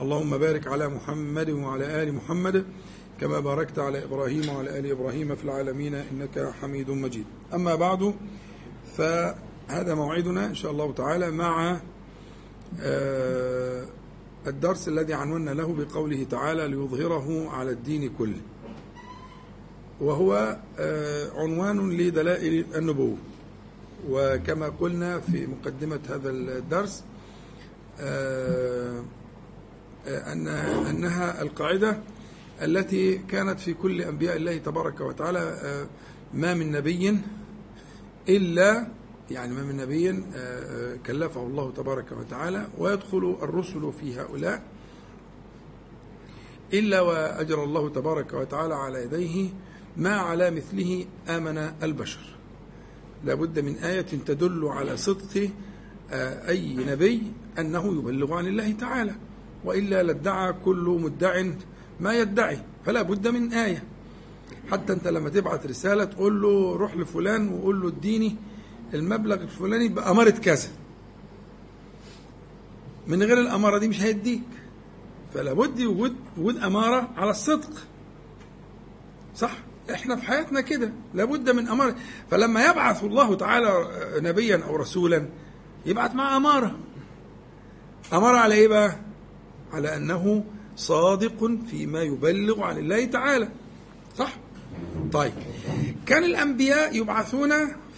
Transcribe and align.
اللهم 0.00 0.38
بارك 0.38 0.66
على 0.66 0.88
محمد 0.88 1.50
وعلى 1.50 2.02
آل 2.02 2.14
محمد 2.14 2.64
كما 3.20 3.40
باركت 3.40 3.78
على 3.78 4.04
إبراهيم 4.04 4.48
وعلى 4.48 4.78
آل 4.78 4.90
إبراهيم 4.90 5.36
في 5.36 5.44
العالمين 5.44 5.94
إنك 5.94 6.52
حميد 6.60 6.90
مجيد. 6.90 7.26
أما 7.54 7.74
بعد 7.74 8.14
فهذا 8.96 9.94
موعدنا 9.94 10.46
إن 10.46 10.54
شاء 10.54 10.72
الله 10.72 10.92
تعالى 10.92 11.30
مع 11.30 11.80
الدرس 14.46 14.88
الذي 14.88 15.14
عنونا 15.14 15.50
له 15.50 15.74
بقوله 15.74 16.26
تعالى 16.30 16.68
ليظهره 16.68 17.50
على 17.50 17.70
الدين 17.70 18.10
كله. 18.18 18.40
وهو 20.00 20.58
عنوان 21.36 21.90
لدلائل 21.90 22.66
النبوة. 22.74 23.16
وكما 24.10 24.68
قلنا 24.68 25.20
في 25.20 25.46
مقدمة 25.46 26.00
هذا 26.08 26.30
الدرس 26.30 27.04
أن 30.08 30.48
أنها 30.90 31.42
القاعدة 31.42 31.98
التي 32.62 33.18
كانت 33.18 33.60
في 33.60 33.74
كل 33.74 34.02
أنبياء 34.02 34.36
الله 34.36 34.58
تبارك 34.58 35.00
وتعالى 35.00 35.86
ما 36.34 36.54
من 36.54 36.72
نبي 36.72 37.18
إلا 38.28 38.86
يعني 39.30 39.54
ما 39.54 39.62
من 39.62 39.76
نبي 39.76 40.22
كلفه 41.06 41.42
الله 41.42 41.72
تبارك 41.72 42.12
وتعالى 42.12 42.68
ويدخل 42.78 43.36
الرسل 43.42 43.92
في 44.00 44.20
هؤلاء 44.20 44.62
إلا 46.72 47.00
وأجر 47.00 47.64
الله 47.64 47.88
تبارك 47.88 48.32
وتعالى 48.32 48.74
على 48.74 49.04
يديه 49.04 49.48
ما 49.96 50.16
على 50.16 50.50
مثله 50.50 51.06
آمن 51.28 51.58
البشر. 51.82 52.20
لابد 53.24 53.58
من 53.58 53.76
آية 53.76 54.00
تدل 54.00 54.64
على 54.64 54.96
صدق 54.96 55.50
أي 56.12 56.74
نبي 56.74 57.22
أنه 57.58 57.98
يبلغ 57.98 58.34
عن 58.34 58.46
الله 58.46 58.72
تعالى. 58.72 59.14
وإلا 59.64 60.02
لادعى 60.02 60.52
كل 60.52 60.98
مدع 61.02 61.44
ما 62.00 62.14
يدعي 62.18 62.58
فلا 62.84 63.02
بد 63.02 63.28
من 63.28 63.52
آية. 63.52 63.84
حتى 64.70 64.92
أنت 64.92 65.08
لما 65.08 65.28
تبعت 65.28 65.66
رسالة 65.66 66.04
تقول 66.04 66.42
له 66.42 66.76
روح 66.76 66.96
لفلان 66.96 67.48
وقول 67.48 67.80
له 67.82 67.88
اديني 67.88 68.36
المبلغ 68.94 69.42
الفلاني 69.42 69.88
بأمارة 69.88 70.30
كذا. 70.30 70.68
من 73.06 73.22
غير 73.22 73.40
الأمارة 73.40 73.78
دي 73.78 73.88
مش 73.88 74.02
هيديك. 74.02 74.42
فلا 75.34 75.52
بد 75.52 75.82
وجود 75.82 76.16
وجود 76.38 76.56
أمارة 76.56 77.10
على 77.16 77.30
الصدق. 77.30 77.70
صح؟ 79.34 79.58
إحنا 79.90 80.16
في 80.16 80.22
حياتنا 80.26 80.60
كده 80.60 80.92
لابد 81.14 81.50
من 81.50 81.68
أمارة. 81.68 81.96
فلما 82.30 82.66
يبعث 82.66 83.04
الله 83.04 83.34
تعالى 83.34 83.88
نبيا 84.20 84.62
أو 84.68 84.76
رسولا 84.76 85.28
يبعث 85.86 86.14
مع 86.14 86.36
أمارة. 86.36 86.78
أمارة 88.12 88.36
على 88.36 88.54
إيه 88.54 88.68
بقى؟ 88.68 89.05
على 89.76 89.96
أنه 89.96 90.44
صادق 90.76 91.50
فيما 91.70 92.02
يبلغ 92.02 92.62
عن 92.62 92.78
الله 92.78 93.04
تعالى. 93.04 93.48
صح؟ 94.18 94.36
طيب. 95.12 95.32
كان 96.06 96.24
الأنبياء 96.24 96.96
يبعثون 96.96 97.50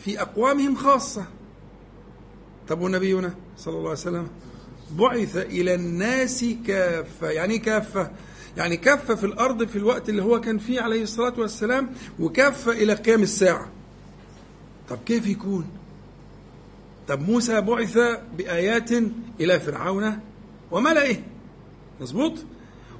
في 0.04 0.20
أقوامهم 0.20 0.74
خاصة. 0.74 1.24
طب 2.68 2.80
ونبينا 2.80 3.34
صلى 3.56 3.74
الله 3.74 3.88
عليه 3.88 4.00
وسلم؟ 4.00 4.28
بعث 4.90 5.36
إلى 5.36 5.74
الناس 5.74 6.44
كافة. 6.66 7.30
يعني 7.30 7.58
كافة؟ 7.58 8.10
يعني 8.56 8.76
كافة 8.76 9.14
في 9.14 9.24
الأرض 9.24 9.66
في 9.66 9.76
الوقت 9.76 10.08
اللي 10.08 10.22
هو 10.22 10.40
كان 10.40 10.58
فيه 10.58 10.80
عليه 10.80 11.02
الصلاة 11.02 11.34
والسلام 11.38 11.90
وكافة 12.20 12.72
إلى 12.72 12.94
قيام 12.94 13.22
الساعة. 13.22 13.68
طب 14.88 14.98
كيف 15.06 15.26
يكون؟ 15.26 15.64
طب 17.08 17.20
موسى 17.20 17.60
بعث 17.60 17.98
بآيات 18.38 18.90
إلى 19.40 19.60
فرعون 19.60 20.18
وملئه. 20.70 21.16
مظبوط؟ 22.00 22.32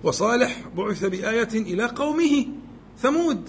وصالح 0.05 0.65
بعث 0.77 1.05
بآية 1.05 1.49
إلى 1.55 1.85
قومه 1.85 2.47
ثمود. 3.03 3.49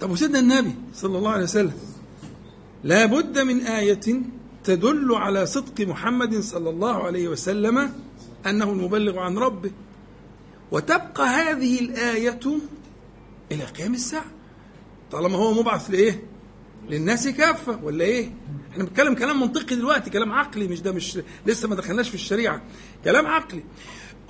طب 0.00 0.10
وسيدنا 0.10 0.38
النبي 0.38 0.74
صلى 0.94 1.18
الله 1.18 1.30
عليه 1.30 1.42
وسلم 1.42 1.72
لا 2.84 3.06
بد 3.06 3.38
من 3.38 3.60
آية 3.60 4.22
تدل 4.64 5.14
على 5.14 5.46
صدق 5.46 5.86
محمد 5.86 6.40
صلى 6.40 6.70
الله 6.70 7.02
عليه 7.04 7.28
وسلم 7.28 7.92
أنه 8.46 8.70
المبلغ 8.72 9.18
عن 9.18 9.38
ربه. 9.38 9.70
وتبقى 10.70 11.26
هذه 11.26 11.80
الآية 11.80 12.40
إلى 13.52 13.64
قيام 13.64 13.94
الساعة. 13.94 14.24
طالما 15.10 15.36
هو 15.36 15.52
مبعث 15.52 15.90
لإيه؟ 15.90 16.22
للناس 16.90 17.28
كافة 17.28 17.84
ولا 17.84 18.04
إيه؟ 18.04 18.32
إحنا 18.72 18.84
بنتكلم 18.84 19.14
كلام 19.14 19.40
منطقي 19.40 19.76
دلوقتي 19.76 20.10
كلام 20.10 20.32
عقلي 20.32 20.68
مش 20.68 20.80
ده 20.80 20.92
مش 20.92 21.18
لسه 21.46 21.68
ما 21.68 21.74
دخلناش 21.74 22.08
في 22.08 22.14
الشريعة. 22.14 22.62
كلام 23.04 23.26
عقلي. 23.26 23.64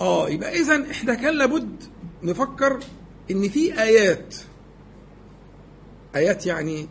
آه 0.01 0.29
يبقى 0.31 0.61
إذا 0.61 0.91
إحنا 0.91 1.15
كان 1.15 1.35
لابد 1.35 1.83
نفكر 2.23 2.81
إن 3.31 3.49
في 3.49 3.83
آيات. 3.83 4.35
آيات 6.17 6.47
يعني 6.47 6.89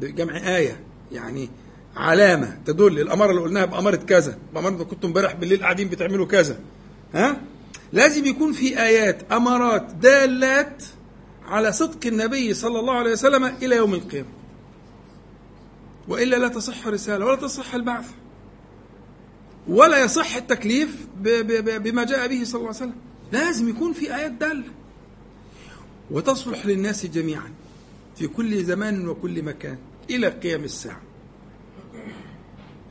جمع 0.00 0.56
آية 0.56 0.80
يعني 1.12 1.48
علامة 1.96 2.58
تدل 2.64 3.00
الاماره 3.00 3.30
اللي 3.30 3.42
قلناها 3.42 3.64
بأمارة 3.64 3.96
كذا 3.96 4.38
بأمارة 4.54 4.84
كنتم 4.84 5.08
امبارح 5.08 5.34
بالليل 5.34 5.60
قاعدين 5.62 5.88
بتعملوا 5.88 6.26
كذا. 6.26 6.60
ها؟ 7.14 7.40
لازم 7.92 8.24
يكون 8.26 8.52
في 8.52 8.82
آيات 8.82 9.32
أمارات 9.32 9.94
دالات 9.94 10.82
على 11.44 11.72
صدق 11.72 12.06
النبي 12.06 12.54
صلى 12.54 12.80
الله 12.80 12.94
عليه 12.94 13.12
وسلم 13.12 13.44
إلى 13.44 13.76
يوم 13.76 13.94
القيامة. 13.94 14.28
وإلا 16.08 16.36
لا 16.36 16.48
تصح 16.48 16.86
الرسالة 16.86 17.26
ولا 17.26 17.36
تصح 17.36 17.74
البعث. 17.74 18.06
ولا 19.68 20.04
يصح 20.04 20.36
التكليف 20.36 21.06
بما 21.80 22.04
جاء 22.04 22.28
به 22.28 22.44
صلى 22.44 22.58
الله 22.58 22.66
عليه 22.68 22.76
وسلم. 22.76 22.94
لازم 23.32 23.68
يكون 23.68 23.92
في 23.92 24.16
آيات 24.16 24.32
دالة. 24.32 24.64
وتصلح 26.10 26.66
للناس 26.66 27.06
جميعا 27.06 27.50
في 28.16 28.26
كل 28.26 28.64
زمان 28.64 29.08
وكل 29.08 29.42
مكان 29.42 29.78
إلى 30.10 30.28
قيام 30.28 30.64
الساعة. 30.64 31.00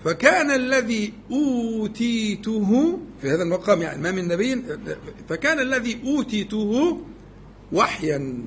فكان 0.06 0.52
الذي 0.52 1.14
أوتيته 1.32 3.00
في 3.22 3.30
هذا 3.30 3.44
المقام 3.44 3.82
يعني 3.82 4.02
ما 4.02 4.12
من 4.12 4.28
نبي 4.28 4.64
فكان 5.30 5.60
الذي 5.60 6.02
أوتيته 6.06 7.02
وحيا. 7.72 8.44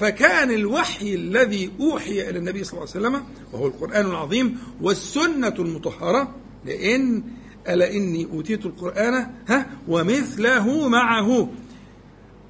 فكان 0.00 0.50
الوحي 0.50 1.14
الذي 1.14 1.70
أوحي 1.80 2.30
إلى 2.30 2.38
النبي 2.38 2.64
صلى 2.64 2.72
الله 2.72 2.94
عليه 2.94 3.06
وسلم 3.06 3.24
وهو 3.52 3.66
القرآن 3.66 4.06
العظيم 4.06 4.58
والسنة 4.80 5.54
المطهرة 5.58 6.34
لأن 6.64 7.22
ألا 7.68 7.92
إني 7.92 8.24
أوتيت 8.24 8.66
القرآن 8.66 9.30
ها؟ 9.48 9.66
ومثله 9.88 10.88
معه. 10.88 11.48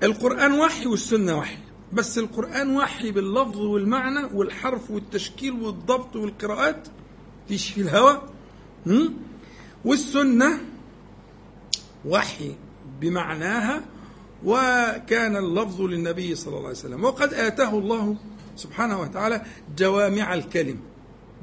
القرآن 0.03 0.53
وحي 0.53 0.87
والسنة 0.87 1.39
وحي. 1.39 1.59
بس 1.93 2.19
القرآن 2.19 2.77
وحي 2.77 3.11
باللفظ 3.11 3.57
والمعنى 3.57 4.25
والحرف 4.35 4.91
والتشكيل 4.91 5.53
والضبط 5.53 6.17
والقراءات. 6.17 6.89
فيش 7.49 7.71
في 7.71 7.81
الهوى 7.81 8.23
والسنة 9.85 10.61
وحي 12.07 12.55
بمعناها 13.01 13.85
وكان 14.45 15.37
اللفظ 15.37 15.81
للنبي 15.81 16.35
صلى 16.35 16.57
الله 16.57 16.69
عليه 16.69 16.79
وسلم. 16.79 17.05
وقد 17.05 17.35
آتاه 17.35 17.79
الله 17.79 18.17
سبحانه 18.57 19.01
وتعالى 19.01 19.43
جوامع 19.79 20.35
الكلم. 20.35 20.81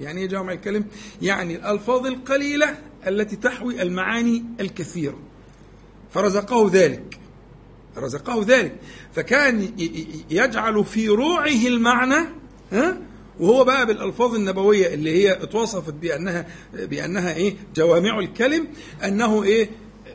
يعني 0.01 0.21
إيه 0.21 0.27
جوامع 0.27 0.53
الكلم؟ 0.53 0.85
يعني 1.21 1.55
الألفاظ 1.55 2.05
القليلة 2.05 2.77
التي 3.07 3.35
تحوي 3.35 3.81
المعاني 3.81 4.43
الكثيرة. 4.59 5.19
فرزقه 6.13 6.69
ذلك. 6.73 7.19
رزقه 7.97 8.45
ذلك. 8.47 8.75
فكان 9.13 9.73
يجعل 10.29 10.85
في 10.85 11.07
روعه 11.07 11.67
المعنى 11.67 12.25
ها؟ 12.71 12.97
وهو 13.39 13.63
بقى 13.63 13.85
بالألفاظ 13.85 14.35
النبوية 14.35 14.93
اللي 14.93 15.11
هي 15.23 15.43
اتوصفت 15.43 15.93
بانها 15.93 16.47
بأنها 16.73 17.33
إيه؟ 17.33 17.55
جوامع 17.75 18.19
الكلم 18.19 18.67
أنه 19.03 19.43
إيه؟ 19.43 19.69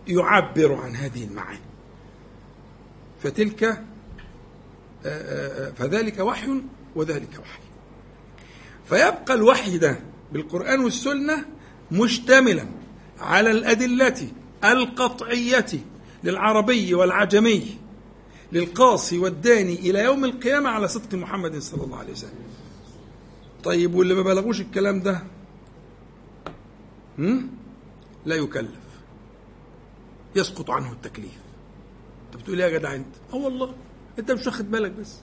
يعبر 0.09 0.75
عن 0.75 0.97
هذه 0.97 1.25
المعاني. 1.25 1.61
فتلك 3.23 3.83
فذلك 5.77 6.19
وحي 6.19 6.63
وذلك 6.97 7.29
وحي. 7.41 7.64
فيبقى 8.87 9.35
الوحي 9.35 9.79
ده 9.79 10.01
بالقرآن 10.33 10.81
والسنة 10.81 11.45
مشتملا 11.93 12.67
على 13.21 13.51
الأدلة 13.51 14.29
القطعية 14.65 15.67
للعربي 16.25 16.95
والعجمي 16.95 17.79
للقاصي 18.53 19.19
والداني 19.19 19.75
إلى 19.75 20.05
يوم 20.05 20.25
القيامة 20.25 20.69
على 20.71 20.89
صدق 20.89 21.15
محمد 21.15 21.59
صلى 21.59 21.85
الله 21.85 21.97
عليه 21.99 22.13
وسلم. 22.13 22.45
طيب 23.65 23.95
واللي 23.95 24.15
ما 24.15 24.23
بلغوش 24.23 24.61
الكلام 24.61 25.01
ده 25.01 25.23
هم؟ 27.19 27.51
لا 28.27 28.37
يكلف. 28.37 28.85
يسقط 30.37 30.71
عنه 30.71 30.93
التكليف. 30.93 31.39
أنت 32.27 32.43
بتقول 32.43 32.63
إيه 32.63 32.73
يا 32.73 32.79
جدع 32.79 32.95
انت 32.95 33.15
آه 33.33 33.37
والله 33.37 33.75
أنت 34.19 34.31
مش 34.33 34.47
واخد 34.47 34.71
بالك 34.71 34.91
بس. 34.91 35.15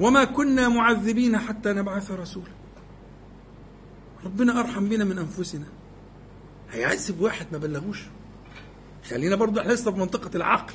وما 0.00 0.24
كنا 0.24 0.68
معذبين 0.68 1.38
حتى 1.38 1.72
نبعث 1.72 2.10
رسولا. 2.10 2.52
ربنا 4.24 4.60
أرحم 4.60 4.88
بنا 4.88 5.04
من 5.04 5.18
أنفسنا. 5.18 5.66
هيعذب 6.70 7.20
واحد 7.20 7.46
ما 7.52 7.58
بلغوش. 7.58 8.02
خلينا 9.08 9.36
برضه 9.36 9.60
إحنا 9.60 9.72
لسه 9.72 9.92
في 9.92 9.98
منطقة 9.98 10.30
العقل. 10.34 10.74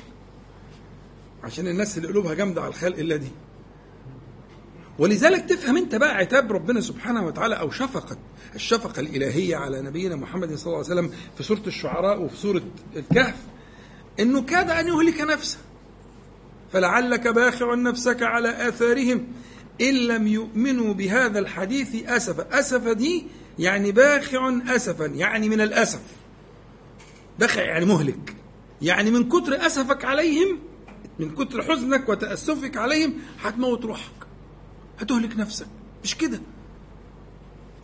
عشان 1.44 1.68
الناس 1.68 1.98
اللي 1.98 2.08
قلوبها 2.08 2.34
جامدة 2.34 2.60
على 2.62 2.68
الخلق 2.68 2.98
إلا 2.98 3.16
دي. 3.16 3.28
ولذلك 4.98 5.44
تفهم 5.48 5.76
أنت 5.76 5.94
بقى 5.94 6.16
عتاب 6.16 6.52
ربنا 6.52 6.80
سبحانه 6.80 7.26
وتعالى 7.26 7.54
أو 7.54 7.70
شفقة. 7.70 8.16
الشفقة 8.54 9.00
الإلهية 9.00 9.56
على 9.56 9.82
نبينا 9.82 10.16
محمد 10.16 10.54
صلى 10.54 10.66
الله 10.66 10.84
عليه 10.84 10.86
وسلم 10.86 11.12
في 11.36 11.42
سورة 11.42 11.62
الشعراء 11.66 12.22
وفي 12.22 12.36
سورة 12.36 12.62
الكهف. 12.96 13.36
إنه 14.20 14.42
كاد 14.42 14.70
أن 14.70 14.86
يهلك 14.86 15.20
نفسه. 15.20 15.58
فلعلك 16.76 17.28
باخع 17.28 17.74
نفسك 17.74 18.22
على 18.22 18.68
آثارهم. 18.68 19.26
إن 19.80 19.94
لم 19.94 20.26
يؤمنوا 20.26 20.94
بهذا 20.94 21.38
الحديث 21.38 22.04
أسفا. 22.04 22.58
أسف 22.58 22.88
دي 22.88 23.26
يعني 23.58 23.92
باخع 23.92 24.52
أسفا 24.76 25.04
يعني 25.04 25.48
من 25.48 25.60
الأسف. 25.60 26.00
باخع 27.38 27.62
يعني 27.62 27.84
مهلك. 27.84 28.36
يعني 28.82 29.10
من 29.10 29.28
كتر 29.28 29.66
أسفك 29.66 30.04
عليهم 30.04 30.58
من 31.18 31.30
كتر 31.34 31.62
حزنك 31.62 32.08
وتأسفك 32.08 32.76
عليهم 32.76 33.14
هتموت 33.40 33.84
روحك. 33.84 34.26
هتهلك 34.98 35.36
نفسك. 35.36 35.66
مش 36.04 36.14
كده؟ 36.16 36.40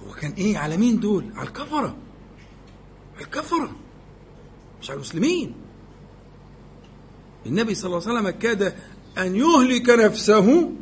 هو 0.06 0.12
كان 0.14 0.32
إيه 0.32 0.58
على 0.58 0.76
مين 0.76 1.00
دول؟ 1.00 1.32
على 1.34 1.48
الكفرة. 1.48 1.96
على 3.16 3.24
الكفرة. 3.24 3.76
مش 4.82 4.90
على 4.90 4.96
المسلمين. 4.96 5.54
النبي 7.46 7.74
صلى 7.74 7.86
الله 7.86 8.08
عليه 8.08 8.18
وسلم 8.18 8.30
كاد 8.30 8.74
أن 9.18 9.36
يهلك 9.36 9.88
نفسه 9.90 10.72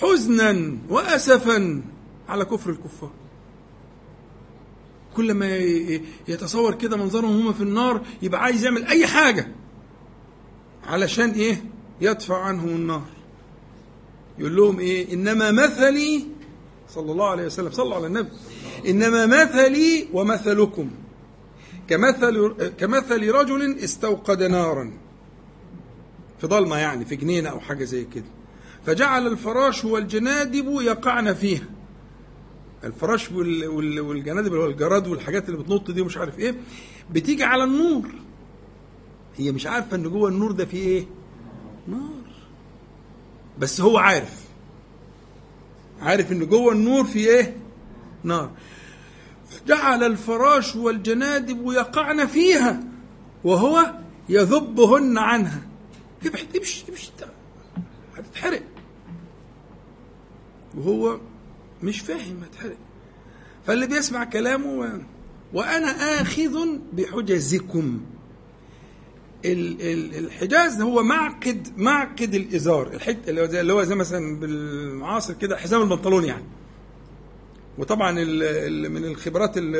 حزنا 0.00 0.78
وأسفا 0.88 1.82
على 2.28 2.44
كفر 2.44 2.70
الكفار. 2.70 3.10
كل 5.16 5.34
ما 5.34 5.56
يتصور 6.28 6.74
كده 6.74 6.96
منظرهم 6.96 7.46
هم 7.46 7.52
في 7.52 7.62
النار 7.62 8.02
يبقى 8.22 8.42
عايز 8.42 8.64
يعمل 8.64 8.84
أي 8.84 9.06
حاجة 9.06 9.48
علشان 10.86 11.30
إيه؟ 11.30 11.64
يدفع 12.00 12.42
عنهم 12.42 12.68
النار. 12.68 13.04
يقول 14.38 14.56
لهم 14.56 14.78
إيه؟ 14.80 15.14
إنما 15.14 15.50
مثلي 15.50 16.26
صلى 16.88 17.12
الله 17.12 17.26
عليه 17.26 17.46
وسلم 17.46 17.70
صلى 17.70 17.94
على 17.94 18.06
النبي. 18.06 18.28
إنما 18.88 19.26
مثلي 19.26 20.08
ومثلكم. 20.12 20.90
كمثل 21.88 22.54
كمثل 22.78 23.30
رجل 23.30 23.78
استوقد 23.78 24.42
نارا. 24.42 24.92
في 26.40 26.46
ضلمه 26.46 26.76
يعني 26.78 27.04
في 27.04 27.16
جنينة 27.16 27.48
أو 27.50 27.60
حاجة 27.60 27.84
زي 27.84 28.04
كده. 28.04 28.24
فجعل 28.86 29.26
الفراش 29.26 29.84
والجنادب 29.84 30.68
يقعن 30.80 31.34
فيها. 31.34 31.64
الفراش 32.84 33.32
والجنادب 33.32 34.46
اللي 34.46 34.58
هو 34.64 34.66
الجراد 34.66 35.06
والحاجات 35.06 35.48
اللي 35.48 35.62
بتنط 35.62 35.90
دي 35.90 36.00
ومش 36.00 36.16
عارف 36.16 36.38
إيه 36.38 36.54
بتيجي 37.10 37.44
على 37.44 37.64
النور. 37.64 38.08
هي 39.36 39.52
مش 39.52 39.66
عارفة 39.66 39.96
إن 39.96 40.02
جوه 40.02 40.28
النور 40.28 40.52
ده 40.52 40.64
فيه 40.64 40.86
إيه؟ 40.86 41.06
نار. 41.88 42.10
بس 43.58 43.80
هو 43.80 43.98
عارف. 43.98 44.44
عارف 46.00 46.32
إن 46.32 46.46
جوه 46.46 46.72
النور 46.72 47.04
في 47.04 47.18
إيه؟ 47.18 47.56
نار. 48.24 48.50
جعل 49.66 50.04
الفراش 50.04 50.76
والجنادب 50.76 51.72
يقعن 51.72 52.26
فيها 52.26 52.80
وهو 53.44 53.94
يذبهن 54.28 55.18
عنها. 55.18 55.65
امشي 56.56 56.84
امشي 56.88 57.10
هتتحرق. 58.16 58.62
وهو 60.76 61.20
مش 61.82 62.00
فاهم 62.00 62.42
هتحرق. 62.42 62.76
فاللي 63.66 63.86
بيسمع 63.86 64.24
كلامه. 64.24 65.02
وأنا 65.52 66.20
آخذ 66.20 66.78
بحجزكم. 66.92 68.00
الحجاز 69.44 70.80
هو 70.80 71.02
معقد 71.02 71.68
معقد 71.76 72.34
الإزار. 72.34 72.98
اللي 73.28 73.72
هو 73.72 73.82
زي 73.82 73.94
مثلا 73.94 74.40
بالمعاصر 74.40 75.34
كده 75.34 75.56
حزام 75.56 75.82
البنطلون 75.82 76.24
يعني. 76.24 76.44
وطبعا 77.78 78.18
ال 78.18 78.42
ال 78.42 78.92
من 78.92 79.04
الخبرات 79.04 79.52
ال 79.56 79.76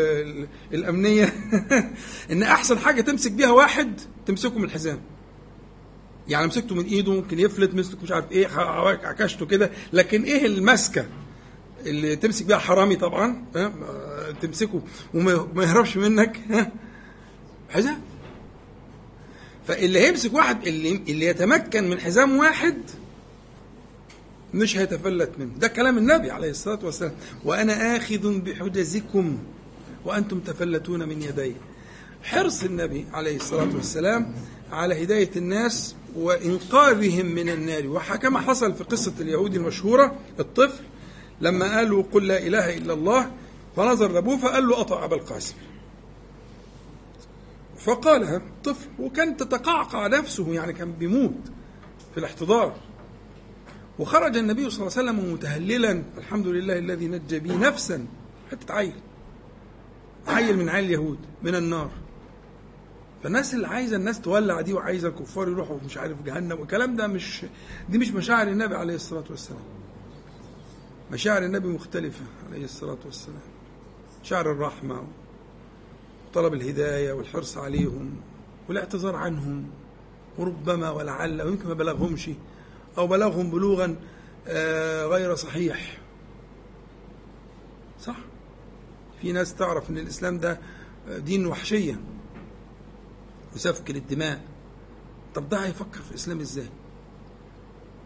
الأمنية 0.73 1.33
إن 2.33 2.43
أحسن 2.43 2.79
حاجة 2.79 3.01
تمسك 3.01 3.33
بيها 3.33 3.51
واحد 3.51 4.01
تمسكه 4.27 4.59
من 4.59 4.65
الحزام. 4.65 5.01
يعني 6.29 6.47
مسكته 6.47 6.75
من 6.75 6.85
ايده 6.85 7.13
ممكن 7.13 7.39
يفلت 7.39 7.75
مسكه 7.75 7.99
مش 8.03 8.13
عارف 8.13 8.33
إيه 8.33 8.49
عكشته 9.07 9.47
كده. 9.47 9.71
لكن 9.93 10.23
إيه 10.23 10.47
المسكة 10.47 11.07
اللي 11.87 12.17
تمسك 12.17 12.47
بيها 12.47 12.59
حرامي 12.59 12.97
طبعا؟ 12.97 13.45
تمسكه 14.43 14.83
وما 15.15 15.65
يهربش 15.65 15.97
منك. 15.97 16.41
حزام. 17.71 18.01
فاللي 19.67 19.99
هيمسك 20.01 20.35
واحد 20.35 20.67
اللي 20.67 21.03
اللي 21.09 21.27
يتمكن 21.27 21.91
من 21.91 22.01
حزام 22.01 22.37
واحد 22.37 22.77
مش 24.55 24.77
هيتفلت 24.79 25.31
منه. 25.39 25.51
ده 25.59 25.69
كلام 25.69 25.99
النبي 25.99 26.31
عليه 26.31 26.51
الصلاة 26.51 26.79
والسلام. 26.85 27.13
وأنا 27.45 27.97
آخذ 27.97 28.41
بحجزكم 28.41 29.39
وأنتم 30.05 30.41
تفلتون 30.41 31.09
من 31.09 31.23
يدي. 31.23 31.55
حرص 32.23 32.63
النبي 32.63 33.07
عليه 33.13 33.37
الصلاة 33.37 33.75
والسلام 33.75 34.35
على 34.73 35.05
هداية 35.05 35.31
الناس 35.37 35.95
وإنقاذهم 36.17 37.27
من 37.27 37.49
النار. 37.49 37.87
وكما 37.87 38.41
حصل 38.41 38.75
في 38.75 38.85
قصة 38.85 39.13
اليهود 39.21 39.55
المشهورة 39.55 40.19
الطفل 40.41 40.85
لما 41.41 41.77
قالوا 41.77 42.03
قل 42.13 42.27
لا 42.27 42.47
إله 42.47 42.77
إلا 42.77 42.93
الله 42.93 43.31
فنظر 43.77 44.13
لأبوه 44.13 44.37
فقال 44.37 44.69
له 44.69 44.81
أطع 44.81 45.05
أبا 45.05 45.17
القاسم. 45.17 45.55
فقالها 47.79 48.43
طفل 48.65 48.89
وكان 48.99 49.37
تتقعقع 49.37 50.07
نفسه 50.07 50.53
يعني 50.53 50.73
كان 50.73 50.93
بيموت 50.93 51.41
في 52.15 52.21
الاحتضار. 52.21 52.75
وخرج 53.99 54.37
النبي 54.37 54.71
صلى 54.71 54.87
الله 54.87 54.99
عليه 54.99 55.11
وسلم 55.11 55.33
متهللا 55.33 56.03
الحمد 56.19 56.47
لله 56.47 56.79
الذي 56.79 57.09
نجى 57.09 57.39
بي 57.39 57.57
نفسا 57.57 58.07
حتى 58.51 58.73
عيل. 58.73 58.95
عيل 60.29 60.57
من 60.57 60.69
عيل 60.69 60.85
اليهود 60.85 61.19
من 61.43 61.55
النار. 61.55 61.91
فالناس 63.27 63.55
اللي 63.55 63.67
عايزة 63.69 63.97
الناس 63.97 64.21
تولع 64.21 64.61
دي 64.61 64.73
وعايزة 64.73 65.09
الكفار 65.09 65.49
يروحوا 65.49 65.79
مش 65.85 65.97
عارف 65.99 66.23
جهنم 66.23 66.61
والكلام 66.61 66.97
ده 66.97 67.07
مش 67.07 67.45
دي 67.89 67.99
مش 67.99 68.11
مشاعر 68.11 68.49
النبي 68.49 68.75
عليه 68.75 68.95
الصلاة 68.95 69.25
والسلام. 69.31 69.63
مشاعر 71.13 71.45
النبي 71.45 71.69
مختلفة 71.69 72.25
عليه 72.49 72.65
الصلاة 72.65 72.99
والسلام. 73.05 73.41
مشاعر 74.23 74.53
الرحمة 74.53 75.03
طلب 76.35 76.55
الهداية 76.55 77.13
والحرص 77.13 77.59
عليهم 77.59 78.17
والاعتذار 78.69 79.17
عنهم. 79.17 79.71
وربما 80.39 80.91
ولعل 80.91 81.43
ويمكن 81.43 81.69
ما 81.69 81.75
بلغهمش 81.75 82.31
أو 82.99 83.07
بلغهم 83.07 83.51
بلوغا 83.51 83.97
غير 85.07 85.35
صحيح. 85.35 85.99
صح؟ 88.01 88.17
في 89.21 89.33
ناس 89.33 89.55
تعرف 89.55 89.91
إن 89.91 89.99
الإسلام 89.99 90.39
ده 90.39 90.61
دين 91.19 91.47
وحشية. 91.47 92.01
وسفك 93.57 93.91
للدماء 93.91 94.41
طب 95.35 95.49
ده 95.49 95.59
هيفكر 95.59 96.01
في 96.03 96.11
الإسلام 96.11 96.41
إزاي؟ 96.41 96.69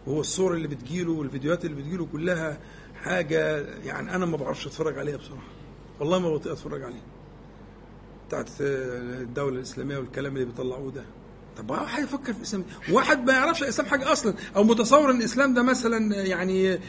وهو 0.07 0.19
الصور 0.19 0.53
اللي 0.53 0.67
بتجيله 0.67 1.11
والفيديوهات 1.11 1.65
اللي 1.65 1.81
بتجيله 1.81 2.05
كلها 2.11 2.59
حاجة 2.95 3.57
يعني 3.83 4.15
أنا 4.15 4.25
ما 4.25 4.37
بعرفش 4.37 4.67
أتفرج 4.67 4.99
عليها 4.99 5.17
بصراحة. 5.17 5.47
والله 5.99 6.19
ما 6.19 6.29
بطيق 6.29 6.51
أتفرج 6.51 6.83
عليها. 6.83 7.03
بتاعت 8.27 8.49
الدولة 8.59 9.55
الإسلامية 9.55 9.97
والكلام 9.97 10.33
اللي 10.33 10.45
بيطلعوه 10.45 10.91
ده. 10.91 11.03
طب 11.57 11.69
واحد 11.69 12.03
يفكر 12.03 12.33
في 12.33 12.39
الإسلام؟ 12.39 12.65
واحد 12.91 13.25
ما 13.27 13.33
يعرفش 13.33 13.63
الإسلام 13.63 13.87
حاجة 13.89 14.11
أصلا. 14.11 14.33
أو 14.55 14.63
متصور 14.63 15.11
إن 15.11 15.19
الإسلام 15.19 15.53
ده 15.53 15.63
مثلا 15.63 16.15
يعني 16.15 16.79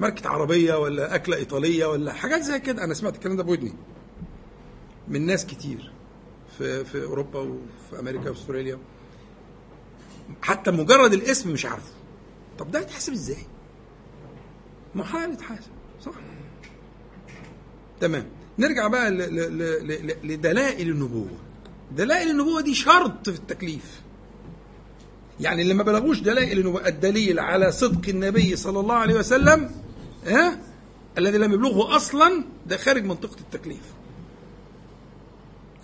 ماركة 0.00 0.28
عربية 0.28 0.74
ولا 0.74 1.14
أكلة 1.14 1.36
إيطالية 1.36 1.86
ولا 1.86 2.12
حاجات 2.12 2.42
زي 2.42 2.60
كده. 2.60 2.84
أنا 2.84 2.94
سمعت 2.94 3.14
الكلام 3.14 3.36
ده 3.36 3.42
بودني. 3.42 3.74
من 5.08 5.26
ناس 5.26 5.46
كتير. 5.46 5.92
في 6.58 6.84
في 6.84 7.04
أوروبا 7.04 7.38
وفي 7.40 8.00
أمريكا 8.00 8.30
وأستراليا 8.30 8.78
حتى 10.42 10.70
مجرد 10.70 11.12
الاسم 11.12 11.50
مش 11.50 11.66
عارفه. 11.66 11.92
طب 12.58 12.70
ده 12.70 12.80
يتحسب 12.80 13.12
إزاي؟ 13.12 13.46
محال 14.94 15.32
يتحاسب 15.32 15.70
صح؟ 16.04 16.12
تمام. 18.00 18.26
نرجع 18.58 18.86
بقى 18.88 19.10
لدلائل 20.24 20.88
النبوة. 20.88 21.28
دلائل 21.96 22.30
النبوة 22.30 22.60
دي 22.60 22.74
شرط 22.74 23.30
في 23.30 23.36
التكليف. 23.36 24.00
يعني 25.40 25.62
اللي 25.62 25.74
ما 25.74 25.82
بلغوش 25.82 26.20
دلائل 26.20 26.58
النبوة 26.58 26.88
الدليل 26.88 27.38
على 27.38 27.72
صدق 27.72 28.08
النبي 28.08 28.56
صلى 28.56 28.80
الله 28.80 28.94
عليه 28.94 29.14
وسلم 29.14 29.70
ها 30.26 30.58
الذي 31.18 31.38
لم 31.38 31.52
يبلغه 31.52 31.96
أصلا 31.96 32.44
ده 32.66 32.76
خارج 32.76 33.04
منطقة 33.04 33.40
التكليف. 33.40 33.82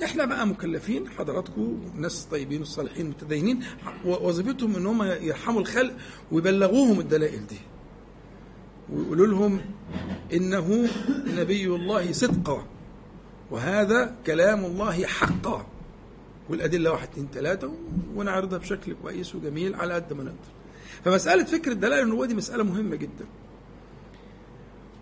إحنا 0.05 0.25
بقى 0.25 0.47
مكلفين 0.47 1.09
حضراتكم 1.09 1.81
ناس 1.97 2.25
طيبين 2.25 2.63
وصالحين 2.63 3.07
متدينين 3.09 3.65
وظيفتهم 4.05 4.77
إن 4.77 4.87
هم 4.87 5.03
يرحموا 5.03 5.61
الخلق 5.61 5.95
ويبلغوهم 6.33 7.01
الدلائل 7.01 7.47
دي. 7.47 7.59
ويقولوا 8.93 9.27
لهم 9.27 9.61
إنه 10.33 10.89
نبي 11.37 11.67
الله 11.67 12.13
صدقا 12.13 12.67
وهذا 13.51 14.15
كلام 14.27 14.65
الله 14.65 15.07
حقا. 15.07 15.67
والأدلة 16.49 16.91
واحد 16.91 17.09
اثنين 17.09 17.29
ثلاثة 17.35 17.73
ونعرضها 18.15 18.59
بشكل 18.59 18.97
كويس 19.03 19.35
وجميل 19.35 19.75
على 19.75 19.95
قد 19.95 20.13
ما 20.13 20.23
نقدر. 20.25 20.39
فمسألة 21.05 21.45
فكره 21.45 21.73
دلائل 21.73 22.05
النبوه 22.05 22.27
دي 22.27 22.35
مسألة 22.35 22.65
مهمة 22.65 22.97
جدا. 22.97 23.27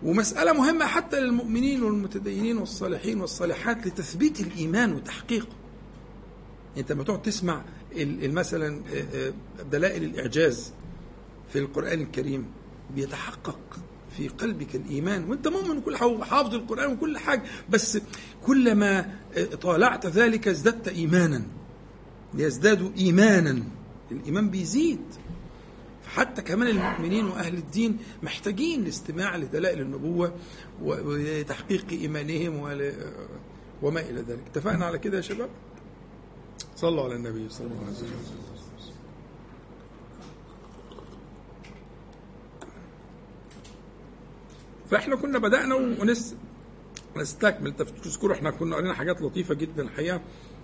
ومسألة 0.03 0.53
مهمة 0.53 0.85
حتى 0.85 1.19
للمؤمنين 1.19 1.83
والمتدينين 1.83 2.57
والصالحين 2.57 3.21
والصالحات 3.21 3.87
لتثبيت 3.87 4.39
الإيمان 4.39 4.93
وتحقيقه. 4.93 5.47
أنت 6.77 6.91
لما 6.91 7.03
تقعد 7.03 7.21
تسمع 7.21 7.63
مثلا 8.21 8.81
آه، 8.93 9.27
آه، 9.27 9.33
دلائل 9.71 10.03
الإعجاز 10.03 10.71
في 11.53 11.59
القرآن 11.59 12.01
الكريم 12.01 12.45
بيتحقق 12.95 13.59
في 14.17 14.27
قلبك 14.27 14.75
الإيمان. 14.75 15.29
وأنت 15.29 15.47
مؤمن 15.47 15.77
وكل 15.77 15.97
حافظ 15.97 16.55
القرآن 16.55 16.93
وكل 16.93 17.17
حاجة 17.17 17.43
بس 17.69 17.99
كلما 18.45 19.15
آه، 19.37 19.43
طالعت 19.43 20.05
ذلك 20.05 20.47
ازددت 20.47 20.87
إيمانا. 20.87 21.41
ليزدادوا 22.33 22.89
إيمانا. 22.97 23.63
الإيمان 24.11 24.49
بيزيد. 24.49 25.01
حتى 26.17 26.41
كمان 26.41 26.67
المؤمنين 26.67 27.25
وأهل 27.25 27.53
الدين 27.53 27.97
محتاجين 28.23 28.83
لاستماع 28.83 29.37
لدلائل 29.37 29.81
النبوة 29.81 30.33
وتحقيق 30.81 31.85
إيمانهم 31.91 32.59
وما 33.81 33.99
إلى 34.01 34.21
ذلك. 34.21 34.43
اتفقنا 34.51 34.85
على 34.85 34.99
كده 34.99 35.17
يا 35.17 35.21
شباب؟ 35.21 35.49
صلوا 36.75 37.03
على 37.03 37.15
النبي 37.15 37.49
صلى 37.49 37.67
الله 37.67 37.83
عليه 37.85 37.91
وسلم. 37.91 38.09
فإحنا 44.89 45.15
كنا 45.15 45.39
بدأنا 45.39 45.75
ونس 45.75 46.35
نستكمل 47.17 47.73
تذكروا 47.75 48.35
إحنا 48.35 48.51
كنا 48.51 48.75
قرينا 48.75 48.93
حاجات 48.93 49.21
لطيفة 49.21 49.53
جدا 49.53 49.83
الحقيقة 49.83 50.21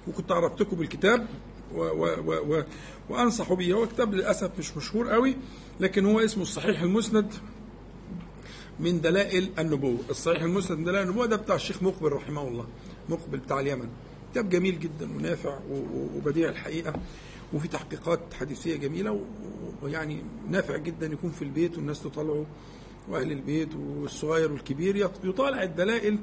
وكنت 0.07 0.31
عرفتكم 0.31 0.77
بالكتاب. 0.77 1.27
و 1.74 1.80
و 1.80 2.06
و 2.25 2.56
و 2.58 2.63
وأنصح 3.10 3.53
به 3.53 3.74
هو 3.74 3.88
كتاب 3.88 4.13
للأسف 4.13 4.60
مش 4.60 4.77
مشهور 4.77 5.10
قوي 5.10 5.36
لكن 5.80 6.06
هو 6.06 6.20
اسمه 6.20 6.44
الصحيح 6.44 6.82
المسند 6.82 7.34
من 8.80 9.01
دلائل 9.01 9.50
النبوة. 9.60 9.98
الصحيح 10.10 10.42
المسند 10.44 10.77
من 10.77 10.84
دلائل 10.84 11.03
النبوة 11.08 11.25
ده 11.25 11.36
بتاع 11.36 11.56
الشيخ 11.56 11.84
مقبل 11.84 12.12
رحمه 12.12 12.48
الله 12.48 12.68
مقبل 13.10 13.38
بتاع 13.38 13.60
اليمن. 13.60 13.89
كتاب 14.32 14.50
جميل 14.50 14.80
جدا 14.80 15.15
ونافع 15.15 15.60
وبديع 16.15 16.50
الحقيقة 16.50 16.94
وفي 17.53 17.68
تحقيقات 17.68 18.20
حديثية 18.34 18.75
جميلة 18.75 19.22
ويعني 19.82 20.22
نافع 20.50 20.77
جدا 20.77 21.06
يكون 21.06 21.32
في 21.32 21.42
البيت 21.42 21.77
والناس 21.77 22.03
تطلعه 22.03 22.46
وأهل 23.10 23.32
البيت 23.32 23.70
والصغير 23.75 24.51
والكبير 24.51 25.10
يطالع 25.24 25.63
الدلائل 25.63 26.20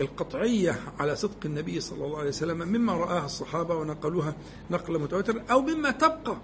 القطعية 0.00 0.80
على 0.98 1.16
صدق 1.16 1.36
النبي 1.44 1.80
صلى 1.80 2.04
الله 2.04 2.18
عليه 2.18 2.28
وسلم 2.28 2.58
مما 2.58 2.92
رآها 2.92 3.24
الصحابة 3.26 3.74
ونقلوها 3.74 4.34
نقل 4.70 4.98
متواتر 4.98 5.42
أو 5.50 5.60
مما 5.60 5.90
تبقى 5.90 6.36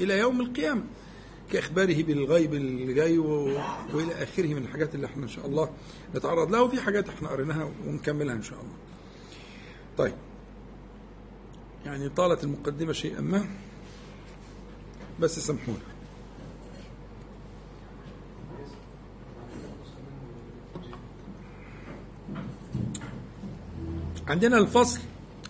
إلى 0.00 0.18
يوم 0.18 0.40
القيامة 0.40 0.82
كإخباره 1.52 2.02
بالغيب 2.02 2.54
الجاي 2.54 3.18
وإلى 3.18 4.22
آخره 4.22 4.46
من 4.46 4.62
الحاجات 4.62 4.94
اللي 4.94 5.06
إحنا 5.06 5.22
إن 5.22 5.28
شاء 5.28 5.46
الله 5.46 5.70
نتعرض 6.14 6.50
لها 6.52 6.60
وفي 6.60 6.80
حاجات 6.80 7.08
إحنا 7.08 7.28
قريناها 7.28 7.70
ونكملها 7.86 8.34
إن 8.34 8.42
شاء 8.42 8.58
الله. 8.60 8.74
طيب. 9.98 10.14
يعني 11.84 12.08
طالت 12.08 12.44
المقدمة 12.44 12.92
شيئا 12.92 13.20
ما 13.20 13.46
بس 15.20 15.38
سامحونا. 15.38 15.78
عندنا 24.28 24.58
الفصل 24.58 25.00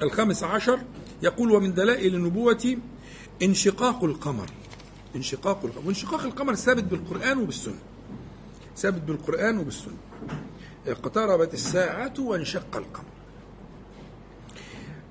الخامس 0.02 0.44
عشر 0.44 0.80
يقول 1.22 1.50
ومن 1.50 1.74
دلائل 1.74 2.14
النبوة 2.14 2.76
انشقاق 3.42 4.04
القمر. 4.04 4.50
انشقاق 5.16 5.64
القمر. 5.64 5.86
وانشقاق 5.86 6.20
القمر 6.20 6.54
ثابت 6.54 6.84
بالقرآن 6.84 7.38
وبالسنة. 7.38 7.78
ثابت 8.76 9.02
بالقرآن 9.02 9.58
وبالسنة. 9.58 9.96
اقتربت 10.86 11.54
الساعة 11.54 12.14
وانشق 12.18 12.76
القمر. 12.76 13.06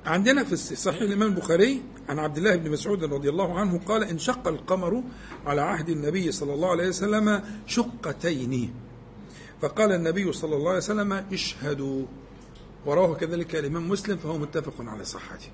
عندنا 0.06 0.44
في 0.44 0.56
صحيح 0.56 1.02
الإمام 1.02 1.30
البخاري 1.30 1.82
عن 2.10 2.20
عبد 2.20 2.38
الله 2.38 2.56
بن 2.56 2.72
مسعود 2.72 3.04
رضي 3.04 3.30
الله 3.30 3.60
عنه 3.60 3.80
قال 3.86 4.04
انشق 4.04 4.48
القمر 4.48 5.04
على 5.46 5.62
عهد 5.62 5.90
النبي 5.90 6.32
صلى 6.32 6.54
الله 6.54 6.72
عليه 6.72 6.88
وسلم 6.88 7.44
شقتين. 7.68 8.74
فقال 9.62 9.92
النبي 9.92 10.32
صلى 10.34 10.56
الله 10.56 10.70
عليه 10.70 10.78
وسلم 10.78 11.14
اشهدوا. 11.14 12.06
ورواه 12.86 13.16
كذلك 13.16 13.56
الإمام 13.56 13.90
مسلم 13.90 14.18
فهو 14.18 14.38
متفق 14.38 14.74
على 14.80 15.06
صحته. 15.06 15.50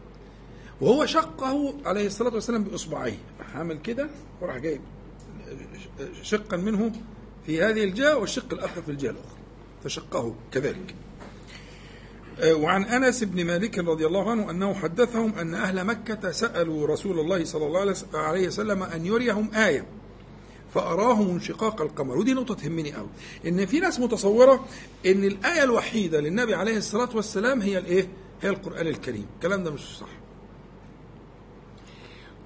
وهو 0.81 1.05
شقه 1.05 1.73
عليه 1.85 2.07
الصلاة 2.07 2.33
والسلام 2.33 2.63
بإصبعيه. 2.63 3.17
عمل 3.55 3.77
كده 3.77 4.09
وراح 4.41 4.57
جايب 4.57 4.81
شقا 6.21 6.57
منه 6.57 6.91
في 7.45 7.63
هذه 7.63 7.83
الجهة 7.83 8.17
والشق 8.17 8.53
الآخر 8.53 8.81
في 8.81 8.91
الجهة 8.91 9.09
الأخرى. 9.09 9.39
فشقه 9.83 10.35
كذلك. 10.51 10.95
آه، 12.39 12.53
وعن 12.53 12.83
أنس 12.83 13.23
بن 13.23 13.45
مالك 13.45 13.79
رضي 13.79 14.05
الله 14.05 14.31
عنه 14.31 14.51
أنه 14.51 14.73
حدثهم 14.73 15.33
أن 15.35 15.53
أهل 15.53 15.83
مكة 15.83 16.31
سألوا 16.31 16.87
رسول 16.87 17.19
الله 17.19 17.45
صلى 17.45 17.67
الله 17.67 17.95
عليه 18.13 18.47
وسلم 18.47 18.83
أن 18.83 19.05
يريهم 19.05 19.51
آية. 19.53 19.85
فأراهم 20.73 21.29
انشقاق 21.29 21.81
القمر. 21.81 22.17
ودي 22.17 22.33
نقطة 22.33 22.53
تهمني 22.55 22.93
قوي 22.93 23.09
إن 23.47 23.65
في 23.65 23.79
ناس 23.79 23.99
متصورة 23.99 24.65
إن 25.05 25.23
الآية 25.23 25.63
الوحيدة 25.63 26.19
للنبي 26.21 26.55
عليه 26.55 26.77
الصلاة 26.77 27.09
والسلام 27.15 27.61
هي 27.61 27.77
الإيه؟ 27.77 28.07
هي 28.41 28.49
القرآن 28.49 28.87
الكريم. 28.87 29.25
الكلام 29.35 29.63
ده 29.63 29.71
مش 29.71 29.97
صح. 29.97 30.09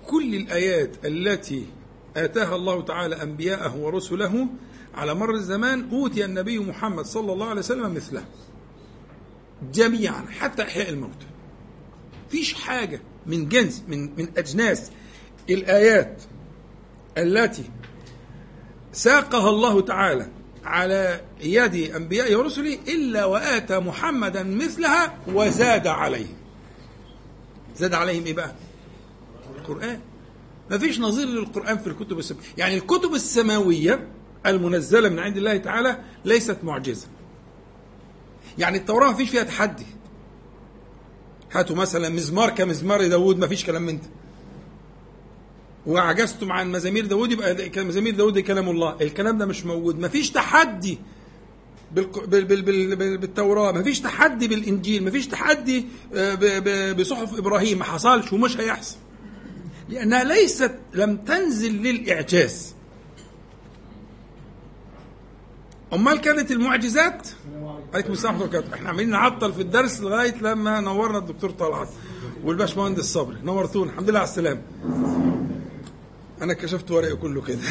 كل 0.07 0.35
الآيات 0.35 1.05
التي 1.05 1.65
آتاها 2.17 2.55
الله 2.55 2.81
تعالى 2.81 3.23
أنبياءه 3.23 3.77
ورسله 3.77 4.47
على 4.95 5.13
مر 5.13 5.33
الزمان 5.33 5.89
أوتي 5.91 6.25
النبي 6.25 6.59
محمد 6.59 7.05
صلى 7.05 7.33
الله 7.33 7.47
عليه 7.47 7.59
وسلم 7.59 7.93
مثله 7.93 8.25
جميعا 9.73 10.25
حتى 10.39 10.63
إحياء 10.63 10.89
الموتى 10.89 11.25
فيش 12.29 12.53
حاجة 12.53 13.01
من 13.25 13.49
جنس 13.49 13.83
من 13.87 14.15
من 14.17 14.27
أجناس. 14.37 14.91
الآيات 15.49 16.21
التي 17.17 17.63
ساقها 18.95 19.49
الله 19.49 19.81
تعالى 19.81 20.27
على 20.63 21.21
يد 21.41 21.75
أنبيائه 21.95 22.35
ورسله 22.35 22.77
إلا 22.87 23.25
وآتى 23.25 23.79
محمدا 23.79 24.43
مثلها 24.43 25.17
وزاد 25.27 25.87
عليهم 25.87 26.35
زاد 27.77 27.93
عليهم 27.93 28.25
إيه 28.25 28.33
بقى؟ 28.33 28.55
القرآن. 29.59 29.99
ما 30.71 30.77
فيش 30.77 30.99
نظير 30.99 31.27
للقرآن 31.27 31.77
في 31.77 31.87
الكتب 31.87 32.19
السماوية 32.19 32.45
يعني 32.57 32.75
الكتب 32.77 33.13
السماوية 33.13 34.07
المنزلة 34.45 35.09
من 35.09 35.19
عند 35.19 35.37
الله 35.37 35.57
تعالى 35.57 35.97
ليست 36.25 36.57
معجزة. 36.63 37.07
يعني 38.57 38.77
التوراة 38.77 39.07
ما 39.07 39.13
فيش 39.13 39.29
فيها 39.29 39.43
تحدي. 39.43 39.85
هاتوا 41.51 41.75
مثلا 41.75 42.09
مزمار 42.09 42.49
كمزمار 42.49 43.07
داود 43.07 43.37
ما 43.37 43.47
فيش 43.47 43.65
كلام 43.65 43.81
من 43.81 43.97
ده. 43.97 44.07
وعجزتم 45.87 46.51
عن 46.51 46.71
مزامير 46.71 47.05
داود 47.05 47.31
يبقى 47.31 47.83
مزامير 47.83 48.15
داود 48.15 48.39
كلام 48.39 48.69
الله. 48.69 48.95
الكلام 49.01 49.37
ده 49.37 49.45
مش 49.45 49.65
موجود. 49.65 49.99
مفيش 49.99 50.31
تحدي 50.31 50.97
بالتوراة. 51.91 53.71
مفيش 53.71 53.99
تحدي 53.99 54.47
بالإنجيل. 54.47 55.03
مفيش 55.03 55.27
تحدي 55.27 55.85
آه، 56.15 56.93
بصحف 56.93 57.37
إبراهيم. 57.37 57.77
ما 57.77 57.83
حصلش 57.83 58.33
ومش 58.33 58.57
هيحصل. 58.57 58.95
لأنها 59.89 60.23
ليست 60.23 60.75
لم 60.93 61.17
تنزل 61.17 61.71
للإعجاز. 61.81 62.75
أمال 65.93 66.21
كانت 66.21 66.51
المعجزات؟ 66.51 67.27
عليكم 67.93 68.13
السلام 68.13 68.41
ورحمة 68.41 68.63
إحنا 68.73 68.89
عمالين 68.89 69.09
نعطل 69.09 69.53
في 69.53 69.61
الدرس 69.61 70.01
لغاية 70.01 70.35
لما 70.41 70.79
نورنا 70.79 71.17
الدكتور 71.17 71.49
طلعت 71.49 71.89
والباشمهندس 72.43 73.13
صبري. 73.13 73.37
نورتونا. 73.43 73.91
الحمد 73.91 74.09
لله 74.09 74.19
على 74.19 74.27
السلامة. 74.29 74.61
أنا 76.41 76.53
كشفت 76.53 76.91
ورقي 76.91 77.15
كله 77.15 77.41
كده 77.41 77.59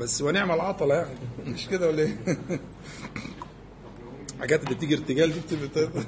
بس 0.00 0.22
ونعم 0.22 0.50
العطلة 0.50 0.94
يعني 0.94 1.18
مش 1.46 1.68
كده 1.68 1.88
ولا 1.88 2.02
إيه؟ 2.02 2.16
حاجات 4.40 4.64
اللي 4.64 4.74
بتيجي 4.74 4.94
ارتجال 4.94 5.32
دي 5.32 5.56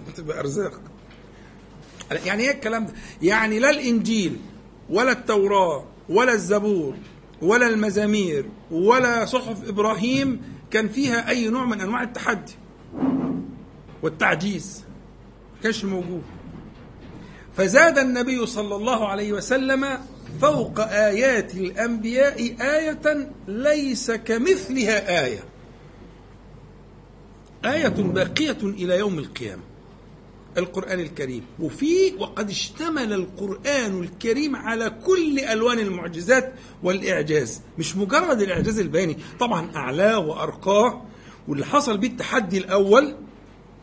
بتبقى, 0.09 0.41
أرزاق 0.41 0.81
يعني 2.11 2.43
إيه 2.43 2.51
الكلام 2.51 2.87
ده؟ 2.87 2.93
يعني 3.23 3.59
لا 3.59 3.71
الإنجيل 3.71 4.41
ولا 4.91 5.13
التوراة 5.13 5.85
ولا 6.09 6.33
الزبور 6.33 6.95
ولا 7.43 7.69
المزامير 7.69 8.47
ولا 8.71 9.27
صحف 9.27 9.69
إبراهيم 9.69 10.43
كان 10.71 10.89
فيها 10.89 11.29
أي 11.29 11.49
نوع 11.49 11.65
من 11.65 11.81
أنواع 11.81 12.03
التحدي 12.03 12.53
والتعجيز 14.03 14.85
كانش 15.65 15.85
موجود. 15.85 16.23
فزاد 17.57 17.99
النبي 17.99 18.47
صلى 18.47 18.77
الله 18.77 19.09
عليه 19.09 19.33
وسلم 19.33 19.99
فوق 20.41 20.81
آيات 20.81 21.55
الأنبياء 21.55 22.57
آية 22.61 23.31
ليس 23.49 24.11
كمثلها 24.11 25.25
آية. 25.25 25.45
آية 27.65 27.89
باقية 27.89 28.59
إلى 28.63 28.99
يوم 28.99 29.19
القيامة. 29.19 29.63
القرآن 30.59 31.01
الكريم. 31.01 31.45
وفي 31.61 32.15
وقد 32.19 32.51
اشتمل 32.51 33.13
القرآن 33.13 34.01
الكريم 34.03 34.57
على 34.57 34.91
كل 34.91 35.39
ألوان 35.39 35.79
المعجزات 35.79 36.53
والإعجاز. 36.83 37.61
مش 37.79 37.97
مجرد 37.97 38.41
الإعجاز 38.41 38.79
البياني. 38.79 39.17
طبعا 39.41 39.77
أعلاه 39.77 40.19
وأرقاه 40.19 41.03
واللي 41.49 41.67
حصل 41.67 41.99
بيه 41.99 42.09
التحدي 42.09 42.59
الأول 42.59 43.15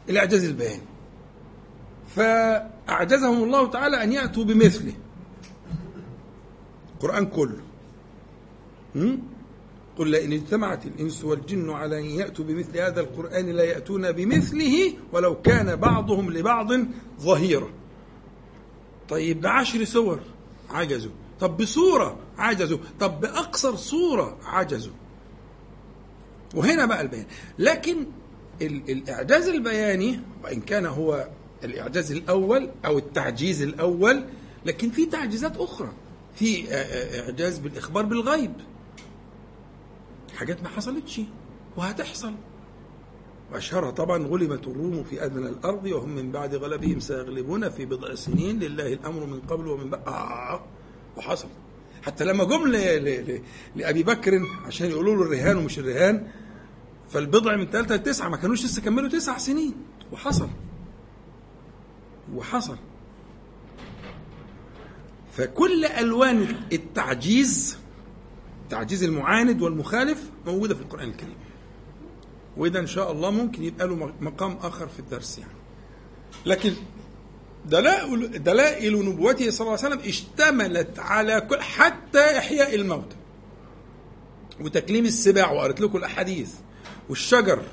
الإعجاز 0.10 0.44
البياني. 0.44 0.91
فأعجزهم 2.16 3.44
الله 3.44 3.70
تعالى 3.70 4.04
أن 4.04 4.12
يأتوا 4.12 4.44
بمثله. 4.44 4.94
القرآن 6.96 7.26
كله. 7.26 7.62
قل 9.98 10.10
لئن 10.10 10.34
اجتمعت 10.34 10.86
الإنس 10.86 11.24
والجن 11.24 11.70
على 11.70 12.00
أن 12.00 12.06
يأتوا 12.06 12.46
بمثل 12.46 12.78
هذا 12.78 13.02
القرآن 13.02 13.46
لا 13.46 13.64
يأتون 13.64 14.12
بمثله 14.12 14.94
ولو 15.14 15.42
كان 15.42 15.76
بعضهم 15.76 16.32
لبعض 16.32 16.68
ظهيرا. 17.22 17.70
طيب 19.10 19.42
بعشر 19.42 19.84
سور 19.84 20.20
عجزوا. 20.70 21.12
طب 21.40 21.58
بصورة 21.58 22.20
عجزوا. 22.38 22.78
طب 23.00 23.20
بأقصر 23.20 23.76
صورة 23.76 24.38
عجزوا. 24.44 24.94
وهنا 26.56 26.86
بقى 26.86 27.02
البيان. 27.02 27.26
لكن 27.60 28.06
الإعجاز 28.62 29.48
البياني 29.48 30.20
وإن 30.44 30.62
كان 30.62 30.86
هو 30.86 31.28
الإعجاز 31.64 32.12
الأول 32.12 32.70
أو 32.86 32.98
التعجيز 32.98 33.62
الأول 33.62 34.24
لكن 34.66 34.90
في 34.90 35.06
تعجيزات 35.06 35.58
أخرى. 35.58 35.92
في 36.36 36.74
إعجاز 37.20 37.58
بالإخبار 37.60 38.06
بالغيب. 38.06 38.54
حاجات 40.36 40.64
ما 40.64 40.70
حصلتش 40.70 41.22
وهتحصل. 41.78 42.34
وأشهرها 43.54 43.92
طبعا 43.92 44.24
غلبت 44.28 44.68
الروم 44.68 45.04
في 45.04 45.26
أدنى 45.26 45.50
الأرض 45.50 45.86
وهم 45.86 46.10
من 46.10 46.32
بعد 46.32 46.56
غلبهم 46.56 47.00
سيغلبون 47.00 47.70
في 47.70 47.86
بضع 47.86 48.16
سنين. 48.16 48.60
لله 48.60 48.94
الأمر 48.94 49.26
من 49.26 49.40
قبل 49.40 49.68
ومن 49.68 49.90
بعد. 49.90 50.08
آه 50.08 50.64
وحصل. 51.18 51.48
حتى 52.02 52.24
لما 52.24 52.44
جم 52.44 52.68
لأبي 53.76 54.04
بكر 54.04 54.42
عشان 54.66 54.90
يقولوا 54.90 55.16
له 55.16 55.22
الرهان 55.22 55.58
ومش 55.58 55.80
الرهان 55.80 56.28
فالبضع 57.10 57.56
من 57.56 57.66
ثلاثة 57.66 57.96
لتسعة 57.96 58.30
ما 58.30 58.38
كانوش 58.38 58.66
لسه 58.66 58.82
كملوا 58.82 59.10
تسع 59.10 59.38
سنين. 59.38 59.74
وحصل. 60.12 60.50
وحصل. 62.36 62.78
فكل 65.34 65.86
ألوان 65.86 66.56
التعجيز 66.74 67.78
تعجيز 68.70 69.04
المعاند 69.04 69.62
والمخالف 69.62 70.30
موجودة 70.46 70.76
في 70.76 70.82
القرآن 70.82 71.10
الكريم. 71.10 71.36
وده 72.58 72.80
إن 72.80 72.88
شاء 72.88 73.12
الله 73.12 73.32
ممكن 73.32 73.64
يبقى 73.64 73.88
له 73.88 74.14
مقام 74.22 74.58
آخر 74.62 74.88
في 74.88 75.00
الدرس 75.00 75.38
يعني. 75.38 75.52
لكن 76.46 76.74
دلائل 77.66 78.44
دلائل 78.44 79.06
نبوته 79.10 79.50
صلى 79.52 79.68
الله 79.68 79.78
عليه 79.84 79.88
وسلم 79.96 80.10
اشتملت 80.10 81.00
على 81.00 81.42
كل 81.42 81.62
حتى 81.62 82.38
إحياء 82.38 82.76
الموتى 82.76 83.16
وتكليم 84.62 85.06
السباع 85.06 85.52
وقرأت 85.52 85.82
لكم 85.82 85.98
الأحاديث 85.98 86.54
والشجر 87.10 87.64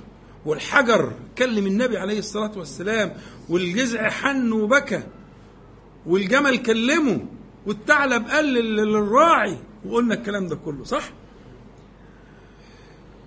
والحجر 0.46 1.12
كلم 1.38 1.66
النبي 1.66 1.98
عليه 1.98 2.18
الصلاة 2.18 2.53
والسلام 2.59 3.12
والجزع 3.48 4.09
حن 4.11 4.53
وبكى 4.53 5.03
والجمل 6.07 6.57
كلمه 6.57 7.27
والثعلب 7.66 8.29
قال 8.29 8.44
للراعي 8.55 9.59
وقلنا 9.87 10.14
الكلام 10.14 10.46
ده 10.46 10.57
كله 10.57 10.85
صح؟ 10.85 11.11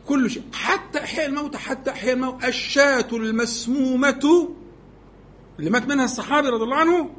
كل 0.08 0.30
شيء 0.30 0.44
حتى 0.54 1.00
إحياء 1.00 1.26
الموتى 1.26 1.58
حتى 1.58 1.92
إحياء 1.92 2.14
الموتى 2.14 2.48
الشاة 2.48 3.08
المسمومة 3.14 4.50
اللي 5.60 5.70
مات 5.70 5.88
منها 5.88 6.06
الصحابي 6.06 6.48
رضي 6.50 6.64
الله 6.64 6.76
عنه 6.76 7.10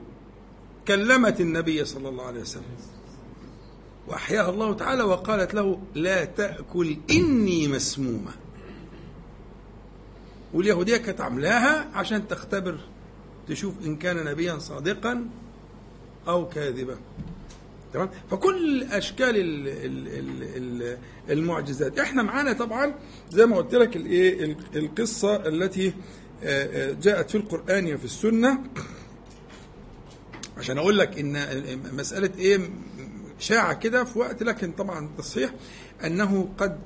كلمت 0.89 1.41
النبي 1.41 1.85
صلى 1.85 2.09
الله 2.09 2.25
عليه 2.25 2.41
وسلم 2.41 2.63
وأحياها 4.09 4.51
الله 4.51 4.75
تعالى 4.75 5.03
وقالت 5.03 5.55
له 5.55 5.81
لا 5.95 6.25
تأكل 6.25 6.97
إني 7.11 7.69
مسمومة 7.69 8.31
واليهودية 10.55 10.97
كانت 10.97 11.21
عاملاها 11.21 11.89
عشان 11.95 12.29
تختبر 12.29 12.79
تشوف 13.49 13.75
إن 13.85 13.97
كان 13.97 14.25
نبيا 14.25 14.59
صادقا 14.59 15.29
أو 16.29 16.49
كاذبا. 16.49 16.97
تمام؟ 17.93 18.11
فكل 18.31 18.83
أشكال 18.83 19.35
المعجزات. 21.31 21.99
إحنا 21.99 22.23
معانا 22.23 22.53
طبعا 22.53 22.95
زي 23.31 23.47
ما 23.47 23.57
قلت 23.57 23.75
لك 23.75 23.97
الإيه 23.97 24.57
القصة 24.77 25.37
التي 25.37 25.93
جاءت 27.03 27.31
في 27.31 27.35
القرآن 27.35 27.95
وفي 27.95 28.05
السنة. 28.05 28.59
عشان 30.59 30.79
أقول 30.79 30.99
لك 30.99 31.19
إن 31.19 31.37
مسألة 31.93 32.31
إيه 32.39 32.71
شاعة 33.39 33.75
كده 33.75 34.05
في 34.05 34.19
وقت 34.19 34.43
لكن 34.43 34.73
طبعا 34.73 35.11
تصحيح 35.19 35.51
أنه 36.05 36.49
قد 36.59 36.79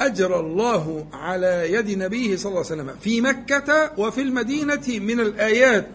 اجرى 0.00 0.40
الله 0.40 1.06
على 1.12 1.72
يد 1.72 1.98
نبيه 1.98 2.36
صلى 2.36 2.50
الله 2.50 2.64
عليه 2.64 2.82
وسلم 2.82 2.96
في 3.00 3.20
مكة 3.20 3.92
وفي 3.98 4.22
المدينة 4.22 4.84
من 4.88 5.20
الآيات 5.20 5.88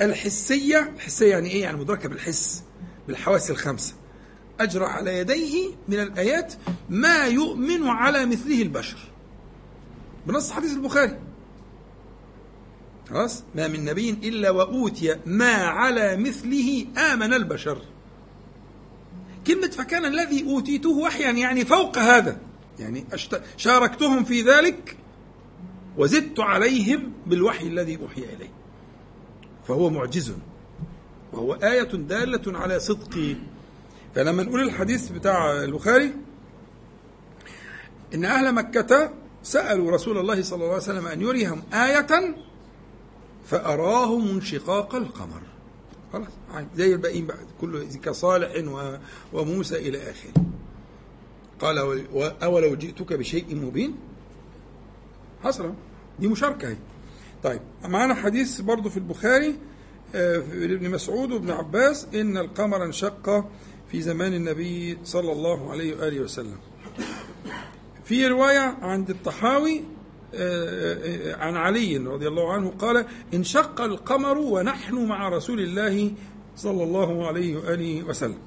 الحسية 0.00 0.92
الحسيه 0.96 1.30
يعني 1.30 1.50
إيه؟ 1.50 1.62
يعني 1.62 1.76
مدركة 1.76 2.08
بالحس 2.08 2.62
بالحواس 3.08 3.50
الخمسة. 3.50 3.94
أجرى 4.60 4.84
على 4.84 5.18
يديه 5.18 5.70
من 5.88 6.00
الآيات 6.00 6.54
ما 6.90 7.24
يؤمن 7.24 7.88
على 7.88 8.26
مثله 8.26 8.62
البشر. 8.62 8.98
بنص 10.26 10.50
حديث 10.50 10.72
البخاري. 10.72 11.18
خلاص؟ 13.10 13.42
ما 13.54 13.68
من 13.68 13.84
نبي 13.84 14.10
إلا 14.10 14.50
وأوتي 14.50 15.16
ما 15.26 15.54
على 15.54 16.16
مثله 16.16 16.86
آمن 17.12 17.34
البشر. 17.34 17.78
كلمة 19.46 19.68
فكان 19.68 20.04
الذي 20.04 20.44
أوتيته 20.44 20.90
وحيا 20.90 21.30
يعني 21.30 21.64
فوق 21.64 21.98
هذا. 21.98 22.38
يعني 22.78 23.04
شاركتهم 23.56 24.24
في 24.24 24.42
ذلك 24.42 24.96
وزدت 25.96 26.40
عليهم 26.40 27.12
بالوحي 27.26 27.66
الذي 27.66 27.98
أوحي 28.02 28.20
إليه. 28.20 28.50
فهو 29.68 29.90
معجز 29.90 30.32
وهو 31.32 31.54
آية 31.54 31.82
دالة 31.82 32.58
على 32.58 32.80
صدقي 32.80 33.36
فلما 34.14 34.42
نقول 34.42 34.60
الحديث 34.60 35.08
بتاع 35.10 35.62
البخاري 35.62 36.12
إن 38.14 38.24
أهل 38.24 38.54
مكة 38.54 39.12
سألوا 39.42 39.90
رسول 39.90 40.18
الله 40.18 40.42
صلى 40.42 40.56
الله 40.56 40.66
عليه 40.66 40.76
وسلم 40.76 41.06
أن 41.06 41.20
يريهم 41.20 41.62
آية 41.72 42.36
فأراهم 43.46 44.28
انشقاق 44.28 44.94
القمر. 44.94 45.42
خلاص 46.12 46.28
زي 46.76 46.92
الباقيين 46.94 47.26
بعد 47.26 47.46
كله 47.60 47.84
كصالح 48.02 48.64
وموسى 49.32 49.76
إلى 49.88 50.10
آخره. 50.10 50.32
قال 51.60 51.78
أولو 52.42 52.74
جئتك 52.74 53.12
بشيء 53.12 53.56
مبين؟ 53.56 53.96
حصل 55.44 55.74
دي 56.18 56.28
مشاركة 56.28 56.68
هي. 56.68 56.76
طيب 57.42 57.60
معانا 57.84 58.14
حديث 58.14 58.60
برضه 58.60 58.90
في 58.90 58.96
البخاري 58.96 59.56
ابن 60.14 60.90
مسعود 60.90 61.32
وابن 61.32 61.50
عباس 61.50 62.06
إن 62.14 62.36
القمر 62.36 62.84
انشق 62.84 63.48
في 63.90 64.02
زمان 64.02 64.34
النبي 64.34 64.98
صلى 65.04 65.32
الله 65.32 65.70
عليه 65.70 65.96
وآله 65.96 66.20
وسلم. 66.20 66.56
في 68.04 68.26
رواية 68.26 68.78
عند 68.82 69.10
الطحاوي 69.10 69.82
عن 71.34 71.56
علي 71.56 71.96
رضي 71.96 72.28
الله 72.28 72.52
عنه 72.52 72.70
قال 72.78 73.06
انشق 73.34 73.80
القمر 73.80 74.38
ونحن 74.38 75.06
مع 75.06 75.28
رسول 75.28 75.60
الله 75.60 76.12
صلى 76.56 76.82
الله 76.82 77.26
عليه 77.26 77.56
وآله 77.56 78.02
وسلم. 78.02 78.38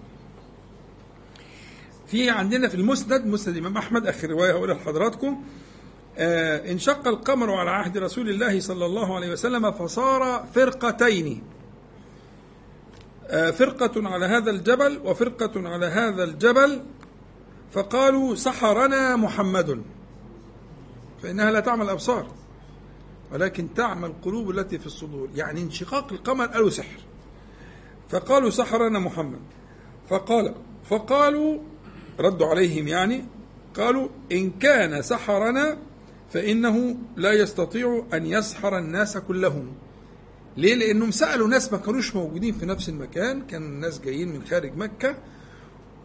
في 2.12 2.30
عندنا 2.30 2.68
في 2.68 2.76
المسند 2.76 3.26
مسند 3.26 3.56
الإمام 3.56 3.78
أحمد 3.78 4.08
آخر 4.08 4.30
رواية 4.30 4.52
هقولها 4.52 4.76
لحضراتكم 4.76 5.44
انشق 6.18 7.08
القمر 7.08 7.54
على 7.54 7.70
عهد 7.70 7.98
رسول 7.98 8.30
الله 8.30 8.60
صلى 8.60 8.86
الله 8.86 9.16
عليه 9.16 9.32
وسلم 9.32 9.72
فصار 9.72 10.48
فرقتين. 10.54 11.44
فرقة 13.30 14.10
على 14.10 14.26
هذا 14.26 14.52
الجبل 14.52 15.00
وفرقة 15.04 15.70
على 15.70 15.86
هذا 15.86 16.24
الجبل 16.24 16.84
فقالوا 17.72 18.36
سحرنا 18.36 19.16
محمد. 19.16 19.82
فإنها 21.24 21.52
لا 21.52 21.60
تعمل 21.60 21.86
الأبصار 21.86 22.28
ولكن 23.32 23.74
تعمى 23.74 24.08
القلوب 24.08 24.50
التي 24.50 24.80
في 24.80 24.86
الصدور. 24.86 25.30
يعني 25.36 25.62
انشقاق 25.62 26.14
القمر 26.14 26.46
قالوا 26.46 26.70
سحر. 26.70 27.00
فقالوا 28.10 28.50
سحرنا 28.50 29.00
محمد. 29.00 29.42
فقال 30.10 30.56
فقالوا 30.90 31.60
ردوا 32.20 32.48
عليهم 32.48 32.88
يعني 32.88 33.26
قالوا 33.76 34.10
إن 34.32 34.50
كان 34.50 35.02
سحرنا 35.02 35.78
فإنه 36.30 36.98
لا 37.16 37.34
يستطيع 37.34 38.06
أن 38.14 38.26
يسحر 38.26 38.78
الناس 38.78 39.18
كلهم. 39.18 39.74
ليه؟ 40.58 40.76
لأنهم 40.76 41.12
سألوا 41.12 41.48
ناس 41.48 41.72
ما 41.72 41.78
كانوش 41.78 42.16
موجودين 42.16 42.54
في 42.54 42.66
نفس 42.66 42.90
المكان. 42.90 43.46
كان 43.48 43.64
الناس 43.64 44.00
جايين 44.00 44.28
من 44.34 44.44
خارج 44.46 44.78
مكة. 44.78 45.18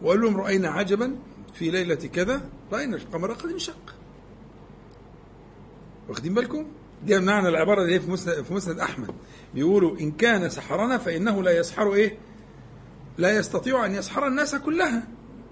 وقالوا 0.01 0.29
لهم 0.29 0.41
رأينا 0.41 0.69
عجبا 0.69 1.15
في 1.53 1.69
ليلة 1.71 1.95
كذا. 1.95 2.41
رأينا 2.71 2.95
القمر 2.95 3.33
قد 3.33 3.49
انشق. 3.49 3.95
واخدين 6.09 6.33
بالكم؟ 6.33 6.65
دي 7.05 7.19
معنى 7.19 7.49
العبارة 7.49 7.81
اللي 7.81 7.93
هي 7.93 7.99
في 7.99 8.11
مسند 8.11 8.41
في 8.41 8.53
مسند 8.53 8.79
أحمد. 8.79 9.15
بيقولوا 9.53 9.99
إن 9.99 10.11
كان 10.11 10.49
سحرنا 10.49 10.97
فإنه 10.97 11.43
لا 11.43 11.59
يسحر 11.59 11.93
إيه؟ 11.93 12.17
لا 13.17 13.37
يستطيع 13.37 13.85
أن 13.85 13.95
يسحر 13.95 14.27
الناس 14.27 14.55
كلها. 14.55 15.07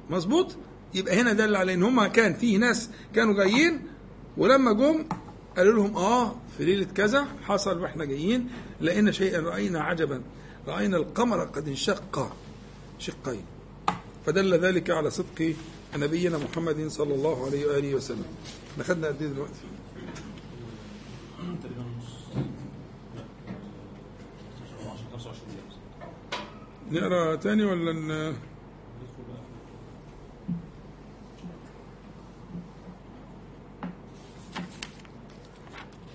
مظبوط؟ 0.10 0.56
يبقى 0.94 1.22
هنا 1.22 1.34
دل 1.34 1.56
على 1.56 1.74
إن 1.74 1.84
هما 1.84 2.08
كان 2.08 2.34
فيه 2.34 2.58
ناس 2.58 2.90
كانوا 3.16 3.34
جايين 3.34 3.82
ولما 4.38 4.74
جم 4.74 5.06
قالوا 5.58 5.74
لهم 5.74 5.98
آه 5.98 6.36
في 6.58 6.66
ليلة 6.66 6.86
كذا 6.96 7.28
حصل 7.44 7.82
وإحنا 7.82 8.06
جايين 8.06 8.50
لقينا 8.82 9.12
شيئا 9.12 9.40
رأينا 9.42 9.82
عجبا 9.84 10.22
رأينا 10.68 10.98
القمر 10.98 11.40
قد 11.44 11.68
انشق 11.68 12.32
شقين 13.00 13.46
فدل 14.26 14.54
ذلك 14.54 14.90
على 14.90 15.10
صدق 15.10 15.54
نبينا 15.98 16.38
محمد 16.38 16.88
صلى 16.88 17.16
الله 17.16 17.46
عليه 17.46 17.66
وآله 17.66 17.96
وسلم 17.96 18.26
إحنا 18.72 18.84
خدنا 18.84 19.08
قد 19.08 19.22
إيه 19.22 19.28
دلوقتي؟ 19.30 19.54
تقريبا 21.64 21.82
نص 21.82 22.38
لا 23.16 23.24
10 24.92 24.98
25 25.14 25.48
دقيقة 26.92 27.08
نقرأ 27.08 27.36
تاني 27.36 27.64
ولا 27.66 28.34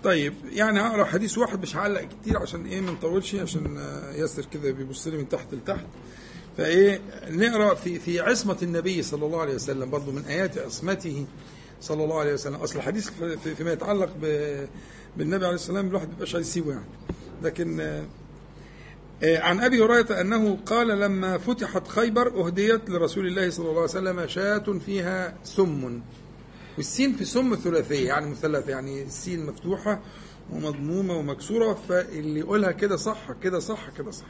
طيب 0.09 0.35
يعني 0.53 0.81
هقرأ 0.81 1.05
حديث 1.05 1.39
واحد 1.39 1.63
مش 1.63 1.77
هعلق 1.77 2.03
كتير 2.03 2.39
عشان 2.39 2.67
إيه 2.67 2.81
ما 2.81 2.91
نطولش 2.93 3.35
عشان 3.35 3.77
آه، 3.79 4.13
ياسر 4.13 4.45
كده 4.45 4.71
بيبص 4.71 5.07
لي 5.07 5.17
من 5.17 5.29
تحت 5.29 5.55
لتحت. 5.55 5.85
فإيه 6.59 7.01
نقرأ 7.31 7.75
في 7.75 7.99
في 7.99 8.21
عصمة 8.21 8.57
النبي 8.63 9.03
صلى 9.03 9.27
الله 9.27 9.41
عليه 9.41 9.55
وسلم 9.55 9.91
برضه 9.91 10.13
من 10.13 10.25
آيات 10.25 10.59
عصمته 10.59 11.27
صلى 11.81 12.05
الله 12.05 12.21
عليه 12.21 12.33
وسلم. 12.33 12.55
أصل 12.55 12.77
الحديث 12.79 13.11
في- 13.11 13.37
في- 13.39 13.55
فيما 13.55 13.73
يتعلق 13.73 14.11
بالنبي 15.17 15.47
عليه 15.47 15.55
السلام 15.55 15.87
الواحد 15.89 16.07
ما 16.07 16.13
بيبقاش 16.13 16.35
عايز 16.35 16.47
يسيبه 16.49 16.71
يعني. 16.71 16.85
لكن 17.43 17.81
آه، 17.81 18.05
آه، 19.23 19.39
عن 19.39 19.61
أبي 19.61 19.83
هريرة 19.85 20.21
أنه 20.21 20.59
قال 20.67 20.89
لما 20.89 21.39
فتحت 21.39 21.89
خيبر 21.89 22.47
أهديت 22.47 22.91
لرسول 22.91 23.27
الله 23.27 23.51
صلى 23.51 23.65
الله 23.67 23.81
عليه 23.81 23.91
وسلم 23.91 24.27
شاة 24.27 24.79
فيها 24.87 25.35
سم. 25.45 26.01
والسين 26.79 27.13
في 27.13 27.25
سم 27.25 27.55
ثلاثية 27.55 28.07
يعني 28.07 28.31
مثلثة 28.31 28.71
يعني 28.71 29.03
السين 29.03 29.47
مفتوحة 29.47 30.01
ومضمومة 30.53 31.17
ومكسورة 31.17 31.79
فاللي 31.89 32.41
يقولها 32.41 32.71
كده 32.71 32.97
صح 32.97 33.33
كده 33.43 33.59
صح 33.59 33.91
كده 33.99 34.11
صح 34.11 34.27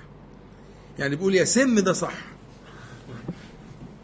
يعني 0.98 1.16
بيقول 1.16 1.34
يا 1.34 1.44
سم 1.44 1.78
ده 1.80 1.92
صح 1.92 2.14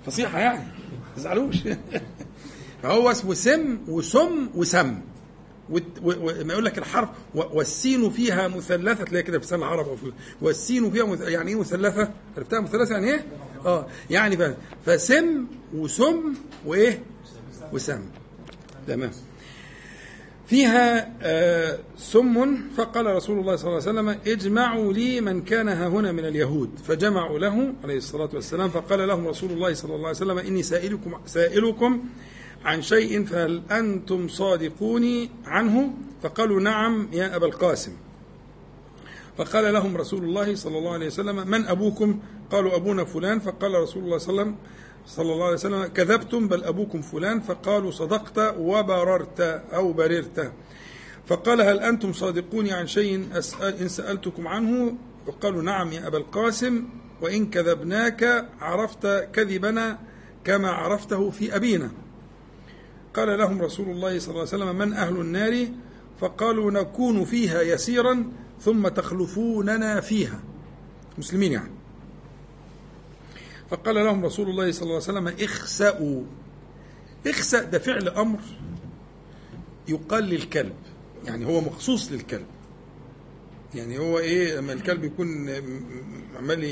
فصيحة 0.06 0.38
يعني 0.38 0.64
ما 0.64 1.16
تزعلوش 1.16 1.56
فهو 2.82 3.10
اسمه 3.10 3.34
سم 3.34 3.78
وسم 3.88 4.48
وسم 4.54 5.00
وما 6.02 6.52
يقول 6.52 6.64
لك 6.64 6.78
الحرف 6.78 7.08
والسين 7.34 8.10
فيها 8.10 8.48
مثلثة 8.48 9.04
تلاقي 9.04 9.22
كده 9.22 9.38
في 9.38 9.44
لسان 9.44 9.58
العرب 9.58 9.88
أو 9.88 9.96
في 9.96 10.12
والسين 10.42 10.90
فيها. 10.90 11.28
يعني 11.28 11.50
إيه 11.50 11.60
مثلثة؟ 11.60 12.10
عرفتها 12.36 12.60
مثلثة 12.60 12.92
يعني 12.94 13.10
إيه؟ 13.10 13.26
آه 13.66 13.86
يعني. 14.10 14.54
فسم 14.86 15.46
وسم 15.74 16.34
وإيه؟ 16.66 17.02
وسم 17.72 18.02
تمام. 18.86 19.10
فيها 20.46 21.12
آه، 21.22 21.78
سم 21.96 22.56
فقال 22.76 23.06
رسول 23.06 23.38
الله 23.38 23.56
صلى 23.56 23.68
الله 23.68 23.82
عليه 23.88 23.90
وسلم 23.90 24.32
اجمعوا 24.32 24.92
لي 24.92 25.20
من 25.20 25.42
كان 25.42 25.68
ها 25.68 25.88
هنا 25.88 26.12
من 26.12 26.24
اليهود. 26.24 26.70
فجمعوا 26.84 27.38
له 27.38 27.74
عليه 27.84 27.96
الصلاة 27.96 28.28
والسلام 28.34 28.68
فقال 28.68 29.08
لهم 29.08 29.28
رسول 29.28 29.50
الله 29.52 29.74
صلى 29.74 29.94
الله 29.94 30.06
عليه 30.08 30.16
وسلم 30.16 30.38
إني 30.38 30.62
سائلكم, 30.62 31.14
سائلكم 31.26 32.04
عن 32.64 32.82
شيء 32.82 33.24
فهل 33.24 33.62
أنتم 33.70 34.28
صادقوني 34.28 35.30
عنه؟ 35.46 35.94
فقالوا 36.22 36.60
نعم 36.60 37.08
يا 37.12 37.36
أبا 37.36 37.46
القاسم. 37.46 37.92
فقال 39.38 39.72
لهم 39.72 39.96
رسول 39.96 40.24
الله 40.24 40.54
صلى 40.54 40.78
الله 40.78 40.92
عليه 40.92 41.06
وسلم 41.06 41.36
من 41.50 41.64
أبوكم؟ 41.64 42.18
قالوا 42.50 42.76
أبونا 42.76 43.04
فلان. 43.04 43.40
فقال 43.40 43.74
رسول 43.74 44.04
الله 44.04 44.18
صلى 44.18 44.30
الله 44.30 44.42
عليه 44.42 44.52
وسلم 44.52 44.56
صلى 45.06 45.32
الله 45.32 45.44
عليه 45.44 45.54
وسلم 45.54 45.84
كذبتم 45.84 46.48
بل 46.48 46.64
أبوكم 46.64 47.02
فلان. 47.02 47.40
فقالوا 47.40 47.90
صدقت 47.90 48.54
وبررت 48.58 49.40
أو 49.74 49.92
بررت. 49.92 50.52
فقال 51.26 51.60
هل 51.60 51.80
أنتم 51.80 52.12
صادقون 52.12 52.70
عن 52.70 52.86
شيء 52.86 53.28
أسأل 53.32 53.78
إن 53.80 53.88
سألتكم 53.88 54.48
عنه؟ 54.48 54.94
فقالوا 55.26 55.62
نعم 55.62 55.92
يا 55.92 56.06
أبا 56.06 56.18
القاسم 56.18 56.84
وإن 57.22 57.50
كذبناك 57.50 58.48
عرفت 58.60 59.28
كذبنا 59.32 59.98
كما 60.44 60.68
عرفته 60.68 61.30
في 61.30 61.56
أبينا. 61.56 61.90
قال 63.14 63.38
لهم 63.38 63.62
رسول 63.62 63.88
الله 63.88 64.18
صلى 64.18 64.28
الله 64.28 64.48
عليه 64.52 64.64
وسلم 64.64 64.78
من 64.78 64.92
أهل 64.92 65.16
النار؟ 65.16 65.66
فقالوا 66.20 66.70
نكون 66.70 67.24
فيها 67.24 67.62
يسيرا 67.62 68.32
ثم 68.60 68.88
تخلفوننا 68.88 70.00
فيها. 70.00 70.40
مسلمين 71.18 71.52
يعني. 71.52 71.83
فقال 73.74 73.94
لهم 73.94 74.24
رسول 74.24 74.50
الله 74.50 74.72
صلى 74.72 74.82
الله 74.82 74.94
عليه 74.94 75.04
وسلم 75.04 75.28
اخسأوا. 75.48 76.22
اخسأ 77.26 77.62
ده 77.62 77.78
فعل 77.78 78.08
أمر 78.08 78.38
يقال 79.88 80.24
للكلب 80.24 80.74
يعني 81.24 81.46
هو 81.46 81.60
مخصوص 81.60 82.12
للكلب. 82.12 82.46
يعني 83.74 83.98
هو 83.98 84.18
إيه 84.18 84.56
لما 84.56 84.72
الكلب 84.72 85.04
يكون 85.04 85.50
عمال 86.38 86.64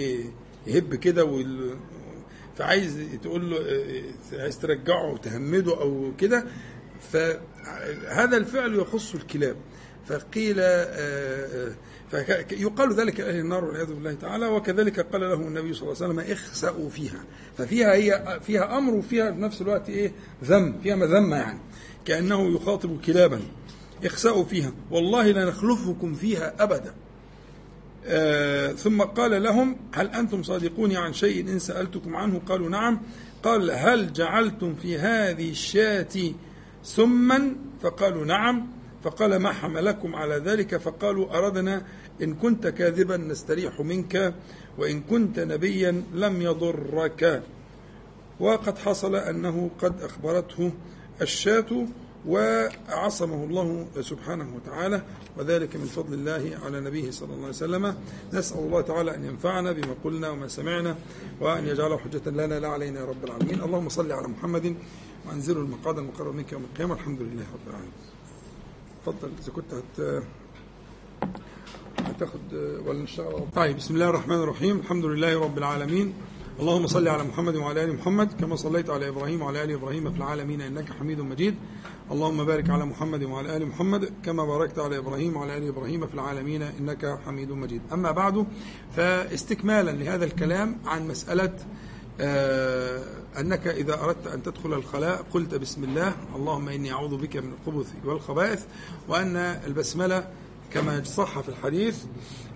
يهب 0.67 0.95
كده 0.95 1.25
وال- 1.25 1.77
فعايز 2.59 2.99
تقول 3.23 3.51
له 3.51 3.59
عايز 4.43 4.59
ترجعه 4.59 5.13
وتهمده 5.13 5.81
أو 5.81 6.13
كده 6.19 6.45
فهذا 7.13 8.37
الفعل 8.37 8.75
يخص 8.75 9.15
الكلاب. 9.15 9.57
فقيل 10.07 10.61
آه، 10.61 10.65
آه، 10.65 11.73
فك- 12.13 12.53
يقال 12.53 12.95
ذلك 12.95 13.21
أهل 13.21 13.39
النار 13.39 13.65
والعياذ 13.65 13.87
بالله 13.95 14.15
تعالى 14.15 14.47
وكذلك 14.47 15.01
قال 15.01 15.21
لهم 15.21 15.43
النبي 15.47 15.75
صلى 15.75 15.83
الله 15.93 16.03
عليه 16.03 16.13
وسلم 16.15 16.33
اخسأوا 16.33 16.89
فيها. 16.91 17.25
ففيها 17.59 17.95
هي 17.95 18.41
فيها 18.47 18.79
أمر 18.79 18.95
وفيها 18.95 19.31
في 19.33 19.39
نفس 19.41 19.63
الوقت 19.63 19.89
إيه؟ 19.89 20.13
ذم 20.45 20.75
فيها 20.83 20.97
مذمه 20.97 21.37
يعني 21.37 21.59
كأنه 22.05 22.55
يخاطب 22.55 23.01
كلابا. 23.01 23.41
اخسأوا 24.05 24.45
فيها. 24.45 24.73
والله 24.91 25.31
لنخلفكم 25.33 26.15
فيها 26.15 26.55
ابدا. 26.63 26.95
آه، 28.07 28.73
ثم 28.73 29.03
قال 29.03 29.43
لهم 29.43 29.77
هل 29.95 30.07
أنتم 30.07 30.43
صادقون 30.43 30.97
عن 30.97 31.13
شيء 31.13 31.49
إن 31.49 31.59
سألتكم 31.59 32.17
عنه؟ 32.17 32.41
قالوا 32.49 32.69
نعم. 32.69 33.01
قال 33.43 33.71
هل 33.71 34.13
جعلتم 34.13 34.75
في 34.75 34.99
هذه 34.99 35.51
الشاة 35.51 36.33
سما؟ 36.83 37.57
فقالوا 37.83 38.25
نعم. 38.25 38.67
فقال 39.05 39.37
ما 39.37 39.53
حملكم 39.53 40.17
على 40.17 40.35
ذلك؟ 40.35 40.77
فقالوا 40.77 41.39
أردنا 41.39 41.83
إن 42.23 42.35
كنت 42.35 42.67
كاذبا 42.67 43.17
نستريح 43.17 43.81
منك 43.81 44.35
وإن 44.79 45.01
كنت 45.01 45.41
نبيا 45.41 46.05
لم 46.15 46.43
يضرك. 46.43 47.43
وقد 48.41 48.79
حصل 48.79 49.17
أنه 49.17 49.71
قد 49.79 50.03
أخبرته 50.03 50.73
الشاة 51.23 51.87
وعصمه 52.27 53.45
الله 53.45 53.87
سبحانه 54.01 54.57
وتعالى 54.57 55.03
وذلك 55.37 55.77
من 55.77 55.85
فضل 55.85 56.15
الله 56.15 56.59
على 56.65 56.81
نبيه 56.81 57.11
صلى 57.11 57.29
الله 57.29 57.47
عليه 57.47 57.49
وسلم. 57.49 57.95
نسأل 58.33 58.59
الله 58.59 58.81
تعالى 58.81 59.15
أن 59.15 59.25
ينفعنا 59.25 59.73
بما 59.73 59.95
قلنا 60.05 60.31
وما 60.31 60.49
سمعنا 60.49 60.97
وأن 61.41 61.67
يجعله 61.67 61.99
حجة 61.99 62.31
لنا 62.31 62.61
لا 62.61 62.69
علينا 62.69 63.01
يا 63.01 63.05
رب 63.05 63.25
العالمين. 63.25 63.63
اللهم 63.63 63.89
صل 63.89 64.13
على 64.13 64.29
محمد 64.29 64.77
وأنزلوا 65.27 65.63
المقعد 65.63 65.99
المقرب 65.99 66.35
منك 66.35 66.53
يوم 66.53 66.65
القيامة. 66.73 66.95
الحمد 66.95 67.23
لله 67.23 67.47
رب 67.55 67.67
العالمين. 67.71 67.93
تفضل 69.03 69.31
إذا 69.43 69.53
كنت 69.53 69.75
هت 69.75 70.23
هتاخد 71.99 72.55
ولا 72.87 73.03
نشتغل 73.03 73.43
طيب 73.55 73.77
بسم 73.77 73.95
الله 73.95 74.09
الرحمن 74.09 74.37
الرحيم. 74.37 74.79
الحمد 74.79 75.05
لله 75.05 75.41
رب 75.41 75.59
العالمين. 75.59 76.15
اللهم 76.61 76.87
صل 76.87 77.09
على 77.09 77.25
محمد 77.25 77.57
وعلى 77.57 77.85
آل 77.85 77.95
محمد 77.97 78.33
كما 78.41 78.57
صليت 78.57 78.91
على 78.91 79.09
إبراهيم 79.09 79.43
وعلى 79.43 79.65
آل 79.65 79.71
إبراهيم 79.71 80.11
في 80.11 80.17
العالمين 80.17 80.61
إنك 80.61 80.93
حميد 80.93 81.21
مجيد. 81.21 81.55
اللهم 82.11 82.45
بارك 82.45 82.71
على 82.71 82.85
محمد 82.85 83.23
وعلى 83.23 83.57
آل 83.57 83.67
محمد 83.67 84.13
كما 84.25 84.45
باركت 84.45 84.79
على 84.79 84.99
إبراهيم 84.99 85.37
وعلى 85.37 85.59
آل 85.59 85.69
إبراهيم 85.69 86.07
في 86.07 86.15
العالمين 86.15 86.63
إنك 86.63 87.19
حميد 87.27 87.51
مجيد. 87.53 87.81
أما 87.93 88.11
بعد 88.11 88.47
فاستكمالا 88.97 89.91
لهذا 89.91 90.25
الكلام 90.25 90.79
عن 90.87 91.09
مسألة 91.09 91.53
آه، 92.21 93.05
أنك 93.41 93.67
إذا 93.67 94.03
أردت 94.05 94.27
أن 94.27 94.43
تدخل 94.43 94.73
الخلاء 94.73 95.27
قلت 95.31 95.55
بسم 95.55 95.85
الله 95.85 96.13
اللهم 96.37 96.69
إني 96.69 96.93
أعوذ 96.93 97.17
بك 97.17 97.37
من 97.37 97.53
الخبث 97.61 97.93
والخبائث 98.05 98.65
وأن 99.09 99.37
البسملة 99.37 100.29
كما 100.75 101.05
صح 101.05 101.41
في 101.41 101.49
الحديث 101.49 102.05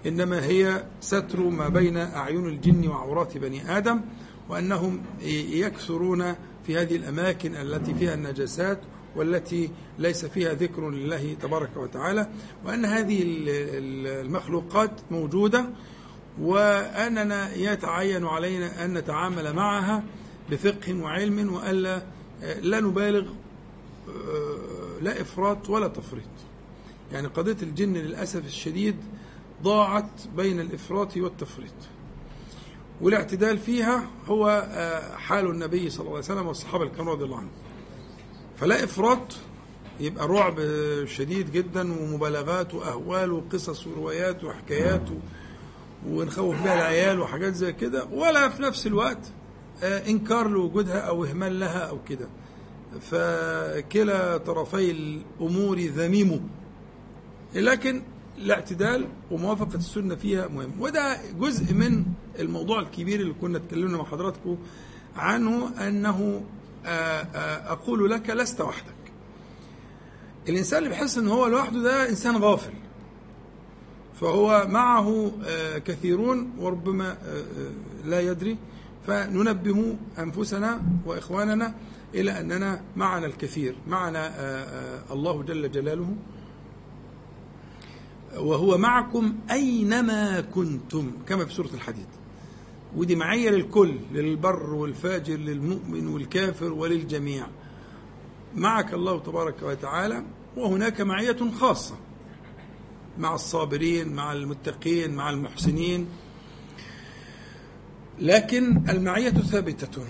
إنما 0.06 0.44
هي 0.44 0.84
ستر 1.00 1.40
ما 1.40 1.68
بين 1.68 1.96
أعين 1.96 2.46
الجن 2.46 2.88
وعورات 2.88 3.38
بني 3.38 3.78
آدم 3.78 4.00
وأنهم 4.48 5.02
يكثرون 5.50 6.34
في 6.66 6.78
هذه 6.78 6.96
الأماكن 6.96 7.54
التي 7.54 7.94
فيها 7.94 8.14
النجاسات 8.14 8.80
والتي 9.16 9.70
ليس 9.98 10.24
فيها 10.24 10.54
ذكر 10.54 10.90
لله 10.90 11.36
تبارك 11.42 11.76
وتعالى 11.76 12.28
وأن 12.64 12.84
هذه 12.84 13.22
المخلوقات 13.24 14.90
موجودة 15.10 15.66
وأننا 16.40 17.54
يتعين 17.54 18.26
علينا 18.26 18.84
أن 18.84 18.94
نتعامل 18.94 19.52
معها 19.52 20.02
بفقه 20.50 20.94
وعلم 20.94 21.54
وألا 21.54 22.02
لا 22.60 22.80
نبالغ 22.80 23.26
لا 25.00 25.20
إفراط 25.20 25.70
ولا 25.70 25.88
تفريط. 25.88 26.22
يعني 27.12 27.26
قضية 27.28 27.56
الجن 27.62 27.92
للأسف 27.92 28.44
الشديد 28.46 28.96
ضاعت 29.62 30.10
بين 30.36 30.60
الإفراط 30.60 31.16
والتفريط. 31.16 31.74
والاعتدال 33.00 33.58
فيها 33.58 34.10
هو 34.26 34.66
حال 35.16 35.46
النبي 35.50 35.90
صلى 35.90 36.00
الله 36.00 36.10
عليه 36.10 36.24
وسلم 36.24 36.46
والصحابة 36.46 36.84
الكرام 36.84 37.08
رضي 37.08 37.24
الله 37.24 37.36
عنهم. 37.36 37.50
فلا 38.56 38.84
إفراط 38.84 39.36
يبقى 40.00 40.28
رعب 40.28 40.56
شديد 41.04 41.52
جدا 41.52 41.92
ومبالغات 42.02 42.74
وأهوال 42.74 43.32
وقصص 43.32 43.86
وروايات 43.86 44.44
وحكايات 44.44 45.02
ونخوف 46.08 46.62
بها 46.62 46.74
العيال 46.74 47.20
وحاجات 47.20 47.54
زي 47.54 47.72
كده 47.72 48.04
ولا 48.04 48.48
في 48.48 48.62
نفس 48.62 48.86
الوقت 48.86 49.18
إنكار 49.82 50.48
لوجودها 50.48 50.98
أو 51.00 51.24
إهمال 51.24 51.60
لها 51.60 51.78
أو 51.78 51.98
كده. 52.08 52.28
فكلا 53.00 54.36
طرفي 54.36 54.90
الأمور 54.90 55.78
ذميم 55.80 56.48
لكن 57.54 58.02
الاعتدال 58.38 59.06
وموافقة 59.30 59.74
السنة 59.76 60.14
فيها 60.14 60.48
مهم. 60.48 60.80
وده 60.80 61.18
جزء 61.38 61.74
من 61.74 62.04
الموضوع 62.38 62.80
الكبير 62.80 63.20
اللي 63.20 63.34
كنا 63.40 63.58
اتكلمنا 63.58 63.98
مع 63.98 64.04
حضراتكم 64.04 64.58
عنه 65.16 65.86
أنه 65.88 66.44
أقول 67.66 68.10
لك 68.10 68.30
لست 68.30 68.60
وحدك. 68.60 68.94
الإنسان 70.48 70.78
اللي 70.78 70.88
بيحس 70.88 71.18
أنه 71.18 71.32
هو 71.32 71.46
لوحده 71.46 71.82
ده 71.82 72.08
إنسان 72.08 72.36
غافل. 72.36 72.72
فهو 74.20 74.66
معه 74.68 75.32
كثيرون 75.84 76.50
وربما 76.58 77.16
لا 78.04 78.20
يدري. 78.20 78.56
فننبه 79.06 79.96
أنفسنا 80.18 80.82
وإخواننا 81.06 81.74
إلى 82.14 82.40
أننا 82.40 82.80
معنا 82.96 83.26
الكثير 83.26 83.76
معنا 83.88 84.32
الله 85.12 85.42
جل 85.42 85.70
جلاله. 85.70 86.14
وهو 88.36 88.78
معكم 88.78 89.34
أينما 89.50 90.40
كنتم 90.40 91.12
كما 91.28 91.44
في 91.44 91.54
سورة 91.54 91.70
الحديد. 91.74 92.06
ودي 92.96 93.16
معية 93.16 93.50
للكل 93.50 93.98
للبر 94.12 94.74
والفاجر 94.74 95.36
للمؤمن 95.36 96.06
والكافر 96.06 96.72
وللجميع. 96.72 97.46
معك 98.54 98.94
الله 98.94 99.18
تبارك 99.18 99.62
وتعالى 99.62 100.22
وهناك 100.56 101.00
معية 101.00 101.50
خاصة 101.60 101.94
مع 103.18 103.34
الصابرين 103.34 104.12
مع 104.12 104.32
المتقين 104.32 105.14
مع 105.14 105.30
المحسنين. 105.30 106.06
لكن 108.20 108.88
المعية 108.88 109.30
ثابتة. 109.30 110.04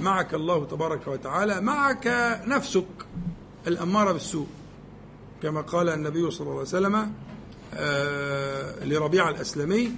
معك 0.00 0.34
الله 0.34 0.64
تبارك 0.64 1.08
وتعالى 1.08 1.60
معك 1.60 2.06
نفسك 2.46 2.86
الأمارة 3.66 4.12
بالسوء. 4.12 4.46
كما 5.42 5.60
قال 5.60 5.88
النبي 5.88 6.30
صلى 6.30 6.40
الله 6.40 6.52
عليه 6.52 6.62
وسلم 6.62 7.12
آه 7.74 8.84
لربيع 8.84 9.30
الأسلمي 9.30 9.92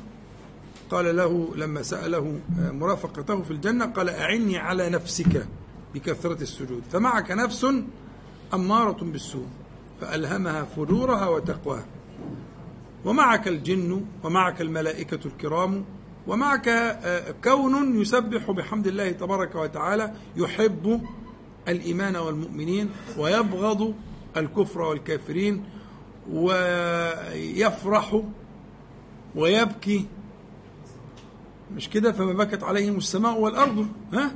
قال 0.90 1.16
له 1.16 1.52
لما 1.56 1.82
سأله 1.82 2.40
مرافقته 2.58 3.42
في 3.42 3.50
الجنة 3.50 3.84
قال 3.86 4.08
أعني 4.08 4.58
على 4.58 4.88
نفسك 4.90 5.46
بكثرة 5.94 6.42
السجود 6.42 6.82
فمعك 6.92 7.30
نفس 7.30 7.66
أمارة 8.54 9.04
بالسوء 9.04 9.46
فألهمها 10.00 10.64
فجورها 10.64 11.28
وتقواها. 11.28 11.84
ومعك 13.04 13.48
الجن 13.48 14.04
ومعك 14.24 14.60
الملائكة 14.60 15.26
الكرام 15.26 15.84
ومعك 16.26 16.98
كون 17.44 18.00
يسبح 18.00 18.50
بحمد 18.50 18.86
الله 18.86 19.10
تبارك 19.10 19.54
وتعالى 19.54 20.12
يحب 20.36 21.00
الإيمان 21.68 22.16
والمؤمنين 22.16 22.90
ويبغض 23.18 23.94
الكفر 24.36 24.80
والكافرين 24.80 25.64
ويفرح 26.30 28.22
ويبكي. 29.34 30.06
مش 31.76 31.88
كده؟ 31.88 32.12
فما 32.12 32.32
بكت 32.32 32.62
عليهم 32.62 32.96
السماء 32.96 33.38
والأرض. 33.38 33.86
ها؟ 34.12 34.34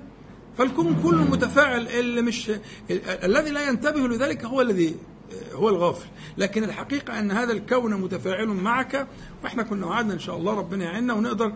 فالكون 0.59 1.03
كله 1.03 1.25
متفاعل. 1.25 1.88
اللي 1.88 2.22
مش 2.22 2.51
الذي 3.25 3.51
لا 3.51 3.68
ينتبه 3.68 4.09
لذلك 4.09 4.44
هو 4.44 4.61
الذي 4.61 4.96
هو 5.53 5.68
الغافل. 5.68 6.07
لكن 6.38 6.64
الحقيقة 6.64 7.18
أن 7.18 7.31
هذا 7.31 7.53
الكون 7.53 7.94
متفاعل 7.94 8.46
معك 8.46 9.07
وإحنا 9.44 9.62
كنا 9.62 9.87
وعدنا 9.87 10.14
إن 10.14 10.18
شاء 10.18 10.37
الله 10.37 10.55
ربنا 10.55 10.85
يعيننا 10.85 11.14
ونقدر 11.14 11.53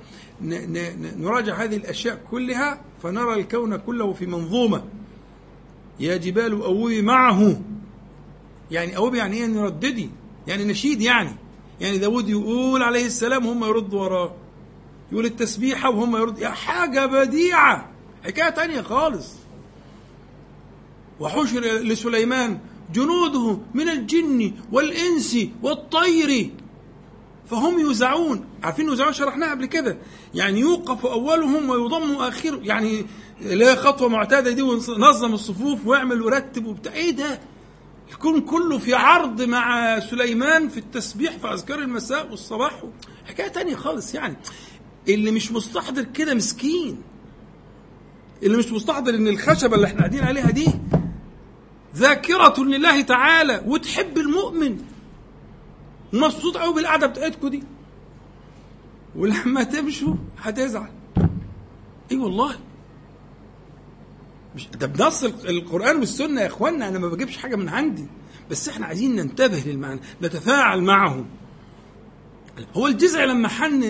نراجع 1.19 1.55
هذه 1.55 1.77
الأشياء 1.77 2.21
كلها 2.31 2.81
فنرى 3.03 3.35
الكون 3.35 3.77
كله 3.77 4.12
في 4.12 4.27
منظومة. 4.27 4.85
يا 6.01 6.16
جبال 6.16 6.62
أوبي 6.62 7.03
معه. 7.03 7.61
يعني 8.71 8.97
أوبي 8.97 9.19
يعني 9.19 9.37
إيه؟ 9.37 9.47
نرددي 9.47 10.11
يعني 10.50 10.64
نشيد 10.64 11.00
يعني. 11.02 11.36
يعني 11.80 11.98
داود 11.98 12.28
يقول 12.28 12.82
عليه 12.82 13.06
السلام 13.06 13.46
وهم 13.46 13.64
يردوا 13.64 14.00
وراه. 14.00 14.34
يقول 15.12 15.24
التسبيحة 15.24 15.90
وهم 15.90 16.16
يردوا 16.16 16.48
حاجة 16.48 17.06
بديعة. 17.06 17.90
حكاية 18.24 18.50
تانية 18.50 18.80
خالص. 18.80 19.28
وحشر 21.20 21.60
لسليمان 21.60 22.58
جنوده 22.92 23.58
من 23.74 23.88
الجن 23.88 24.52
والإنس 24.72 25.38
والطير. 25.62 26.50
فهم 27.50 27.80
يوزعون. 27.80 28.44
عارفين 28.62 28.86
يوزعون 28.86 29.12
شرحناها 29.12 29.50
قبل 29.50 29.66
كده. 29.66 29.98
يعني 30.34 30.60
يوقف 30.60 31.06
أولهم 31.06 31.70
ويضم 31.70 32.14
آخره 32.14 32.60
يعني 32.62 33.06
لا 33.40 33.74
خطوة 33.74 34.08
معتادة 34.08 34.50
دي 34.50 34.62
ونظم 34.62 35.34
الصفوف 35.34 35.86
ويعمل 35.86 36.22
ويرتب 36.22 36.66
وبتاع. 36.66 36.92
إيه 36.92 37.10
ده؟ 37.10 37.40
الكون 38.12 38.40
كله 38.40 38.79
في 38.79 38.94
عرض 38.94 39.42
مع 39.42 39.99
سليمان 40.01 40.68
في 40.68 40.79
التسبيح 40.79 41.37
في 41.37 41.46
أذكار 41.53 41.79
المساء 41.79 42.31
والصباح. 42.31 42.83
حكاية 43.27 43.49
تانية 43.49 43.75
خالص 43.77 44.14
يعني. 44.14 44.37
اللي 45.09 45.31
مش 45.31 45.53
مستحضر 45.53 46.03
كده 46.05 46.35
مسكين. 46.35 47.03
اللي 48.42 48.57
مش 48.57 48.73
مستحضر 48.73 49.14
إن 49.14 49.29
الخشبة 49.29 49.77
اللي 49.77 49.87
إحنا 49.87 49.99
قاعدين 49.99 50.25
عليها 50.25 50.51
دي 50.51 50.66
ذاكرة 51.96 52.55
لله 52.64 53.01
تعالى 53.01 53.62
وتحب 53.66 54.18
المؤمن. 54.18 54.79
مبسوط 56.12 56.57
قوي 56.57 56.75
بالقعدة 56.75 57.07
بتاعتكم 57.07 57.49
دي. 57.49 57.62
ولما 59.16 59.62
تمشوا 59.62 60.14
هتزعل. 60.38 60.90
أي 62.12 62.16
والله. 62.16 62.57
مش 64.56 64.68
ده 64.68 64.86
بنص 64.86 65.24
القرآن 65.24 65.96
والسنة 65.96 66.40
يا 66.40 66.46
اخوانا 66.46 66.88
أنا 66.88 66.98
ما 66.98 67.08
بجيبش 67.08 67.36
حاجة 67.36 67.56
من 67.56 67.68
عندي. 67.68 68.06
بس 68.50 68.68
إحنا 68.68 68.86
عايزين 68.86 69.16
ننتبه 69.16 69.62
للمعنى 69.66 70.00
نتفاعل 70.22 70.82
معه. 70.82 71.24
هو 72.76 72.86
الجزع 72.86 73.24
لما 73.24 73.48
حن 73.48 73.82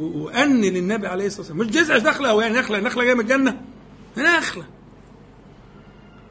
وأن 0.00 0.60
للنبي 0.60 1.06
عليه 1.06 1.26
الصلاة 1.26 1.40
والسلام 1.40 1.58
مش 1.58 1.66
جزع 1.66 1.96
نخله 1.96 2.30
هو 2.30 2.40
يعني 2.40 2.58
نخلة 2.58 2.80
نخلة 2.80 3.04
جاية 3.04 3.14
من 3.14 3.20
الجنة. 3.20 3.60
نخلة. 4.18 4.64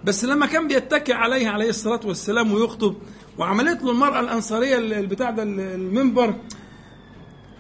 بس 0.04 0.26
لما 0.26 0.46
كان 0.46 0.68
بيتكئ 0.68 1.14
عليه 1.14 1.50
عليه 1.50 1.70
الصلاة 1.70 2.00
والسلام 2.06 2.52
ويخطب 2.52 2.96
وعملت 3.38 3.84
له 3.84 3.92
المرأة 3.92 4.20
الأنصارية 4.20 4.78
البتاع 4.78 5.32
ده 5.32 5.44
المنبر 5.44 6.34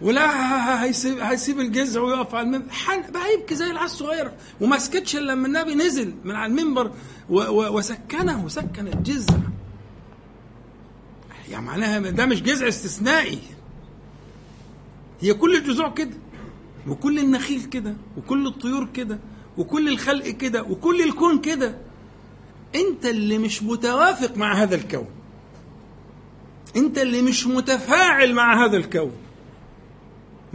ولا 0.01 0.83
هيسيب 0.83 1.19
هيسيب 1.19 1.59
الجزع 1.59 2.01
ويقف 2.01 2.35
على 2.35 2.45
المنبر. 2.47 2.65
بقى 3.13 3.33
يبكي 3.33 3.55
زي 3.55 3.65
العيال 3.65 3.85
الصغيره 3.85 4.33
وما 4.61 4.77
سكتش 4.79 5.15
إلا 5.15 5.31
لما 5.31 5.47
النبي 5.47 5.75
نزل 5.75 6.13
من 6.23 6.35
على 6.35 6.51
المنبر 6.51 6.91
وسكنه 7.29 8.47
سكن 8.47 8.87
الجزع 8.87 9.37
يعني 11.51 11.65
معناها 11.65 11.99
ده 11.99 12.25
مش 12.25 12.41
جزع 12.41 12.67
استثنائي. 12.67 13.39
هي 15.21 15.33
كل 15.33 15.55
الجذوع 15.55 15.89
كده 15.89 16.17
وكل 16.87 17.19
النخيل 17.19 17.63
كده 17.63 17.95
وكل 18.17 18.47
الطيور 18.47 18.85
كده 18.93 19.19
وكل 19.57 19.89
الخلق 19.89 20.27
كده 20.27 20.63
وكل 20.63 21.01
الكون 21.01 21.41
كده. 21.41 21.77
انت 22.75 23.05
اللي 23.05 23.37
مش 23.37 23.63
متوافق 23.63 24.37
مع 24.37 24.53
هذا 24.63 24.75
الكون. 24.75 25.07
انت 26.75 26.97
اللي 26.97 27.21
مش 27.21 27.47
متفاعل 27.47 28.33
مع 28.33 28.65
هذا 28.65 28.77
الكون. 28.77 29.11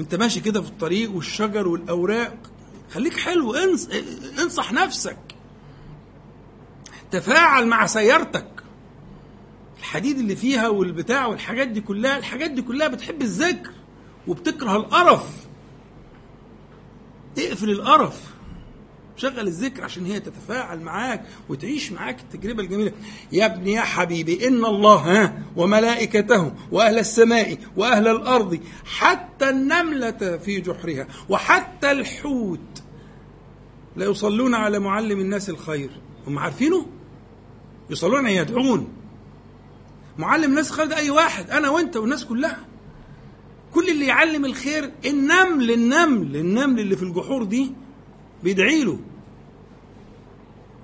وانت 0.01 0.15
ماشي 0.15 0.41
كده 0.41 0.63
في 0.63 0.69
الطريق 0.69 1.13
والشجر 1.13 1.69
والأوراق. 1.69 2.37
خليك 2.91 3.17
حلو 3.17 3.55
انص... 3.55 3.89
انصح 4.43 4.73
نفسك. 4.73 5.19
تفاعل 7.11 7.67
مع 7.67 7.87
سيارتك. 7.87 8.49
الحديد 9.79 10.19
اللي 10.19 10.37
فيها 10.37 10.69
والبتاع 10.69 11.27
والحاجات 11.27 11.69
دي 11.69 11.81
كلها 11.81 12.19
الحاجات 12.19 12.51
دي 12.51 12.63
كلها 12.63 12.89
بتحب 12.89 13.23
الذكر 13.23 13.71
وبتكره 14.29 14.77
القرف. 14.77 15.27
اقفل 17.39 17.71
القرف. 17.71 18.21
شغل 19.21 19.47
الذكر 19.47 19.85
عشان 19.85 20.07
هي 20.07 20.21
تتفاعل 20.21 20.81
معاك 20.81 21.25
وتعيش 21.49 21.93
معاك 21.93 22.21
التجربة 22.21 22.63
الجميلة. 22.63 22.93
يا 23.33 23.47
ابني 23.47 23.73
يا 23.73 23.81
حبيبي 23.81 24.49
إن 24.49 24.65
الله 24.65 25.35
وملائكته 25.57 26.53
وأهل 26.73 26.99
السماء 26.99 27.59
وأهل 27.77 28.09
الأرض 28.09 28.61
حتى 28.85 29.49
النملة 29.51 30.39
في 30.45 30.61
جحرها 30.61 31.07
وحتى 31.29 31.91
الحوت 31.91 32.83
لا 33.97 34.07
يصلون 34.07 34.55
على 34.55 34.79
معلم 34.79 35.21
الناس 35.21 35.51
الخير. 35.51 35.91
هم 36.27 36.39
عارفينه؟ 36.39 36.87
يصلون 37.91 38.27
يدعون. 38.27 38.89
معلم 40.19 40.51
الناس 40.51 40.71
الخير 40.71 40.87
ده 40.87 40.97
أي 40.97 41.11
واحد 41.11 41.51
أنا 41.51 41.71
وأنت 41.71 41.97
والناس 41.97 42.25
كلها. 42.25 42.59
كل 43.75 43.89
اللي 43.89 44.07
يعلم 44.07 44.45
الخير 44.45 44.93
النمل 45.07 45.71
النمل 45.71 46.37
النمل 46.37 46.81
اللي 46.81 46.97
في 46.97 47.03
الجحور 47.03 47.45
دي 47.45 47.73
بيدعي 48.43 48.85
له. 48.85 48.99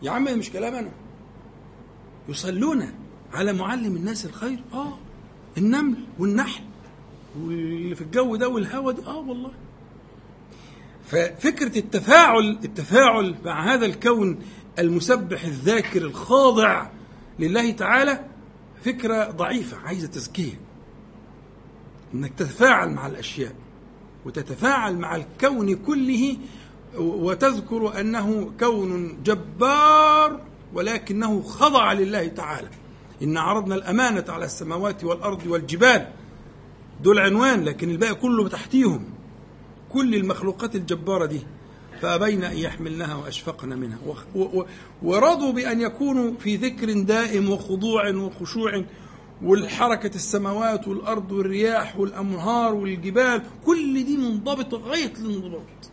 يا 0.02 0.10
عم 0.10 0.24
مش 0.38 0.50
كلام 0.50 0.74
أنا. 0.74 0.92
يصلون 2.28 2.92
على 3.32 3.52
معلم 3.52 3.96
الناس 3.96 4.26
الخير. 4.26 4.58
آه 4.72 4.98
النمل 5.58 5.96
والنحل 6.18 6.62
واللي 7.40 7.94
في 7.94 8.00
الجو 8.00 8.36
ده 8.36 8.48
والهوا 8.48 8.92
ده. 8.92 9.06
آه 9.06 9.16
والله. 9.18 9.50
ففكرة 11.06 11.78
التفاعل 11.78 12.58
التفاعل 12.64 13.34
مع 13.44 13.74
هذا 13.74 13.86
الكون 13.86 14.38
المسبح 14.78 15.44
الذاكر 15.44 16.02
الخاضع 16.02 16.86
لله 17.38 17.70
تعالى 17.70 18.24
فكرة 18.84 19.30
ضعيفة 19.30 19.76
عايزة 19.76 20.06
تزكية. 20.08 20.60
إنك 22.14 22.32
تتفاعل 22.34 22.90
مع 22.90 23.06
الأشياء 23.06 23.54
وتتفاعل 24.26 24.96
مع 24.98 25.16
الكون 25.16 25.76
كله 25.76 26.36
وتذكر 26.98 28.00
أنه 28.00 28.52
كون 28.60 29.22
جبار 29.22 30.40
ولكنه 30.74 31.42
خضع 31.42 31.92
لله 31.92 32.26
تعالى. 32.26 32.68
إن 33.22 33.36
عرضنا 33.36 33.74
الأمانة 33.74 34.24
على 34.28 34.44
السماوات 34.44 35.04
والأرض 35.04 35.46
والجبال. 35.46 36.08
دول 37.02 37.18
عنوان 37.18 37.64
لكن 37.64 37.90
الباقي 37.90 38.14
كله 38.14 38.48
تحتيهم. 38.48 39.04
كل 39.92 40.14
المخلوقات 40.14 40.76
الجبارة 40.76 41.26
دي. 41.26 41.40
فأبين 42.00 42.44
أن 42.44 42.56
يحملنها 42.56 43.14
وأشفقن 43.14 43.68
منها. 43.68 43.98
ورضوا 45.02 45.52
بأن 45.52 45.80
يكونوا 45.80 46.32
في 46.38 46.56
ذكر 46.56 46.92
دائم 46.92 47.50
وخضوع 47.50 48.10
وخشوع. 48.10 48.84
والحركة 49.42 50.14
السماوات 50.14 50.88
والأرض 50.88 51.32
والرياح 51.32 51.98
والأنهار 51.98 52.74
والجبال. 52.74 53.42
كل 53.66 54.04
دي 54.04 54.16
منضبطة 54.16 54.78
غاية 54.78 55.12
الانضباط 55.20 55.90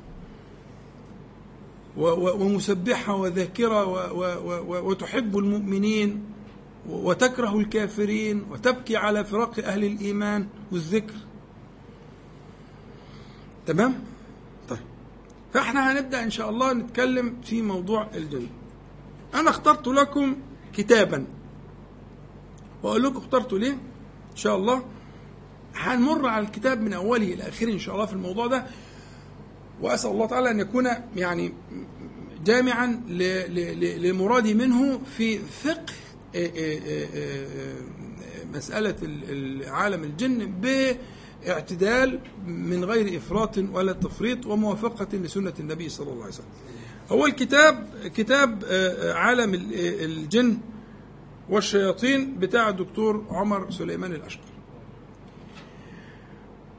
ومسبحة 1.98 3.16
وذاكرة 3.16 4.12
وتحب 4.84 5.38
المؤمنين 5.38 6.24
وتكره 6.90 7.58
الكافرين 7.58 8.46
وتبكي 8.52 8.98
على 8.98 9.26
فراق 9.26 9.60
أهل 9.60 9.84
الإيمان 9.84 10.48
والذكر. 10.72 11.14
تمام؟ 13.66 13.94
طيب. 14.70 14.80
فإحنا 15.54 15.92
هنبدأ 15.92 16.24
إن 16.24 16.30
شاء 16.30 16.50
الله 16.50 16.74
نتكلم 16.74 17.36
في 17.44 17.62
موضوع 17.62 18.08
الجنة 18.16 18.50
أنا 19.34 19.50
اخترت 19.50 19.88
لكم 19.88 20.36
كتابا. 20.74 21.26
وأقول 22.84 23.04
لكم 23.04 23.18
اخترته 23.18 23.60
ليه؟ 23.60 23.72
إن 24.32 24.36
شاء 24.36 24.56
الله. 24.56 24.84
هنمر 25.76 26.28
على 26.28 26.46
الكتاب 26.46 26.82
من 26.82 26.94
أوله 26.94 27.34
إلى 27.34 27.44
آخره 27.44 27.72
إن 27.74 27.80
شاء 27.80 27.96
الله 27.96 28.06
في 28.06 28.14
الموضوع 28.14 28.48
ده. 28.48 28.66
وأسأل 29.84 30.12
الله 30.12 30.26
تعالى 30.26 30.52
أن 30.52 30.60
يكون 30.60 30.88
يعني 31.16 31.54
جامعا 32.46 33.02
لمرادي 34.00 34.54
منه 34.54 35.02
في 35.18 35.40
فقه 35.40 35.94
مسألة 38.54 38.96
عالم 39.68 40.04
الجن 40.04 40.54
باعتدال 41.46 42.20
من 42.48 42.86
غير 42.86 43.18
إفراط 43.18 43.58
ولا 43.58 43.94
تفريط 43.94 44.46
وموافقة 44.46 45.18
لسنة 45.18 45.54
النبي 45.60 45.90
صلى 45.90 46.12
الله 46.12 46.24
عليه 46.24 46.34
وسلم. 46.34 46.46
اول 47.12 47.32
كتاب 47.32 47.88
كتاب 48.16 48.64
عالم 49.16 49.54
الجن 49.54 50.58
والشياطين 51.50 52.40
بتاع 52.40 52.70
الدكتور 52.70 53.26
عمر 53.30 53.72
سليمان 53.72 54.14
الأشقر. 54.14 54.53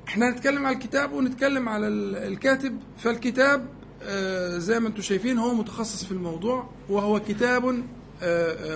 إحنا 0.09 0.29
هنتكلم 0.29 0.67
على 0.67 0.77
الكتاب 0.77 1.13
ونتكلم 1.13 1.69
على 1.69 1.89
الكاتب 1.89 2.79
فالكتاب 2.99 3.67
زي 4.61 4.81
ما 4.81 4.89
أنتم 4.89 5.03
شايفين 5.03 5.39
هو 5.39 5.55
متخصص 5.55 6.05
في 6.05 6.13
الموضوع 6.13 6.71
وهو 6.89 7.21
كتاب 7.21 7.65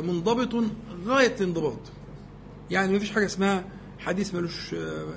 منضبط 0.04 0.64
غاية 1.06 1.34
الانضباط. 1.40 1.78
يعني 2.70 2.92
ما 2.92 2.98
فيش 2.98 3.10
حاجة 3.10 3.26
اسمها 3.26 3.64
حديث 3.98 4.34
ملوش 4.34 4.74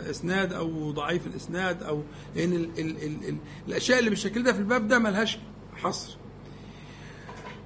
إسناد 0.09 0.53
أو 0.53 0.91
ضعيف 0.91 1.27
الإسناد 1.27 1.83
أو 1.83 2.03
لأن 2.35 2.53
ال 2.53 2.69
ال 2.79 3.03
ال 3.03 3.27
ال 3.29 3.35
الأشياء 3.67 3.99
اللي 3.99 4.09
بالشكل 4.09 4.43
ده 4.43 4.53
في 4.53 4.59
الباب 4.59 4.87
ده 4.87 4.99
ملهاش 4.99 5.39
حصر. 5.75 6.17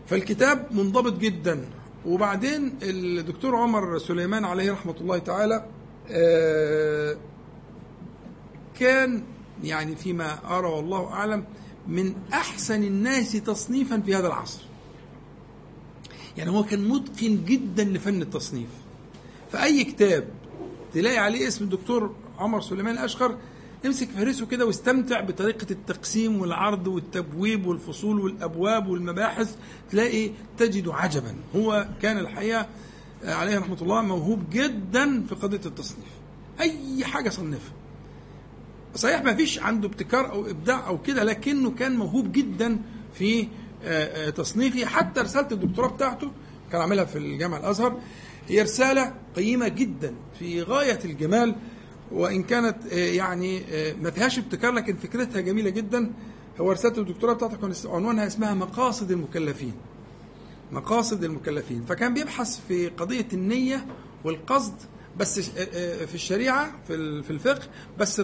فالكتاب 0.08 0.68
منضبط 0.72 1.18
جدا. 1.18 1.66
وبعدين 2.06 2.78
الدكتور 2.84 3.56
عمر 3.56 3.98
سليمان 4.00 4.46
عليه 4.46 4.72
رحمة 4.72 4.96
الله 5.02 5.18
تعالى 5.18 5.66
كان 8.80 9.24
يعني 9.64 9.96
فيما 9.96 10.58
أرى 10.58 10.68
والله 10.68 11.08
أعلم 11.08 11.46
من 11.88 12.14
أحسن 12.34 12.84
الناس 12.84 13.32
تصنيفا 13.32 14.00
في 14.00 14.16
هذا 14.16 14.28
العصر. 14.28 14.62
يعني 16.38 16.52
هو 16.52 16.64
كان 16.64 16.88
متقن 16.88 17.46
جدا 17.46 17.84
لفن 17.84 18.22
التصنيف. 18.22 18.70
فأي 19.52 19.84
كتاب 19.84 20.28
تلاقي 20.94 21.18
عليه 21.18 21.48
اسم 21.48 21.64
الدكتور 21.64 22.16
عمر 22.40 22.62
سليمان 22.62 22.94
الأشقر 22.94 23.38
امسك 23.86 24.10
فهرسه 24.10 24.46
كده 24.46 24.66
واستمتع 24.66 25.22
بطريقة 25.22 25.68
التقسيم 25.72 26.42
والعرض 26.42 26.88
والتبويب 26.88 27.68
والفصول 27.68 28.20
والأبواب 28.20 28.88
والمباحث 28.88 29.56
تلاقي 29.92 30.32
تجد 30.58 30.88
عجبا. 30.90 31.36
هو 31.56 31.88
كان 32.02 32.18
الحقيقة 32.18 32.68
عليه 33.24 33.60
رحمة 33.60 33.78
الله 33.82 34.02
موهوب 34.02 34.50
جدا 34.52 35.24
في 35.30 35.36
قضية 35.36 35.62
التصنيف. 35.66 36.10
أي 36.60 37.06
حاجة 37.06 37.30
صنفها. 37.30 37.74
صحيح 38.96 39.24
ما 39.24 39.36
فيش 39.36 39.60
عنده 39.60 39.88
ابتكار 39.88 40.32
أو 40.32 40.46
إبداع 40.50 40.88
أو 40.88 41.02
كده 41.02 41.24
لكنه 41.24 41.72
كان 41.72 41.96
موهوب 41.98 42.32
جدا 42.32 42.80
في 43.14 43.48
تصنيفه. 44.36 44.86
حتى 44.86 45.22
رسالة 45.22 45.48
الدكتوراه 45.52 45.88
بتاعته 45.90 46.32
كان 46.72 46.82
عاملها 46.82 47.06
في 47.06 47.18
الجامعة 47.18 47.58
الأزهر. 47.58 48.00
هي 48.48 48.62
رسالة 48.62 49.14
قيمة 49.36 49.68
جدا 49.68 50.16
في 50.40 50.62
غاية 50.62 51.00
الجمال 51.06 51.56
وإن 52.12 52.44
كانت 52.44 52.86
يعني 52.92 53.62
ما 54.02 54.12
فيهاش 54.12 54.40
ابتكار 54.40 54.72
لكن 54.74 54.96
فكرتها 54.96 55.42
جميلة 55.42 55.70
جدا. 55.70 56.12
هو 56.62 56.72
رسالة 56.72 56.98
الدكتوراه 56.98 57.34
بتاعته 57.34 57.58
كان 57.58 57.74
عنوانها 57.86 58.28
اسمها 58.28 58.54
مقاصد 58.54 59.12
المكلفين. 59.12 59.74
مقاصد 60.72 61.24
المكلفين. 61.24 61.84
فكان 61.86 62.14
بيبحث 62.14 62.60
في 62.68 62.88
قضية 62.88 63.28
النية 63.34 63.86
والقصد 64.24 64.74
بس 65.20 65.40
في 66.06 66.16
الشريعة 66.16 66.72
في 66.88 67.30
الفقه 67.30 67.68
بس 68.00 68.22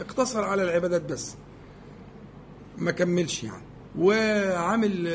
اقتصر 0.00 0.44
على 0.44 0.62
العبادات 0.62 1.02
بس. 1.02 1.34
ما 2.78 2.90
كملش 2.90 3.44
يعني. 3.44 3.62
وعامل 3.98 5.06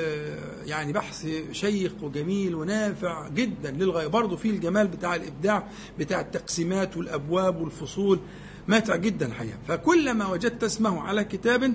يعني 0.65 0.93
بحث 0.93 1.27
شيق 1.51 1.95
وجميل 2.01 2.55
ونافع 2.55 3.27
جدا 3.27 3.71
للغاية. 3.71 4.07
برضه 4.07 4.37
فيه 4.37 4.49
الجمال 4.49 4.87
بتاع 4.87 5.15
الإبداع 5.15 5.67
بتاع 5.99 6.21
التقسيمات 6.21 6.97
والأبواب 6.97 7.61
والفصول. 7.61 8.19
ماتع 8.67 8.95
جدا 8.95 9.25
الحقيقة. 9.25 9.57
فكلما 9.67 10.27
وجدت 10.27 10.63
اسمه 10.63 11.01
على 11.01 11.23
كتاب 11.23 11.73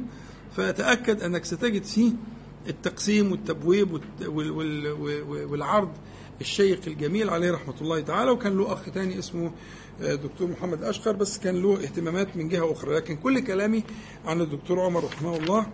فتأكد 0.57 1.23
أنك 1.23 1.45
ستجد 1.45 1.85
فيه 1.85 2.13
التقسيم 2.69 3.31
والتبويب 3.33 4.01
والعرض 5.51 5.91
الشيق 6.41 6.81
الجميل 6.87 7.31
عليه 7.31 7.51
رحمة 7.53 7.75
الله 7.81 8.01
تعالى 8.01 8.31
وكان 8.31 8.57
له 8.59 8.73
أخ 8.73 8.85
تاني 8.95 9.19
اسمه 9.19 9.53
دكتور 10.01 10.49
محمد 10.49 10.83
أشقر 10.83 11.13
بس 11.13 11.39
كان 11.39 11.63
له 11.63 11.75
اهتمامات 11.75 12.37
من 12.37 12.49
جهة 12.49 12.73
أخرى. 12.73 12.95
لكن 12.97 13.17
كل 13.17 13.41
كلامي 13.41 13.85
عن 14.27 14.41
الدكتور 14.41 14.81
عمر 14.81 15.05
رحمه 15.05 15.37
الله 15.37 15.67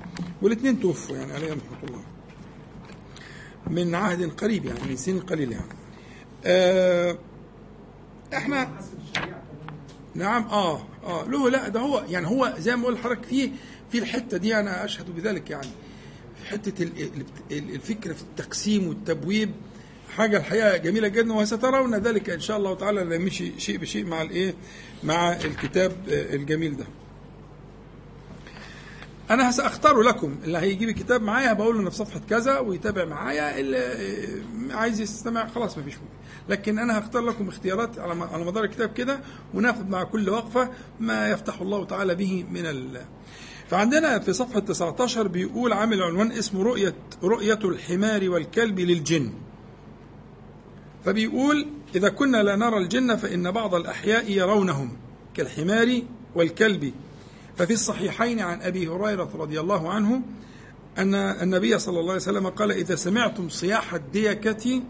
والاثنين 0.43 0.81
توفوا 0.81 1.17
يعني 1.17 1.33
عليه 1.33 1.47
رحمة 1.53 1.89
الله. 1.89 2.03
من 3.67 3.95
عهد 3.95 4.31
قريب 4.31 4.65
يعني 4.65 4.81
من 4.89 4.97
سن 4.97 5.21
قليل 5.21 5.53
يعني. 5.53 5.73
آه 6.45 7.19
إحنا 8.35 8.71
نعم 10.15 10.43
آه 10.45 10.83
آه 11.05 11.25
له 11.29 11.51
لا 11.51 11.69
ده 11.69 11.81
هو 11.81 12.05
يعني 12.09 12.27
هو 12.27 12.55
زي 12.59 12.77
ما 12.77 12.83
بقول 12.83 12.95
لحضرتك 12.95 13.25
في 13.25 13.51
في 13.91 13.99
الحتة 13.99 14.37
دي 14.37 14.61
أنا 14.61 14.85
أشهد 14.85 15.15
بذلك 15.17 15.51
يعني. 15.51 15.69
حتة 16.45 16.83
ال- 16.83 16.93
ال- 17.53 17.75
الفكرة 17.75 18.13
في 18.13 18.23
التقسيم 18.23 18.89
والتبويب 18.89 19.51
حاجة 20.17 20.37
الحقيقة 20.37 20.77
جميلة 20.77 21.09
جدا 21.09 21.33
وسترون 21.35 21.95
ذلك 21.95 22.31
إن 22.31 22.41
شاء 22.41 22.57
الله 22.57 22.75
تعالى 22.75 23.19
نمشي 23.19 23.61
شيء 23.61 23.79
بشيء 23.79 24.05
مع 24.05 24.23
الإيه؟ 24.23 24.55
مع 25.05 25.33
الكتاب 25.33 25.93
الجميل 26.09 26.77
ده. 26.77 26.85
أنا 29.31 29.51
ساختار 29.51 30.01
لكم 30.03 30.37
اللي 30.45 30.59
هيجيب 30.59 30.89
الكتاب 30.89 31.23
معايا 31.23 31.53
بقول 31.53 31.77
له 31.77 31.83
إن 31.83 31.91
في 31.91 31.97
صفحة 31.97 32.21
كذا 32.31 32.59
ويتابع 32.59 33.05
معايا 33.05 33.59
اللي 33.61 34.43
عايز 34.75 35.01
يستمع 35.01 35.47
خلاص 35.49 35.79
مفيش 35.79 35.93
مشكلة. 35.95 36.09
لكن 36.49 36.79
أنا 36.79 36.99
هختار 36.99 37.23
لكم 37.23 37.49
اختيارات 37.49 37.99
على 37.99 38.45
مدار 38.45 38.65
الكتاب 38.65 38.93
كده 38.93 39.21
وناخد 39.55 39.91
مع 39.91 40.05
كل 40.05 40.29
وقفة 40.31 40.71
ما 41.01 41.29
يفتح 41.31 41.61
الله 41.61 41.85
تعالى 41.85 42.15
به 42.15 42.45
من 42.51 42.67
فعندنا 43.73 44.19
في 44.19 44.33
صفحة 44.33 44.61
19 44.61 45.29
بيقول 45.29 45.73
عامل 45.73 46.03
عنوان 46.03 46.33
اسمه 46.33 46.63
رؤيه 46.63 46.95
رؤية 47.23 47.59
الحمار 47.65 48.31
والكلب 48.31 48.81
للجن. 48.81 49.33
فبيقول 51.05 51.67
إذا 51.95 52.09
كنا 52.09 52.43
لا 52.43 52.57
نرى 52.57 52.79
الجن 52.79 53.17
فإن 53.17 53.51
بعض 53.51 53.75
الأحياء 53.75 54.31
يرونهم 54.31 54.97
كالحمار 55.35 56.03
والكلب. 56.35 56.93
ففي 57.57 57.73
الصحيحين 57.73 58.41
عن 58.41 58.63
أبي 58.63 58.89
هريرة 58.89 59.31
رضي 59.35 59.61
الله 59.61 59.91
عنه 59.91 60.23
أن 60.99 61.15
النبي 61.15 61.79
صلى 61.79 62.01
الله 62.01 62.13
عليه 62.13 62.23
وسلم 62.23 62.49
قال 62.49 62.73
إذا 62.73 62.97
سمعتم 62.97 63.49
صياح 63.49 63.95
الديكة 63.95 64.83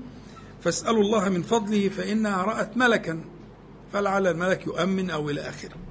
فاسألوا 0.63 1.03
الله 1.03 1.29
من 1.29 1.43
فضله 1.43 1.89
فإنها 1.89 2.43
رأت 2.43 2.77
ملكا 2.77 3.25
فلعل 3.93 4.27
الملك 4.27 4.67
يؤمن 4.67 5.11
أو 5.11 5.31
إلى 5.31 5.41
آخره. 5.41 5.82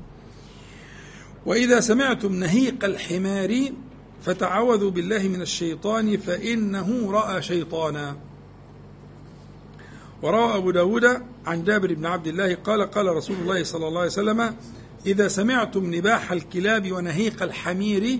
وإذا 1.45 1.79
سمعتم 1.79 2.35
نهيق 2.35 2.85
الحمار 2.85 3.69
فتعوذوا 4.25 4.91
بالله 4.91 5.27
من 5.27 5.41
الشيطان 5.41 6.17
فإنه 6.17 7.11
رأى 7.11 7.41
شيطانا. 7.41 8.17
وروى 10.21 10.55
أبو 10.55 10.71
داود 10.71 11.05
عن 11.45 11.63
جابر 11.63 11.93
بن 11.93 12.05
عبد 12.05 12.27
الله 12.27 12.55
قال 12.55 12.91
قال 12.91 13.15
رسول 13.15 13.35
الله 13.41 13.63
صلى 13.63 13.87
الله 13.87 13.99
عليه 13.99 14.11
وسلم 14.11 14.55
إذا 15.05 15.27
سمعتم 15.27 15.95
نباح 15.95 16.31
الكلاب 16.31 16.91
ونهيق 16.91 17.43
الحمير 17.43 18.19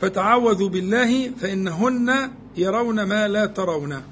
فتعوذوا 0.00 0.68
بالله 0.68 1.30
فإنهن 1.30 2.30
يرون 2.56 3.02
ما 3.02 3.28
لا 3.28 3.46
ترون. 3.46 4.02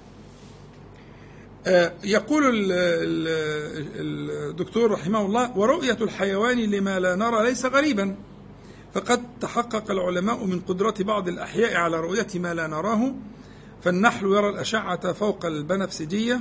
يقول 2.04 2.44
ال- 2.44 2.72
ال- 2.72 4.48
الدكتور 4.50 4.90
رحمه 4.90 5.26
الله 5.26 5.58
ورؤية 5.58 5.96
الحيوان 6.00 6.58
لما 6.58 6.98
لا 7.00 7.14
نرى 7.16 7.44
ليس 7.48 7.66
غريبا. 7.66 8.16
فقد 8.94 9.22
تحقق 9.40 9.90
العلماء 9.90 10.44
من 10.44 10.60
قدرة 10.60 10.94
بعض 11.00 11.28
الأحياء 11.28 11.74
على 11.76 12.00
رؤية 12.00 12.26
ما 12.34 12.54
لا 12.54 12.66
نراه 12.66 13.14
فالنحل 13.82 14.26
يرى 14.26 14.48
الأشعة 14.48 15.12
فوق 15.12 15.46
البنفسجية 15.46 16.40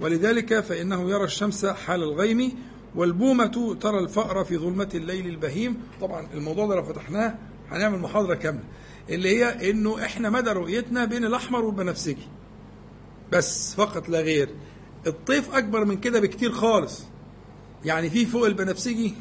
ولذلك 0.00 0.60
فإنه 0.60 1.10
يرى 1.10 1.24
الشمس 1.24 1.66
حال 1.66 2.02
الغيم 2.02 2.52
والبومة 2.94 3.76
ترى 3.80 3.98
الفأر 3.98 4.44
في 4.44 4.56
ظلمة 4.58 4.88
الليل 4.94 5.26
البهيم. 5.26 5.76
طبعا 6.00 6.26
الموضوع 6.34 6.66
ده 6.66 6.74
لو 6.74 6.82
فتحناه 6.82 7.34
هنعمل 7.70 7.98
محاضرة 7.98 8.34
كاملة 8.34 8.64
اللي 9.10 9.28
هي 9.38 9.70
إنه 9.70 10.04
إحنا 10.04 10.30
مدى 10.30 10.50
رؤيتنا 10.50 11.04
بين 11.04 11.24
الأحمر 11.24 11.64
والبنفسجي. 11.64 12.28
بس 13.32 13.74
فقط 13.74 14.08
لا 14.08 14.20
غير. 14.20 14.48
الطيف 15.06 15.54
أكبر 15.54 15.84
من 15.84 16.00
كده 16.00 16.20
بكتير 16.20 16.52
خالص. 16.52 17.04
يعني 17.84 18.10
في 18.10 18.26
فوق 18.26 18.46
البنفسجي 18.46 19.14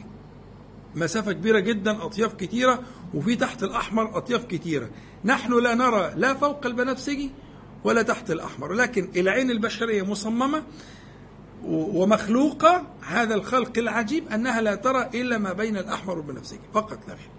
مسافة 0.95 1.32
كبيرة 1.32 1.60
جدا 1.60 2.05
أطياف 2.05 2.34
كتيرة 2.34 2.84
وفي 3.14 3.36
تحت 3.36 3.64
الأحمر 3.64 4.18
أطياف 4.18 4.45
كتيرة. 4.45 4.89
نحن 5.26 5.53
لا 5.53 5.76
نرى 5.76 6.14
لا 6.16 6.34
فوق 6.34 6.66
البنفسجي 6.66 7.32
ولا 7.84 8.01
تحت 8.01 8.32
الأحمر. 8.32 8.74
لكن 8.74 9.10
العين 9.16 9.51
البشرية 9.51 10.01
مصممة 10.01 10.64
ومخلوقة. 11.66 12.88
هذا 13.01 13.36
الخلق 13.36 13.78
العجيب 13.78 14.28
أنها 14.28 14.62
لا 14.62 14.76
ترى 14.76 15.10
إلا 15.14 15.38
ما 15.38 15.53
بين 15.53 15.78
الأحمر 15.78 16.18
والبنفسجي. 16.18 16.60
فقط 16.74 16.99
لا 17.07 17.14
غير. 17.14 17.30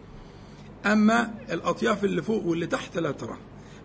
أما 0.92 1.34
الأطياف 1.50 2.04
اللي 2.04 2.22
فوق 2.22 2.46
واللي 2.46 2.66
تحت 2.66 2.98
لا 2.98 3.10
ترى. 3.10 3.38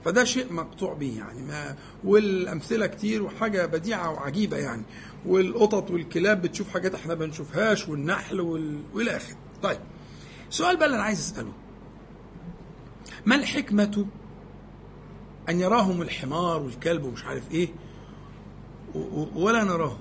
فده 0.06 0.24
شيء 0.24 0.53
مقطوع 0.53 0.93
به 0.93 1.18
يعني. 1.18 1.41
ما 1.41 1.76
والأمثلة 2.03 2.88
كتير 2.88 3.24
وحاجة 3.24 3.66
بديعة 3.66 4.12
وعجيبة 4.12 4.58
يعني. 4.58 4.84
والقطط 5.26 5.91
والكلاب 5.91 6.41
بتشوف 6.41 6.70
حاجات 6.70 6.95
إحنا 6.95 7.16
ما 7.16 7.26
بنشوفهاش 7.26 7.89
والنحل 7.89 8.41
وال... 8.41 8.80
والى 8.93 9.18
اخره. 9.18 9.36
طيب 9.64 9.80
السؤال 10.49 10.78
بقى 10.78 10.86
اللي 10.86 10.95
أنا 10.95 11.03
عايز 11.03 11.20
أسأله. 11.20 11.51
ما 13.26 13.36
الحكمة 13.36 14.06
أن 15.49 15.60
يراهم 15.60 16.01
الحمار 16.01 16.62
والكلب 16.62 17.03
ومش 17.03 17.24
عارف 17.26 17.43
و- 18.95 19.26
ولا 19.43 19.64
نراهم. 19.64 19.97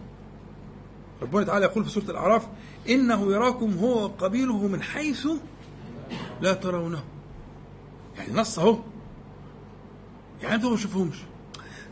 ربنا 1.23 1.45
تعالى 1.45 1.65
يقول 1.65 1.85
في 1.85 1.91
سورة 1.91 2.05
الأعراف 2.11 2.47
إنه 2.89 3.33
يراكم 3.33 3.79
هو 3.79 4.05
وقبيله 4.05 4.67
من 4.67 4.83
حيث 4.83 5.27
لا 6.41 6.53
ترونه. 6.53 7.05
يعني 8.19 8.33
نص 8.33 8.59
أهو. 8.59 8.79
يعني 10.45 10.55
أنتم 10.55 10.71
ما 10.71 10.77
تشوفهمش 10.77 11.17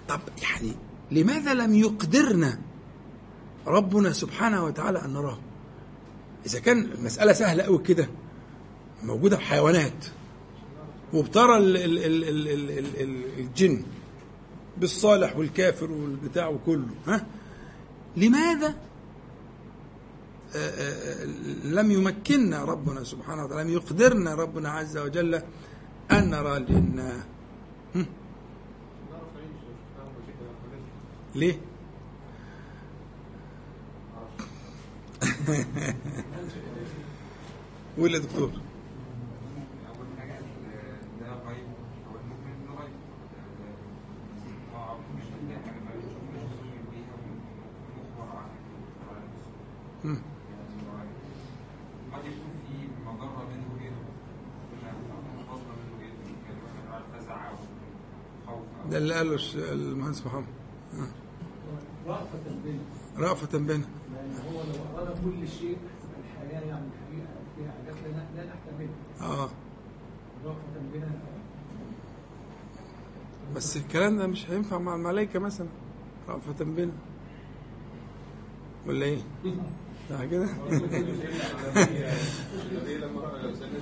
طب 0.09 0.21
يعني 0.43 0.73
لماذا 1.11 1.55
لم 1.55 1.75
يقدرنا 1.75 2.59
ربنا 3.67 4.13
سبحانه 4.13 4.65
وتعالى 4.65 5.05
أن 5.05 5.13
نراهم 5.13 5.43
إذا 6.47 6.61
كان 6.61 6.79
المسألة 6.79 7.33
سهلة 7.33 7.65
أوي 7.65 7.79
كده 7.79 8.09
موجودة 9.03 9.37
في 9.37 9.43
حيوانات 9.43 10.05
وبترى 11.13 11.57
ال 11.57 11.77
ال 11.77 11.99
ال 11.99 12.25
ال 12.25 12.49
ال 12.49 12.71
ال 12.71 13.01
ال 13.01 13.39
الجن 13.39 13.83
بالصالح 14.79 15.37
والكافر 15.37 15.93
والبتاع 15.93 16.49
وكله 16.49 16.89
ها؟ 17.07 17.27
لماذا؟ 18.17 18.75
آه، 20.55 20.57
آه، 20.57 21.23
آه، 21.23 21.25
لم 21.65 21.91
يمكننا 21.91 22.65
ربنا 22.65 23.05
سبحانه 23.05 23.45
وتعالى 23.45 23.63
لم 23.63 23.75
يقدرنا 23.75 24.35
ربنا 24.35 24.71
عز 24.71 24.99
وجل 24.99 25.35
أن 26.11 26.31
نرى 26.31 26.57
الجن؟ 26.57 27.23
ليه؟ 31.35 31.59
قول 37.99 38.15
يا 38.15 38.19
دكتور. 38.19 38.51
ده 58.91 58.99
اللي 58.99 59.15
قاله 59.15 59.39
المهندس 59.55 60.27
محمد. 60.27 60.62
رأفة 63.19 63.59
بنا 63.59 63.85
هو 64.51 64.53
لو 64.63 64.99
أراد 64.99 65.17
كل 65.25 65.49
شيء 65.49 65.77
الحياة 66.25 66.61
يعني 66.61 66.87
الحقيقة 66.87 67.29
فيها 67.57 67.73
حاجات 67.73 67.97
لا 68.37 68.45
نحتملها 68.45 68.95
آه. 69.21 69.49
رأفة 70.45 70.81
بنا 70.95 71.11
بس 73.57 73.77
الكلام 73.77 74.19
ده 74.19 74.27
مش 74.27 74.51
هينفع 74.51 74.79
مع 74.79 74.95
الملائكة 74.95 75.39
مثلا. 75.39 75.67
رأفة 76.29 76.65
بنا 76.65 76.93
ولا 78.87 79.07
إيه؟ 79.07 79.19
صح 80.11 80.25
كده؟ 80.25 80.49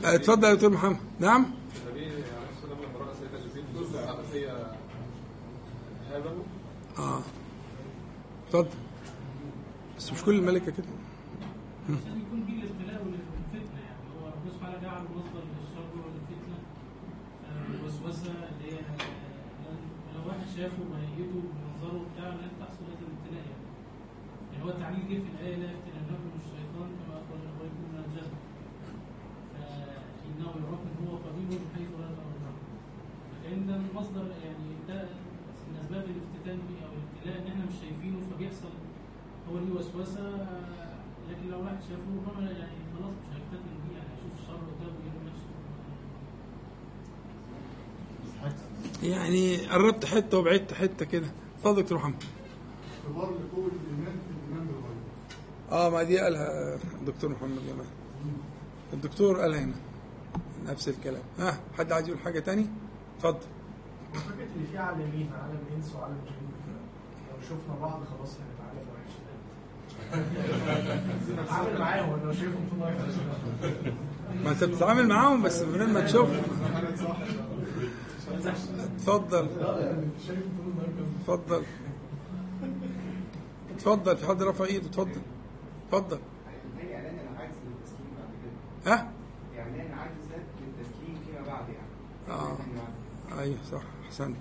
اتفضل 0.15 0.49
يا 0.49 0.55
دكتور 0.55 0.71
محمد. 0.71 0.97
نعم؟ 1.21 1.47
آه. 6.99 7.21
اتفضل. 8.47 8.69
بس 10.11 10.17
مش 10.19 10.25
كل 10.25 10.35
الملائكة 10.39 10.73
كده. 10.73 10.87
عشان 11.89 12.17
يكون 12.25 12.41
دي 12.47 12.53
الابتلاء 12.61 12.99
والفتنه 13.05 13.79
يعني. 13.87 14.05
هو 14.15 14.27
ربنا 14.27 14.51
سبحانه 14.55 14.77
وتعالى 14.77 14.87
جعل 14.87 15.03
مصدر 15.17 15.43
للشر 15.55 15.89
والفتنة. 16.03 16.59
والوسوسه 17.73 18.31
اللي 18.51 18.67
هي 18.73 18.79
آه، 18.79 19.79
لو 20.15 20.21
واحد 20.29 20.47
شافه 20.57 20.83
ميته 20.93 21.41
بمنظره 21.53 22.01
بتاع 22.11 22.29
لا 22.29 22.49
تحصل 22.61 22.85
هذا 22.91 23.05
الابتلاء 23.09 23.45
يعني. 23.51 23.67
يعني 24.53 24.65
هو 24.65 24.69
التعليل 24.75 25.03
جه 25.11 25.19
في 25.25 25.31
الآية 25.35 25.57
لا 25.63 25.69
يفتننكم 25.75 26.31
الشيطان 26.43 26.89
كما 26.99 27.15
اخرج 27.21 27.43
ابويكم 27.51 27.83
من 27.93 27.99
الجنه 28.05 28.37
فإنه 29.53 30.49
يراكم 30.63 30.91
هو 31.07 31.13
قبيله 31.27 31.55
من 31.63 31.69
حيث 31.77 31.91
لا 32.01 32.09
ترونه 32.19 32.53
فكان 33.31 33.59
ده 33.69 33.75
مصدر 34.01 34.27
يعني 34.45 34.69
ده 34.89 34.99
من 35.69 35.75
أسباب 35.83 36.05
الافتتان 36.13 36.59
أو 36.85 36.91
الابتلاء 36.99 37.37
إن 37.43 37.47
إحنا 37.53 37.65
مش 37.69 37.77
شايفينه 37.83 38.19
فبيحصل 38.31 38.73
هو 39.53 39.59
ليه 39.59 39.73
وسوسة 39.73 40.47
لكن 41.31 41.51
لو 41.51 41.61
واحد 41.63 41.77
شافه 41.83 42.11
ربما 42.27 42.51
يعني 42.51 42.77
خلاص 42.99 43.13
مش 43.13 43.37
هيفتتن 43.37 43.75
بيه 43.89 43.97
يعني 43.97 44.09
هيشوف 44.15 44.41
الشر 44.41 44.55
قدامه 44.55 44.97
ويرمي 44.99 45.31
نفسه 45.31 45.51
يعني 49.03 49.67
قربت 49.67 50.05
حتة 50.05 50.39
وبعدت 50.39 50.73
حتة 50.73 51.05
كده. 51.05 51.27
اتفضل 51.59 51.83
دكتور 51.83 51.99
محمد. 51.99 52.25
اختبار 53.05 53.25
لقوة 53.31 53.67
الإيمان 53.67 54.17
في 54.29 54.55
بالغيب 54.55 54.73
آه 55.73 55.91
ما 55.91 56.03
دي 56.03 56.19
قالها 56.19 56.75
الدكتور 57.01 57.31
محمد 57.31 57.59
جمال. 57.69 57.87
الدكتور 58.93 59.41
قالها 59.41 59.61
هنا 59.61 59.75
نفس 60.67 60.89
الكلام. 60.89 61.23
ها 61.39 61.61
حد 61.79 61.93
عايز 61.93 62.09
يقول 62.09 62.21
حاجة 62.21 62.41
تاني؟ 62.41 62.67
اتفضل. 63.17 63.39
فكرة 64.15 64.45
إن 64.57 64.67
في 64.73 64.79
عالمين 64.79 65.31
عالم 65.43 65.61
إنس 65.77 65.95
وعالم 65.95 66.17
جن. 66.27 66.33
لو 67.31 67.41
شفنا 67.43 67.75
بعض 67.81 68.01
خلاص 68.05 68.37
وعيش 68.39 68.60
نتعامل 70.15 71.79
معاهم 71.79 72.09
ولا 72.13 72.33
شايفهم 72.33 72.69
طول 72.71 72.79
الوقت 72.79 73.15
ما 74.45 74.51
انت 74.51 74.65
بتتعامل 74.65 75.09
معاهم 75.09 75.43
بس 75.43 75.63
من 75.63 75.93
ما 75.93 76.01
تشوفهم. 76.01 76.43
اتفضل. 78.97 79.49
اتفضل. 81.21 81.63
اتفضل. 83.75 84.17
في 84.17 84.27
حد 84.27 84.43
رفع 84.43 84.65
ايده. 84.65 84.87
اتفضل. 84.87 85.21
اتفضل. 85.89 86.19
ها؟ 88.87 89.13
اعلان 89.59 89.93
عجز 89.99 90.27
للتسليم 90.33 91.19
فيما 91.27 91.47
بعد 91.47 91.65
يعني 91.69 92.41
آه. 92.41 92.59
أيوه 93.41 93.59
صح. 93.73 93.83
أحسنت. 94.07 94.37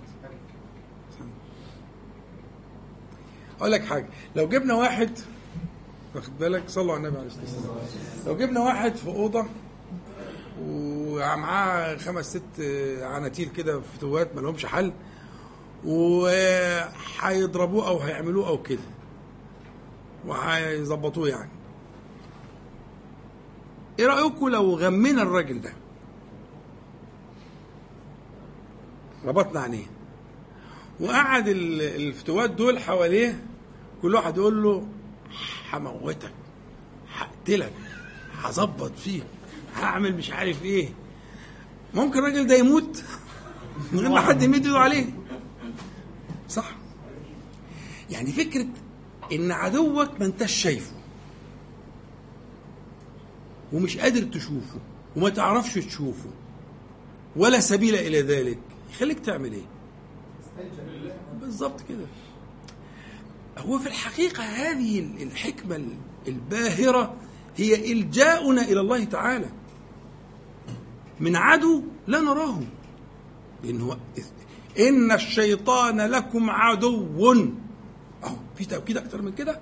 أقول 3.60 3.72
لك 3.72 3.84
حاجة. 3.84 4.06
لو 4.36 4.48
جبنا 4.48 4.74
واحد 4.74 5.10
واخد 6.14 6.38
بالك؟ 6.38 6.68
صلوا 6.68 6.94
على 6.94 7.02
النبي 7.08 7.18
عليه 7.18 7.26
الصلاة 7.26 7.44
والسلام. 7.44 7.76
لو 8.26 8.36
جبنا 8.36 8.60
واحد 8.60 8.94
في 8.94 9.08
أوضة 9.08 9.46
ومعاه 10.62 11.96
خمس 11.96 12.30
ست 12.36 12.60
عناتيل 13.02 13.48
كده 13.48 13.80
فتوات 13.80 14.36
ما 14.36 14.40
لهمش 14.40 14.66
حل 14.66 14.92
وهيضربوه 15.84 17.88
أو 17.88 17.98
هيعملوه 17.98 18.48
أو 18.48 18.62
كده 18.62 18.80
وهيظبطوه 20.26 21.28
يعني. 21.28 21.50
إيه 23.98 24.06
رأيكم 24.06 24.48
لو 24.48 24.74
غمينا 24.74 25.22
الراجل 25.22 25.60
ده؟ 25.60 25.72
ربطنا 29.24 29.60
عينيه. 29.60 29.86
وقعد 31.00 31.48
ال- 31.48 31.82
الفتوات 31.82 32.50
دول 32.50 32.78
حواليه 32.78 33.44
كل 34.02 34.14
واحد 34.14 34.36
يقول 34.36 34.62
له 34.62 34.86
هموتك 35.72 36.32
هقتلك 37.14 37.72
هظبط 38.42 38.98
فيك 38.98 39.24
هعمل 39.76 40.16
مش 40.16 40.30
عارف 40.30 40.64
إيه. 40.64 40.88
ممكن 41.94 42.18
الراجل 42.18 42.46
ده 42.46 42.54
يموت 42.56 43.04
من 43.92 43.98
غير 43.98 44.08
ما 44.10 44.20
حد 44.20 44.42
يمد 44.42 44.66
عليه. 44.66 45.06
صح. 46.48 46.70
يعني 48.10 48.32
فكرة 48.32 48.66
إن 49.32 49.52
عدوك 49.52 50.20
ما 50.20 50.26
أنتش 50.26 50.52
شايفه 50.52 50.92
ومش 53.72 53.98
قادر 53.98 54.22
تشوفه 54.22 54.78
وما 55.16 55.28
تعرفش 55.30 55.74
تشوفه 55.74 56.30
ولا 57.36 57.60
سبيل 57.60 57.94
إلى 57.94 58.22
ذلك 58.22 58.58
يخليك 58.92 59.20
تعمل 59.20 59.52
إيه؟ 59.52 59.64
بالظبط 61.40 61.80
كده. 61.88 62.06
هو 63.60 63.78
في 63.78 63.86
الحقيقة 63.86 64.42
هذه 64.42 64.98
الحكمة 65.22 65.82
الباهرة 66.28 67.14
هي 67.56 67.92
إلجاؤنا 67.92 68.62
إلى 68.62 68.80
الله 68.80 69.04
تعالى. 69.04 69.48
من 71.20 71.36
عدو 71.36 71.82
لا 72.06 72.20
نراه. 72.20 72.60
لأنه 73.64 73.96
إن 74.78 75.12
الشيطان 75.12 76.00
لكم 76.00 76.50
عدو. 76.50 77.32
أهو 78.24 78.36
في 78.56 78.64
تأكيد 78.64 78.96
أكتر 78.96 79.22
من 79.22 79.32
كده؟ 79.32 79.60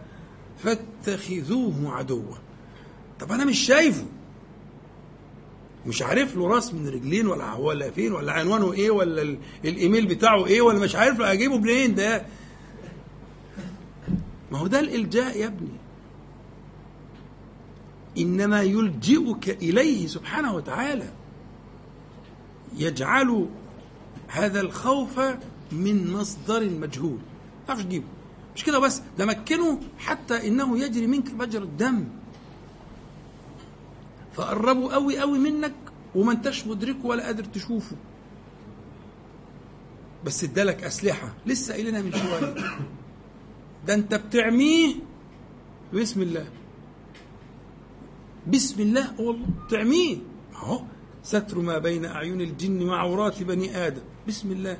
فاتخذوه 0.58 1.94
عدوا. 1.96 2.34
طب 3.20 3.32
أنا 3.32 3.44
مش 3.44 3.58
شايفه. 3.58 4.04
مش 5.86 6.02
عارف 6.02 6.36
له 6.36 6.48
راس 6.48 6.74
من 6.74 6.88
رجلين 6.88 7.26
ولا 7.26 7.54
ولا 7.54 7.90
فين 7.90 8.12
ولا 8.12 8.32
عنوانه 8.32 8.72
إيه 8.72 8.90
ولا 8.90 9.22
ال- 9.22 9.38
الإيميل 9.64 10.06
بتاعه 10.06 10.46
إيه 10.46 10.60
ولا 10.60 10.78
مش 10.78 10.96
عارف 10.96 11.18
له 11.18 11.32
أجيبه 11.32 11.58
منين 11.58 11.94
ده؟ 11.94 12.26
ما 14.52 14.58
هو 14.58 14.66
ده 14.66 14.80
الإلجاء 14.80 15.38
يا 15.38 15.46
ابني. 15.46 15.78
إنما 18.18 18.62
يلجئك 18.62 19.48
إليه 19.62 20.06
سبحانه 20.06 20.54
وتعالى. 20.54 21.12
يجعل 22.76 23.48
هذا 24.28 24.60
الخوف 24.60 25.20
من 25.72 26.12
مصدر 26.12 26.70
مجهول. 26.70 27.18
تعرفش 27.66 27.82
تجيبه 27.82 28.06
مش 28.56 28.64
كده 28.64 28.78
بس؟ 28.78 29.02
ده 29.18 29.26
مكنه 29.26 29.80
حتى 29.98 30.48
إنه 30.48 30.78
يجري 30.78 31.06
منك 31.06 31.34
مجرى 31.34 31.62
الدم. 31.62 32.04
فقربوا 34.34 34.92
قوي 34.94 35.18
قوي 35.18 35.38
منك 35.38 35.74
وما 36.14 36.32
انتش 36.32 36.66
مدركه 36.66 37.06
ولا 37.06 37.24
قادر 37.24 37.44
تشوفه. 37.44 37.96
بس 40.24 40.44
ادالك 40.44 40.84
أسلحة. 40.84 41.34
لسه 41.46 41.74
قايلينها 41.74 42.02
من 42.02 42.12
شوية. 42.12 42.54
ده 43.86 43.94
انت 43.94 44.14
بتعميه 44.14 44.94
بسم 45.94 46.22
الله. 46.22 46.46
بسم 48.46 48.82
الله 48.82 49.20
والله. 49.20 49.46
تعميه 49.70 50.16
أهو. 50.54 50.80
ستر 51.22 51.58
ما 51.58 51.78
بين 51.78 52.04
أعين 52.04 52.40
الجن 52.40 52.88
وعورات 52.88 53.42
بني 53.42 53.76
آدم. 53.86 54.02
بسم 54.28 54.52
الله. 54.52 54.78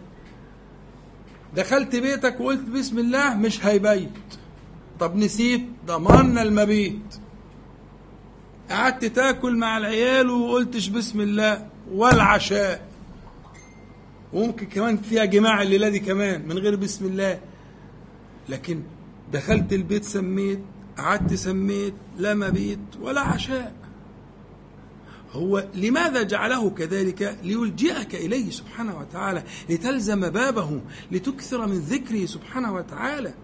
دخلت 1.57 1.97
بيتك 1.97 2.41
وقلت 2.41 2.69
بسم 2.69 2.99
الله 2.99 3.35
مش 3.35 3.67
هيبيت. 3.67 4.11
طب 5.01 5.17
نسيت؟ 5.17 5.63
ضمنا 5.87 6.43
المبيت. 6.43 7.17
قعدت 8.71 9.05
تاكل 9.05 9.57
مع 9.57 9.79
العيال 9.79 10.31
وقلتش 10.31 10.89
بسم 10.89 11.21
الله 11.21 11.69
والعشاء. 11.93 12.89
وممكن 14.33 14.67
كمان 14.67 14.97
فيها 14.97 15.25
جماع 15.25 15.63
الليلة 15.63 15.89
دي 15.89 15.99
كمان 15.99 16.49
من 16.49 16.59
غير 16.59 16.77
بسم 16.77 17.07
الله. 17.07 17.41
لكن 18.49 18.83
دخلت 19.33 19.73
البيت 19.73 20.05
سميت 20.05 20.61
قعدت 20.99 21.35
سميت 21.35 21.95
لا 22.19 22.35
مبيت 22.35 22.79
ولا 23.01 23.21
عشاء. 23.21 23.75
هو 25.33 25.67
لماذا 25.75 26.23
جعله 26.23 26.71
كذلك؟ 26.71 27.39
ليلجئك 27.43 28.15
إليه 28.15 28.51
سبحانه 28.51 28.99
وتعالى 28.99 29.43
لتلزم 29.71 30.31
بابه 30.31 30.81
لتكثر 31.13 31.67
من 31.67 31.79
ذكره 31.79 32.27
سبحانه 32.27 32.75
وتعالى. 32.75 33.35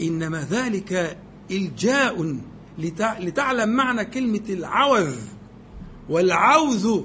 إنما 0.00 0.40
ذلك 0.50 1.18
إلجاء 1.50 2.38
لتع- 2.78 3.18
لتعلم 3.20 3.68
معنى 3.76 4.04
كلمة 4.04 4.44
العوذ 4.48 5.16
والعوذ 6.08 7.00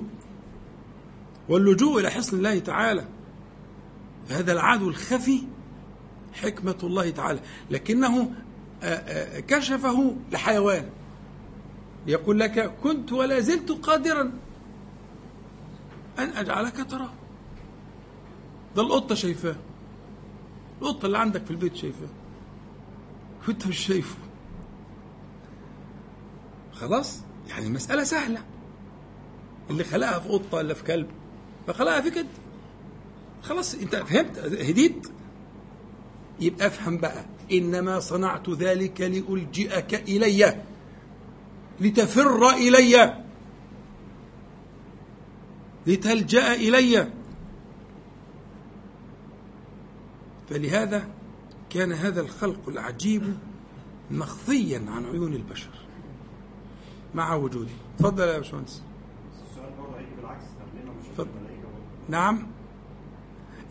واللجوء 1.49 1.99
إلى 1.99 2.09
حصن 2.09 2.37
الله 2.37 2.59
تعالى. 2.59 3.05
فهذا 4.29 4.51
العدو 4.53 4.89
الخفي 4.89 5.41
حكمة 6.33 6.77
الله 6.83 7.09
تعالى. 7.09 7.39
لكنه 7.69 8.31
آه، 8.83 8.85
آه، 8.85 9.39
كشفه 9.39 10.15
لحيوان. 10.31 10.89
يقول 12.07 12.39
لك 12.39 12.73
كنت 12.83 13.11
ولا 13.11 13.39
زلت 13.39 13.71
قادرا 13.71 14.31
أن 16.19 16.29
أجعلك 16.29 16.89
تراه. 16.89 17.09
ده 18.75 18.81
القطة 18.81 19.15
شايفاه. 19.15 19.55
القطة 20.81 21.05
اللي 21.05 21.17
عندك 21.17 21.45
في 21.45 21.51
البيت 21.51 21.75
شايفاه. 21.75 22.09
وانت 23.47 23.67
مش 23.67 23.77
شايفه. 23.79 24.17
خلاص؟ 26.73 27.21
يعني 27.49 27.67
المسألة 27.67 28.03
سهلة. 28.03 28.43
اللي 29.69 29.83
خلقها 29.83 30.19
في 30.19 30.29
قطة 30.29 30.57
ولا 30.57 30.73
في 30.73 30.83
كلب 30.83 31.07
فخلقها 31.67 32.01
فيك 32.01 32.17
انت 32.17 32.29
خلاص 33.43 33.75
أنت 33.75 33.95
فهمت؟ 33.95 34.39
هديت. 34.39 35.07
يبقى 36.41 36.67
أفهم 36.67 36.97
بقى. 36.97 37.25
إنما 37.51 37.99
صنعت 37.99 38.49
ذلك 38.49 39.01
لألجئك 39.01 40.09
إلي 40.09 40.63
لتفر 41.79 42.49
إلي 42.49 43.23
لتلجأ 45.87 46.53
إلي. 46.53 47.11
فلهذا 50.49 51.07
كان 51.69 51.91
هذا 51.91 52.21
الخلق 52.21 52.69
العجيب 52.69 53.37
مخفيا 54.11 54.85
عن 54.87 55.05
عيون 55.05 55.33
البشر 55.33 55.69
مع 57.15 57.35
وجوده. 57.35 57.69
تفضل 57.99 58.27
يا 58.27 58.37
باشمهندس. 58.37 58.81
السؤال 59.51 59.71
برضه 59.79 59.97
هيجي 59.97 60.15
بالعكس؟ 60.15 60.45
نعم. 62.09 62.47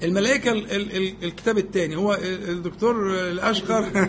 الملائكة 0.03 0.53
ال 0.53 0.71
ال 0.73 0.97
ال 0.97 1.15
الكتاب 1.25 1.59
الثاني 1.59 1.97
هو 1.97 2.15
ال- 2.15 2.51
الدكتور 2.51 3.11
الأشقر. 3.15 4.09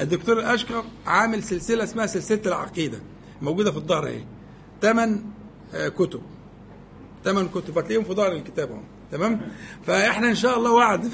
الدكتور 0.00 0.38
الأشقر 0.38 0.84
عامل 1.06 1.42
سلسلة 1.42 1.84
اسمها 1.84 2.06
سلسلة 2.06 2.40
العقيدة 2.46 2.98
موجودة 3.42 3.70
في 3.70 3.76
الظهر 3.76 4.06
اهي. 4.06 4.24
ثمان 4.82 5.24
آه، 5.74 5.88
كتب. 5.88 6.20
ثمان 7.24 7.48
كتب 7.48 7.78
هتلاقيهم 7.78 8.04
في 8.04 8.12
ظهر 8.14 8.32
الكتاب 8.32 8.70
اهو. 8.70 8.80
تمام؟ 9.12 9.40
فاحنا 9.86 10.28
إن 10.28 10.34
شاء 10.34 10.58
الله 10.58 10.72
وعد. 10.72 11.04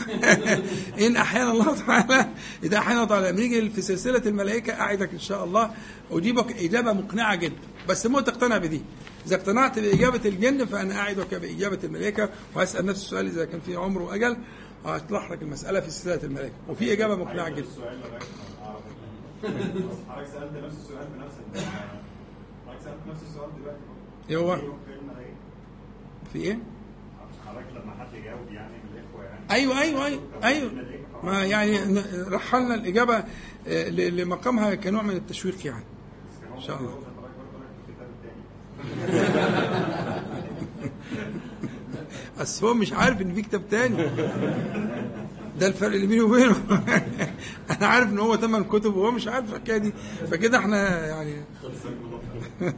إن 1.06 1.16
أحيانا 1.16 1.52
الله 1.52 1.74
تعالى 1.76 2.28
إذا 2.62 2.78
أحيانا 2.78 3.02
الله 3.02 3.08
تعالى. 3.20 3.32
نيجي 3.32 3.70
في 3.70 3.82
سلسلة 3.82 4.22
الملائكة 4.26 4.72
أعدك 4.72 5.12
إن 5.12 5.18
شاء 5.18 5.44
الله. 5.44 5.70
أجيبك 6.10 6.52
إجابة 6.62 6.92
مقنعة 6.92 7.34
جدا. 7.34 7.54
بس 7.88 8.06
مو 8.06 8.20
تقتنع 8.20 8.58
بدي 8.58 8.80
إذا 9.26 9.36
اقتنعت 9.36 9.78
بإجابة 9.78 10.20
الجن 10.28 10.64
فأنا 10.64 10.98
أعدك 10.98 11.34
بإجابة 11.34 11.78
الملائكة 11.84 12.28
وهسأل 12.54 12.86
نفس 12.86 13.02
السؤال 13.02 13.26
إذا 13.26 13.44
كان 13.44 13.60
في 13.60 13.76
عمر 13.76 14.02
وأجل 14.02 14.36
وهشرح 14.84 15.30
لك 15.30 15.42
المسألة 15.42 15.80
في 15.80 15.90
سلسلة 15.90 16.22
الملائكة. 16.24 16.54
وفي 16.68 16.92
إجابة 16.92 17.16
مقنعة 17.16 17.48
جدا. 17.48 17.66
اعرف 18.62 18.82
حضرتك 20.08 20.32
سألت 20.32 20.64
نفس 20.64 20.76
السؤال 20.76 21.06
بنفسك 21.16 21.68
حضرتك 22.66 22.84
سألت 22.84 22.98
نفس 23.08 23.22
السؤال 23.22 23.50
دلوقتي 23.60 23.78
إيه 24.30 24.36
هو؟ 24.36 24.56
في 24.56 24.62
الملائكة. 25.00 25.36
في 26.32 26.38
إيه؟ 26.38 26.58
حضرتك 27.46 27.66
لما 27.70 27.94
حد 27.94 28.14
يجاوب 28.14 28.52
يعني 28.52 28.72
من 28.72 28.98
الاخوه 28.98 29.24
يعني. 29.24 29.50
أيوه 29.50 29.80
أيوه 29.80 30.06
أيوه 30.06 30.22
أيوه. 30.44 30.70
ما 31.22 31.44
يعني 31.44 32.00
رحلنا 32.28 32.74
الإجابة 32.74 33.24
آه، 33.68 33.88
لمقامها 33.88 34.74
كنوع 34.74 35.02
من 35.02 35.16
التشويق 35.16 35.66
يعني. 35.66 35.84
إن 36.56 36.60
شاء 36.60 36.80
الله. 36.80 36.98
بس 42.40 42.64
هو 42.64 42.74
مش 42.74 42.92
عارف 42.92 43.20
إن 43.20 43.34
في 43.34 43.42
كتاب 43.42 43.68
تاني. 43.68 43.96
ده 45.60 45.66
الفرق 45.66 45.92
اللي 45.94 46.06
بيني 46.06 46.20
وبينه. 46.20 46.56
أنا 47.70 47.86
عارف 47.86 48.08
إن 48.10 48.18
هو 48.18 48.36
ثمان 48.36 48.64
كتب 48.64 48.96
وهو 48.96 49.10
مش 49.10 49.28
عارف 49.28 49.50
الحكاية 49.52 49.76
دي. 49.78 49.92
فكده 50.30 50.58
إحنا 50.58 51.06
يعني 51.06 51.34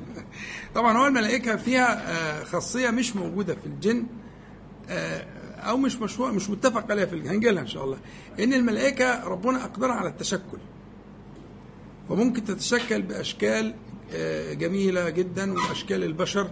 طبعا 0.75 0.99
هو 0.99 1.07
الملائكة 1.07 1.57
فيها 1.57 2.03
آه، 2.41 2.45
خاصية 2.45 2.91
مش 2.91 3.17
موجودة 3.17 3.55
في 3.55 3.67
الجن 3.67 4.07
آه، 4.89 5.27
أو 5.57 5.77
مش 5.77 5.97
مشروع 5.97 6.31
مش 6.31 6.51
متفق 6.51 6.91
عليها 6.91 7.07
في 7.07 7.15
الجن. 7.15 7.31
هنجي 7.31 7.51
لها 7.51 7.63
إن 7.63 7.67
شاء 7.67 7.85
الله. 7.85 7.99
إن 8.41 8.53
الملائكة 8.53 9.25
ربنا 9.25 9.65
أقدرها 9.65 9.95
على 9.95 10.09
التشكل. 10.09 10.59
وممكن 12.11 12.45
تتشكل 12.45 13.03
بأشكال 13.03 13.75
آه، 14.13 14.53
جميلة 14.53 15.11
جدا 15.11 15.53
واشكال 15.53 16.05
البشر. 16.05 16.51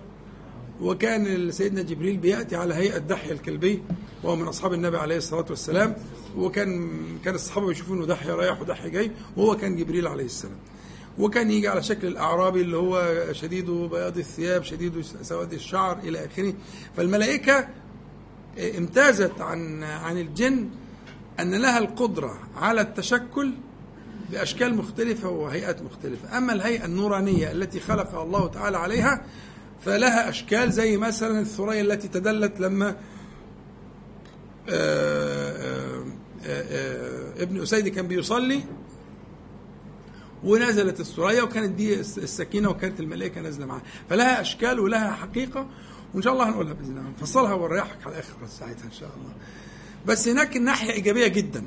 وكان 0.80 1.50
سيدنا 1.50 1.82
جبريل 1.82 2.16
بيأتي 2.16 2.56
على 2.56 2.74
هيئة 2.74 2.98
دحية 2.98 3.32
الكلبي 3.32 3.82
وهو 4.22 4.36
من 4.36 4.46
أصحاب 4.46 4.72
النبي 4.72 4.98
عليه 4.98 5.16
الصلاة 5.16 5.46
والسلام. 5.50 5.96
وكان 6.36 6.90
كان 7.24 7.34
الصحابة 7.34 7.66
بيشوفوا 7.66 7.96
إنه 7.96 8.06
دحية 8.06 8.32
رايح 8.32 8.60
ودحية 8.60 8.88
جاي 8.88 9.10
وهو 9.36 9.56
كان 9.56 9.76
جبريل 9.76 10.06
عليه 10.06 10.24
السلام. 10.24 10.58
وكان 11.18 11.50
يجي 11.50 11.68
على 11.68 11.82
شكل 11.82 12.06
الأعرابي 12.06 12.60
اللي 12.60 12.76
هو 12.76 13.14
شديد 13.32 13.70
بياض 13.70 14.18
الثياب 14.18 14.62
شديد 14.62 15.00
سواد 15.22 15.52
الشعر 15.52 15.98
إلى 15.98 16.26
آخره. 16.26 16.54
فالملائكة 16.96 17.68
امتازت 18.78 19.40
عن 19.40 19.82
عن 19.82 20.18
الجن 20.18 20.68
أن 21.40 21.54
لها 21.54 21.78
القدرة 21.78 22.38
على 22.56 22.80
التشكل 22.80 23.52
بأشكال 24.30 24.74
مختلفة 24.74 25.28
وهيئات 25.28 25.82
مختلفة. 25.82 26.38
أما 26.38 26.52
الهيئة 26.52 26.84
النورانية 26.84 27.52
التي 27.52 27.80
خلقها 27.80 28.22
الله 28.22 28.48
تعالى 28.48 28.76
عليها 28.78 29.24
فلها 29.80 30.28
أشكال 30.28 30.72
زي 30.72 30.96
مثلا 30.96 31.40
الثريا 31.40 31.80
التي 31.80 32.08
تدلت 32.08 32.60
لما 32.60 32.96
آه، 34.68 36.04
آه، 36.04 36.04
آه، 36.46 37.42
ابن 37.42 37.62
أسيد 37.62 37.88
كان 37.88 38.08
بيصلي 38.08 38.60
ونزلت 40.44 41.00
الثريا 41.00 41.42
وكانت 41.42 41.74
دي 41.74 42.00
السكينة 42.00 42.70
وكانت 42.70 43.00
الملائكة 43.00 43.40
نازلة 43.40 43.66
معاها 43.66 43.82
فلها 44.10 44.40
أشكال 44.40 44.80
ولها 44.80 45.10
حقيقة 45.10 45.66
وإن 46.14 46.22
شاء 46.22 46.32
الله 46.32 46.48
هنقولها 46.48 46.72
بإذن 46.72 46.98
الله. 46.98 47.10
نفصلها 47.10 47.54
ونريحك 47.54 47.98
على 48.06 48.14
الآخر 48.14 48.34
ساعتها 48.48 48.84
إن 48.84 48.92
شاء 48.92 49.10
الله. 49.16 49.32
بس 50.06 50.28
هناك 50.28 50.56
الناحيه 50.56 50.92
إيجابية 50.92 51.26
جدا. 51.26 51.62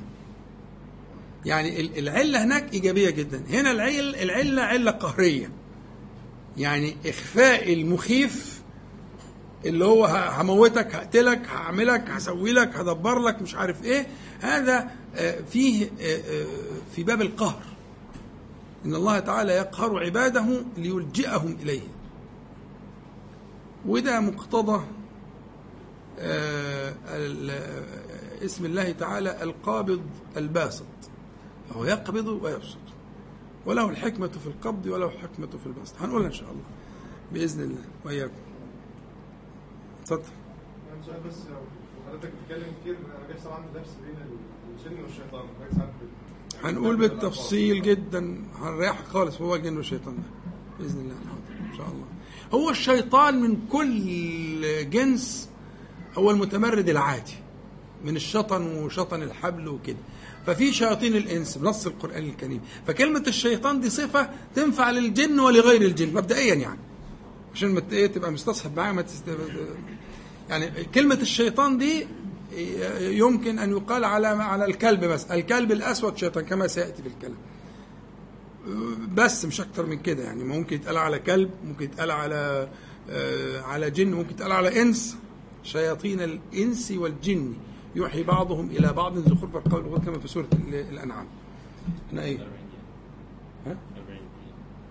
يعني 1.45 1.79
ال- 1.81 1.97
العلة 1.99 2.43
هناك 2.43 2.73
إيجابية 2.73 3.09
جدا. 3.09 3.43
هنا 3.49 3.71
العل 3.71 4.15
العلة 4.15 4.61
علة 4.61 4.91
قهرية. 4.91 5.51
يعني 6.57 6.95
إخفاء 7.05 7.73
المخيف 7.73 8.61
اللي 9.65 9.85
هو 9.85 10.05
هموتك 10.39 10.95
هقتلك 10.95 11.47
هعملك 11.47 12.09
هسوي 12.09 12.51
لك 12.53 12.75
هدبر 12.75 13.19
لك 13.19 13.41
مش 13.41 13.55
عارف 13.55 13.83
إيه. 13.83 14.07
هذا 14.41 14.91
آه، 15.15 15.41
فيه 15.51 15.85
آه، 16.01 16.17
آه، 16.17 16.45
في 16.95 17.03
باب 17.03 17.21
القهر. 17.21 17.61
إن 18.85 18.95
الله 18.95 19.19
تعالى 19.19 19.51
يقهر 19.53 20.05
عباده 20.05 20.45
ليلجئهم 20.77 21.57
إليه. 21.61 21.81
وده 23.85 24.19
مقتضى 24.19 24.83
اسم 28.45 28.65
الله 28.65 28.91
تعالى 28.91 29.43
القابض 29.43 30.01
الباسط. 30.37 30.83
فهو 31.69 31.85
يقبض 31.85 32.27
ويبسط. 32.27 32.77
وله 33.65 33.89
الحكمة 33.89 34.27
في 34.27 34.47
القبض 34.47 34.85
وله 34.85 35.05
الحكمة 35.05 35.47
في 35.47 35.65
البسط. 35.65 36.01
هنقولها 36.01 36.27
إن 36.27 36.33
شاء 36.33 36.51
الله. 36.51 36.63
بإذن 37.33 37.63
الله. 37.63 37.83
وإياكم. 38.05 38.33
اتفضل. 40.01 40.21
يعني 40.89 41.03
سؤال 41.05 41.19
بس. 41.27 41.35
وحضرتك 42.07 42.31
بتتكلم 42.33 42.73
كتير 42.81 42.95
أنا 42.95 43.27
بيحصل 43.27 43.49
عندي 43.49 43.67
لبس 43.79 43.89
بين 44.05 44.15
الجن 44.77 45.03
والشيطان. 45.03 45.45
حضرتك 45.71 45.89
هنقول 46.63 46.97
بالتفصيل 46.97 47.81
جدا. 47.81 48.43
هنريحك 48.55 49.05
خالص. 49.05 49.41
هو 49.41 49.55
الجن 49.55 49.77
والشيطان 49.77 50.15
ده. 50.15 50.23
بإذن 50.79 50.99
الله. 50.99 51.15
حاضر. 51.15 51.71
إن 51.71 51.77
شاء 51.77 51.87
الله. 51.87 52.05
هو 52.53 52.69
الشيطان 52.69 53.41
من 53.41 53.67
كل 53.71 54.89
جنس. 54.89 55.49
هو 56.17 56.31
المتمرد 56.31 56.89
العادي. 56.89 57.35
من 58.05 58.15
الشطن 58.15 58.83
وشطن 58.83 59.23
الحبل 59.23 59.67
وكده. 59.67 59.97
ففي 60.45 60.73
شياطين 60.73 61.15
الإنس 61.15 61.57
بنص 61.57 61.85
القرآن 61.85 62.23
الكريم. 62.23 62.61
فكلمة 62.87 63.23
الشيطان 63.27 63.81
دي 63.81 63.89
صفة 63.89 64.29
تنفع 64.55 64.91
للجن 64.91 65.39
ولغير 65.39 65.81
الجن 65.81 66.13
مبدئيا 66.13 66.55
يعني. 66.55 66.79
عشان 67.53 67.69
ما 67.69 67.81
إيه 67.91 68.07
تبقى 68.07 68.31
مستصحب 68.31 68.77
معايا 68.77 68.91
ما 68.91 69.01
تست... 69.01 69.23
يعني 70.49 70.83
كلمة 70.95 71.15
الشيطان 71.21 71.77
دي 71.77 72.07
يمكن 72.99 73.59
أن 73.59 73.71
يقال 73.71 74.03
على 74.03 74.27
على 74.27 74.65
الكلب 74.65 75.05
بس. 75.05 75.23
الكلب 75.25 75.71
الأسود 75.71 76.17
شيطان 76.17 76.45
كما 76.45 76.67
سيأتي 76.67 77.01
في 77.01 77.07
الكلام. 77.07 77.37
بس 79.13 79.45
مش 79.45 79.61
أكتر 79.61 79.85
من 79.85 79.99
كده 79.99 80.23
يعني. 80.23 80.43
ممكن 80.43 80.75
يتقال 80.75 80.97
على 80.97 81.19
كلب 81.19 81.49
ممكن 81.65 81.85
يتقال 81.85 82.11
على 82.11 82.69
آه، 83.09 83.61
على 83.61 83.91
جن 83.91 84.11
ممكن 84.11 84.29
يتقال 84.29 84.51
على 84.51 84.81
إنس. 84.81 85.17
شياطين 85.63 86.21
الإنس 86.21 86.91
والجن. 86.91 87.53
يوحي 87.99 88.23
بعضهم 88.23 88.69
إلى 88.69 88.93
بعض 88.93 89.17
زخرف 89.17 89.55
القول 89.55 89.99
كما 89.99 90.19
في 90.19 90.27
سورة 90.27 90.47
ال- 90.53 90.75
الأنعام 90.75 91.25
إحنا 92.09 92.23
إيه؟ 92.23 92.37
ها؟ 93.67 93.75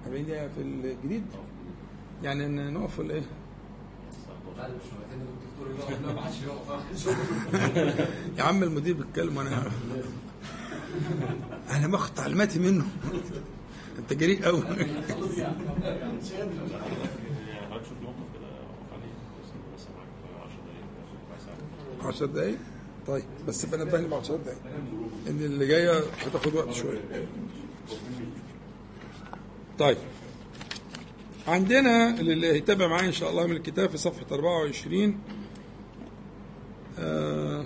40 0.07 0.27
دقيقة 0.27 0.49
في 0.49 0.63
الجديد؟ 0.63 1.23
يعني 2.23 2.47
نقف 2.71 2.99
ولا 2.99 3.15
إيه؟ 3.15 3.23
يا 8.39 8.43
عم 8.43 8.63
المدير 8.63 8.95
بيتكلم 8.95 9.37
وأنا 9.37 9.71
أنا 11.71 11.87
باخد 11.87 12.15
تعليماتي 12.15 12.59
منه 12.59 12.85
أنت 13.99 14.13
جريء 14.13 14.45
قوي 14.45 14.63
10 22.03 22.27
دقايق 22.27 22.59
كويس 23.09 23.15
10 23.15 23.15
أوي. 23.15 23.21
دقايق 23.21 23.25
طيب 23.39 23.47
بس 23.49 23.65
يبقى 23.65 23.79
نبهني 23.81 24.09
بعد 24.09 24.21
10 24.21 24.37
دقايق 24.37 24.59
إن 25.29 25.39
اللي 25.41 25.67
جاية 25.67 25.99
هتاخد 26.27 26.55
وقت 26.55 26.73
شوية. 26.73 27.01
طيب. 29.79 29.97
عندنا 31.47 32.11
اللي 32.21 32.47
هيتابع 32.53 32.87
معايا 32.87 33.07
إن 33.07 33.13
شاء 33.13 33.31
الله 33.31 33.47
من 33.47 33.57
الكتاب 33.57 33.91
في 33.91 33.97
صفحة 33.99 34.27
24 34.33 35.19
آه 36.99 37.65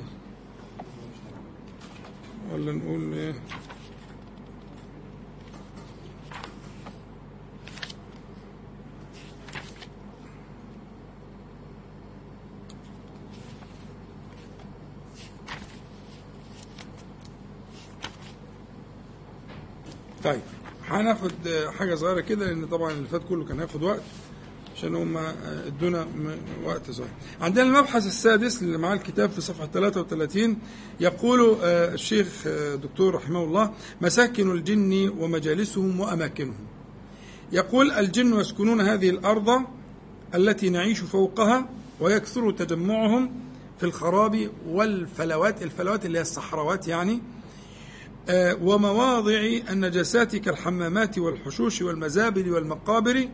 ولا 2.52 2.72
نقول 2.72 3.12
إيه؟ 3.14 3.34
طيب 20.24 20.40
هناخد 20.88 21.32
حاجة 21.78 21.94
صغيرة 21.94 22.20
كده 22.20 22.46
لأن 22.46 22.66
طبعا 22.66 22.92
اللي 22.92 23.08
فات 23.08 23.22
كله 23.28 23.44
كان 23.44 23.58
هياخد 23.60 23.82
وقت 23.82 24.02
عشان 24.76 24.94
هم 24.94 25.16
ادونا 25.66 26.06
وقت 26.64 26.90
صغير. 26.90 27.08
عندنا 27.40 27.64
المبحث 27.66 28.06
السادس 28.06 28.62
اللي 28.62 28.78
معاه 28.78 28.94
الكتاب 28.94 29.30
في 29.30 29.40
صفحة 29.40 29.66
33 29.66 30.56
يقول 31.00 31.56
آه، 31.62 31.94
الشيخ 31.94 32.26
آه، 32.46 32.74
دكتور 32.74 33.14
رحمه 33.14 33.44
الله 33.44 33.72
مساكن 34.00 34.50
الجن 34.50 35.08
ومجالسهم 35.18 36.00
وأماكنهم. 36.00 36.66
يقول 37.52 37.90
الجن 37.90 38.40
يسكنون 38.40 38.80
هذه 38.80 39.10
الأرض 39.10 39.62
التي 40.34 40.70
نعيش 40.70 41.00
فوقها 41.00 41.68
ويكثر 42.00 42.50
تجمعهم 42.50 43.32
في 43.78 43.86
الخراب 43.86 44.50
والفلوات 44.68 45.62
الفلوات 45.62 46.06
اللي 46.06 46.18
هي 46.18 46.22
الصحراوات 46.22 46.88
يعني 46.88 47.22
ومواضع 48.62 49.40
النجاسات 49.70 50.36
كالحمامات 50.36 51.18
والحشوش 51.18 51.82
والمزابل 51.82 52.50
والمقابر. 52.52 53.28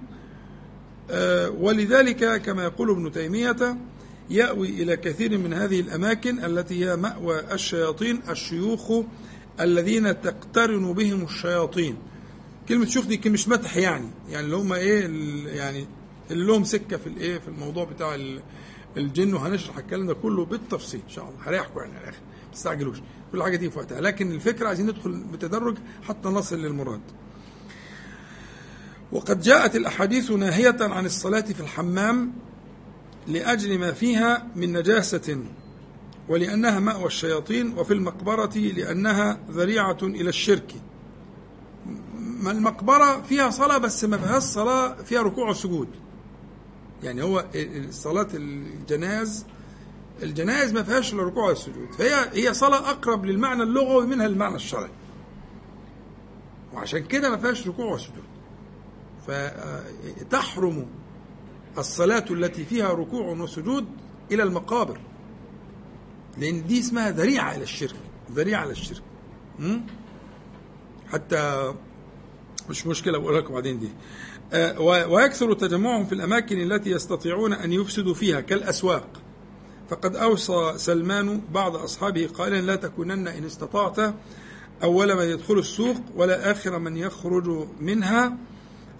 آه، 1.10 1.50
ولذلك 1.50 2.42
كما 2.42 2.64
يقول 2.64 2.90
ابن 2.90 3.12
تيمية 3.12 3.76
يأوي 4.30 4.68
إلى 4.68 4.96
كثير 4.96 5.38
من 5.38 5.52
هذه 5.54 5.80
الأماكن 5.80 6.44
التي 6.44 6.84
هي 6.84 6.96
مأوى 6.96 7.40
الشياطين 7.52 8.20
الشيوخ 8.28 8.92
الذين 9.60 10.20
تقترن 10.20 10.92
بهم 10.92 11.24
الشياطين. 11.24 11.96
كلمة 12.68 12.86
شيوخ 12.86 13.06
دي 13.06 13.30
مش 13.30 13.48
مدح 13.48 13.76
يعني. 13.76 14.08
يعني 14.30 14.44
اللي 14.46 14.56
هم 14.56 14.72
ال- 14.72 15.46
يعني 15.46 15.86
اللي 16.30 16.46
لهم 16.46 16.64
سكة 16.64 16.96
في 16.96 17.06
الإيه 17.06 17.38
في 17.38 17.48
الموضوع 17.48 17.84
بتاع 17.84 18.14
ال- 18.14 18.40
الجن 18.96 19.34
وهنشرح 19.34 19.78
الكلام 19.78 20.06
ده 20.06 20.14
كله 20.14 20.44
بالتفصيل 20.44 21.00
إن 21.08 21.10
شاء 21.14 21.24
الله. 21.28 21.36
هريحكم 21.48 21.80
يعني 21.80 21.92
على 21.92 22.02
الآخر 22.02 22.18
ما 22.46 22.52
تستعجلوش. 22.54 22.98
كل 23.32 23.42
حاجة 23.42 23.56
دي 23.56 23.70
في 23.70 23.78
وقتها. 23.78 24.00
لكن 24.00 24.32
الفكرة 24.32 24.68
عايزين 24.68 24.86
ندخل 24.86 25.24
بتدرج 25.32 25.76
حتى 26.02 26.28
نصل 26.28 26.62
للمراد. 26.62 27.00
وقد 29.12 29.40
جاءت 29.40 29.76
الأحاديث 29.76 30.30
ناهية 30.30 30.76
عن 30.80 31.06
الصلاة 31.06 31.40
في 31.40 31.60
الحمام 31.60 32.32
لأجل 33.26 33.78
ما 33.78 33.92
فيها 33.92 34.46
من 34.56 34.72
نجاسة 34.72 35.44
ولأنها 36.28 36.78
مأوى 36.80 37.06
الشياطين 37.06 37.78
وفي 37.78 37.94
المقبرة 37.94 38.58
لأنها 38.58 39.40
ذريعة 39.50 39.98
إلى 40.02 40.28
الشرك. 40.28 40.74
ما 42.18 42.50
المقبرة 42.50 43.22
فيها 43.22 43.50
صلاة 43.50 43.78
بس 43.78 44.04
ما 44.04 44.18
فيهاش 44.18 44.42
صلاة 44.42 44.94
فيها 44.94 45.22
ركوع 45.22 45.50
وسجود. 45.50 45.88
يعني 47.02 47.22
هو 47.22 47.44
صلاة 47.90 48.28
الجناز 48.34 49.46
الجنائز 50.22 50.72
ما 50.72 50.82
فيهاش 50.82 51.12
إلا 51.12 51.22
ركوع 51.22 51.48
والسجود. 51.48 51.92
فهي 51.98 52.30
هي 52.32 52.54
صلاة 52.54 52.90
أقرب 52.90 53.24
للمعنى 53.24 53.62
اللغوي 53.62 54.06
منها 54.06 54.26
المعنى 54.26 54.54
الشرعي. 54.54 54.90
وعشان 56.74 57.04
كده 57.04 57.30
ما 57.30 57.36
فيهاش 57.36 57.68
ركوع 57.68 57.92
وسجود. 57.92 58.24
فتحرم 59.26 60.86
الصلاة 61.78 62.24
التي 62.30 62.64
فيها 62.64 62.92
ركوع 62.92 63.26
وسجود 63.26 63.86
إلى 64.32 64.42
المقابر. 64.42 65.00
لأن 66.38 66.66
دي 66.66 66.80
اسمها 66.80 67.10
ذريعة 67.10 67.54
إلى 67.54 67.62
الشرك. 67.62 67.96
ذريعة 68.32 68.64
إلى 68.64 68.72
الشرك? 68.72 69.02
حتى 71.12 71.74
مش 72.70 72.86
مشكلة 72.86 73.18
بقول 73.18 73.36
لكم 73.36 73.54
بعدين 73.54 73.78
دي. 73.78 73.88
آه، 74.52 74.80
ويكثر 75.08 75.52
تجمعهم 75.54 76.04
في 76.06 76.14
الأماكن 76.14 76.72
التي 76.72 76.90
يستطيعون 76.90 77.52
أن 77.52 77.72
يفسدوا 77.72 78.14
فيها 78.14 78.40
كالأسواق. 78.40 79.08
فقد 79.90 80.16
أوصى 80.16 80.72
سلمان 80.76 81.40
بعض 81.54 81.76
أصحابه 81.76 82.26
قائلا 82.26 82.60
لا 82.60 82.76
تكونن 82.76 83.28
إن 83.28 83.44
استطعت 83.44 84.14
أول 84.82 85.14
من 85.16 85.24
يدخل 85.24 85.58
السوق 85.58 85.96
ولا 86.16 86.50
آخر 86.50 86.78
من 86.78 86.96
يخرج 86.96 87.66
منها 87.80 88.36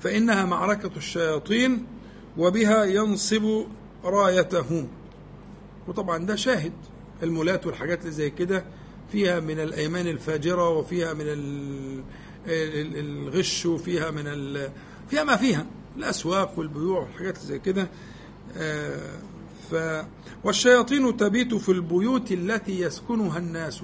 فإنها 0.01 0.45
معركة 0.45 0.91
الشياطين 0.97 1.87
وبها 2.37 2.85
ينصب 2.85 3.65
رايته. 4.05 4.87
وطبعا 5.89 6.27
ده 6.27 6.37
شاهد 6.37 6.73
المولات 7.23 7.67
والحاجات 7.67 8.01
اللي 8.01 8.13
زي 8.13 8.31
كده 8.31 8.65
فيها 9.13 9.41
من 9.41 9.61
الأيمان 9.61 10.07
الفاجرة 10.07 10.69
وفيها 10.71 11.13
من 11.15 11.25
ال- 11.29 12.03
ال- 12.47 12.97
الغش 12.99 13.67
وفيها 13.67 14.11
من 14.11 14.27
فيها 15.11 15.25
ما 15.25 15.37
فيها 15.37 15.67
الأسواق 15.97 16.59
والبيوع 16.59 17.01
والحاجات 17.01 17.37
اللي 17.37 17.47
زي 17.49 17.59
كده. 17.59 17.89
ف 19.71 20.05
والشياطين 20.45 21.17
تبيت 21.17 21.55
في 21.55 21.69
البيوت 21.73 22.33
التي 22.33 22.81
يسكنها 22.81 23.39
الناس 23.39 23.83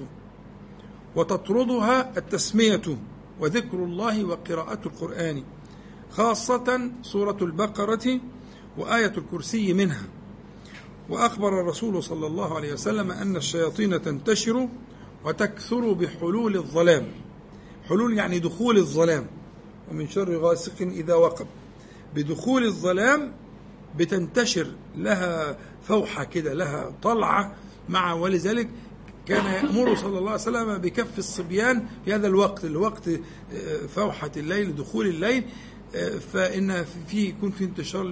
وتطردها 1.15 2.17
التسمية 2.17 2.81
وذكر 3.39 3.77
الله 3.77 4.23
وقراءة 4.23 4.79
القرآن 4.85 5.43
خاصة 6.11 6.91
سورة 7.01 7.37
البقرة 7.41 8.19
وآية 8.77 9.13
الكرسي 9.17 9.73
منها. 9.73 10.03
وأخبر 11.09 11.61
الرسول 11.61 12.03
صلى 12.03 12.27
الله 12.27 12.55
عليه 12.55 12.73
وسلم 12.73 13.11
أن 13.11 13.35
الشياطين 13.35 14.01
تنتشر 14.01 14.69
وتكثر 15.25 15.93
بحلول 15.93 16.55
الظلام. 16.55 17.07
حلول 17.89 18.17
يعني 18.17 18.39
دخول 18.39 18.77
الظلام 18.77 19.27
ومن 19.91 20.07
شر 20.07 20.37
غاسق 20.37 20.81
إذا 20.81 21.13
وقب. 21.13 21.47
بدخول 22.15 22.63
الظلام 22.63 23.33
بتنتشر 23.97 24.67
لها 24.97 25.57
فوحة 25.83 26.23
كده 26.23 26.53
لها 26.53 26.93
طلعة 27.03 27.55
مع 27.89 28.13
ولذلك 28.13 28.69
كان 29.25 29.45
يأمر 29.45 29.95
صلى 29.95 30.19
الله 30.19 30.31
عليه 30.31 30.41
وسلم 30.41 30.77
بكف 30.77 31.19
الصبيان 31.19 31.85
في 32.05 32.13
هذا 32.13 32.27
الوقت 32.27 32.65
الوقت 32.65 33.07
آه، 33.07 33.87
فوحة 33.95 34.31
الليل 34.37 34.75
دخول 34.75 35.07
الليل 35.07 35.43
آه، 35.95 36.09
فإن 36.09 36.85
في 37.07 37.25
يكون 37.25 37.51
في 37.51 37.63
انتشار؟ 37.63 38.03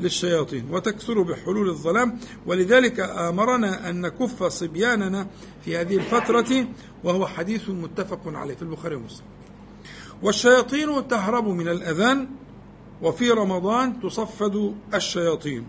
للشياطين. 0.00 0.66
وتكثر 0.70 1.22
بحلول 1.22 1.68
الظلام. 1.68 2.18
ولذلك 2.46 3.00
آمرنا 3.00 3.90
أن 3.90 4.00
نكف 4.00 4.42
صبياننا 4.42 5.26
في 5.64 5.76
هذه 5.76 5.96
الفترة 5.96 6.66
وهو 7.04 7.26
حديث 7.26 7.68
متفق 7.68 8.20
عليه 8.26 8.54
في 8.54 8.62
البخاري 8.62 8.94
ومسلم. 8.94 9.26
والشياطين 10.22 11.08
تهرب 11.08 11.48
من 11.48 11.68
الأذان 11.68 12.28
وفي 13.02 13.30
رمضان 13.30 14.00
تصفد 14.00 14.74
الشياطين. 14.94 15.66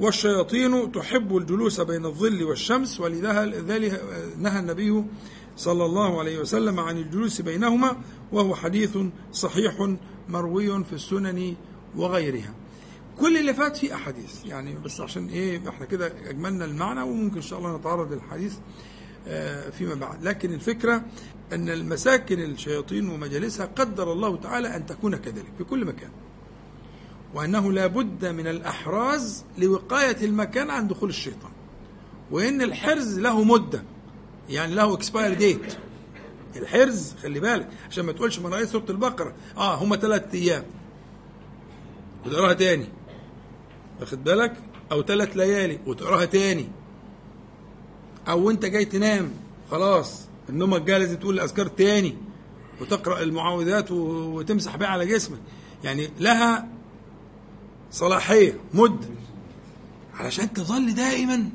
والشياطين 0.00 0.92
تحب 0.92 1.36
الجلوس 1.36 1.80
بين 1.80 2.04
الظل 2.06 2.44
والشمس 2.44 3.00
ولذلك 3.00 4.02
نهى 4.38 4.58
النبي 4.58 5.04
صلى 5.56 5.84
الله 5.84 6.18
عليه 6.18 6.38
وسلم 6.38 6.80
عن 6.80 6.98
الجلوس 6.98 7.40
بينهما 7.40 7.96
وهو 8.32 8.54
حديث 8.54 8.98
صحيح 9.32 9.94
مروي 10.28 10.84
في 10.84 10.92
السنن 10.92 11.54
وغيرها. 11.96 12.54
كل 13.18 13.36
اللي 13.36 13.54
فات 13.54 13.76
فيه 13.76 13.94
أحاديث. 13.94 14.44
يعني 14.44 14.74
بس 14.84 15.00
عشان 15.00 15.28
إيه 15.28 15.68
إحنا 15.68 15.86
كده 15.86 16.12
أجملنا 16.28 16.64
المعنى 16.64 17.02
وممكن 17.02 17.36
إن 17.36 17.42
شاء 17.42 17.58
الله 17.58 17.76
نتعرض 17.76 18.12
للحديث 18.12 18.54
آه، 19.26 19.70
فيما 19.70 19.94
بعد. 19.94 20.24
لكن 20.24 20.52
الفكرة 20.54 21.04
أن 21.54 21.68
المساكن 21.68 22.40
الشياطين 22.40 23.08
ومجالسها 23.08 23.66
قدر 23.66 24.12
الله 24.12 24.36
تعالى 24.36 24.76
أن 24.76 24.86
تكون 24.86 25.16
كذلك 25.16 25.52
في 25.58 25.64
كل 25.64 25.84
مكان. 25.84 26.10
وأنه 27.34 27.72
لا 27.72 27.86
بد 27.86 28.26
من 28.26 28.46
الأحراز 28.46 29.44
لوقاية 29.58 30.24
المكان 30.24 30.70
عن 30.70 30.88
دخول 30.88 31.08
الشيطان. 31.08 31.50
وإن 32.30 32.62
الحرز 32.62 33.18
له 33.18 33.44
مدة 33.44 33.82
يعني 34.48 34.74
له 34.74 34.94
اكسباير 34.94 35.34
ديت 35.34 35.76
الحرز 36.56 37.14
خلي 37.22 37.40
بالك 37.40 37.68
عشان 37.90 38.04
ما 38.04 38.12
تقولش 38.12 38.38
ما 38.38 38.48
أنا 38.48 38.64
سورة 38.64 38.86
البقرة. 38.90 39.34
آه 39.56 39.74
هم 39.74 39.96
ثلاث 39.96 40.34
أيام. 40.34 40.64
وتقراها 42.26 42.52
تاني. 42.52 42.88
واخد 44.00 44.24
بالك؟ 44.24 44.56
أو 44.92 45.02
ثلاث 45.02 45.36
ليالي 45.36 45.78
وتقراها 45.86 46.24
تاني. 46.24 46.68
أو 48.28 48.50
أنت 48.50 48.64
جاي 48.64 48.84
تنام 48.84 49.30
خلاص. 49.70 50.28
النومك 50.48 50.82
جاي 50.82 50.98
لازم 50.98 51.16
تقول 51.16 51.34
الاذكار 51.34 51.66
تاني 51.66 52.16
وتقرأ 52.80 53.22
المعوذات 53.22 53.90
وتمسح 53.90 54.76
بيها 54.76 54.88
على 54.88 55.06
جسمك. 55.06 55.38
يعني 55.84 56.10
لها 56.20 56.68
صلاحية 57.90 58.60
مده 58.74 59.08
علشان 60.14 60.52
تظل 60.52 60.94
دائما 60.94 61.50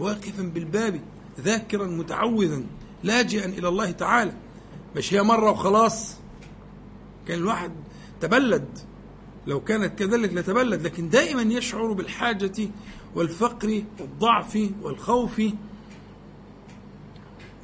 واقفا 0.00 0.42
بالباب 0.42 1.00
ذاكرا 1.40 1.86
متعوذا 1.86 2.62
لاجئا 3.04 3.46
إلى 3.46 3.68
الله 3.68 3.90
تعالى. 3.90 4.32
مش 4.96 5.14
هي 5.14 5.22
مرة 5.22 5.50
وخلاص. 5.50 6.16
كان 7.28 7.38
الواحد 7.38 7.72
تبلد. 8.20 8.68
لو 9.46 9.60
كانت 9.60 9.98
كذلك 9.98 10.34
لتبلد 10.34 10.82
لكن 10.82 11.08
دائما 11.08 11.42
يشعر 11.42 11.92
بالحاجة 11.92 12.68
والفقر 13.14 13.82
والضعف 14.00 14.58
والخوف 14.82 15.42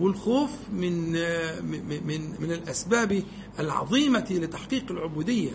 والخوف 0.00 0.50
من 0.72 1.12
من 1.62 2.32
من, 2.40 2.52
الأسباب 2.52 3.22
العظيمة 3.58 4.26
لتحقيق 4.30 4.84
العبودية 4.92 5.50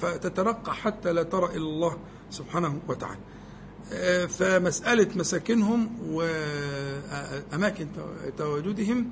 فتترقى 0.00 0.74
حتى 0.74 1.12
لا 1.12 1.22
ترى 1.22 1.46
الا 1.46 1.56
الله 1.56 1.96
سبحانه 2.30 2.80
وتعالى. 2.88 3.20
فمسألة 4.28 5.08
مساكنهم 5.16 5.90
وأماكن 6.10 7.86
تواجدهم 8.38 9.10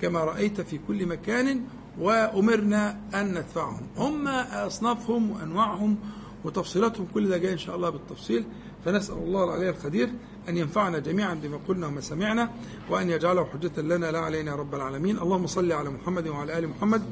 كما 0.00 0.24
رأيت 0.24 0.60
في 0.60 0.78
كل 0.88 1.06
مكان 1.06 1.62
وأمرنا 1.98 3.00
أن 3.14 3.30
ندفعهم. 3.38 3.86
هم 3.96 4.28
أصنافهم 4.28 5.30
وأنواعهم 5.30 5.96
وتفصيلاتهم 6.44 7.06
كل 7.14 7.28
ده 7.28 7.38
جاي 7.38 7.52
إن 7.52 7.58
شاء 7.58 7.76
الله 7.76 7.90
بالتفصيل 7.90 8.44
فنسأل 8.84 9.14
الله 9.14 9.44
العلي 9.44 9.68
القدير 9.70 10.10
أن 10.48 10.56
ينفعنا 10.56 10.98
جميعا 10.98 11.34
بما 11.34 11.58
قلنا 11.68 11.86
وما 11.86 12.00
سمعنا 12.00 12.50
وأن 12.90 13.10
يجعله 13.10 13.44
حجة 13.44 13.80
لنا 13.80 14.12
لا 14.12 14.18
علينا 14.18 14.54
رب 14.54 14.74
العالمين. 14.74 15.18
اللهم 15.18 15.46
صل 15.46 15.72
على 15.72 15.90
محمد 15.90 16.28
وعلى 16.28 16.58
آل 16.58 16.68
محمد 16.68 17.02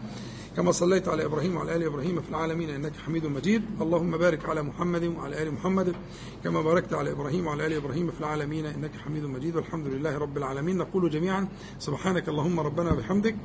كما 0.56 0.72
صليت 0.72 1.08
على 1.08 1.24
إبراهيم 1.24 1.56
وعلى 1.56 1.76
آل 1.76 1.82
إبراهيم 1.82 2.20
في 2.20 2.28
العالمين 2.30 2.70
إنك 2.70 2.92
حميد 3.06 3.26
مجيد. 3.26 3.62
اللهم 3.80 4.16
بارك 4.16 4.48
على 4.48 4.62
محمد 4.62 5.04
وعلى 5.04 5.42
آل 5.42 5.52
محمد 5.52 5.94
كما 6.44 6.62
باركت 6.62 6.92
على 6.94 7.10
إبراهيم 7.10 7.46
وعلى 7.46 7.66
آل 7.66 7.72
إبراهيم 7.72 8.10
في 8.10 8.20
العالمين 8.20 8.66
إنك 8.66 8.90
حميد 9.04 9.24
مجيد. 9.24 9.56
والحمد 9.56 9.86
لله 9.86 10.18
رب 10.18 10.36
العالمين. 10.36 10.76
نقول 10.76 11.10
جميعا 11.10 11.48
سبحانك 11.78 12.28
اللهم 12.28 12.60
ربنا 12.60 12.92
وبحمدك 12.92 13.36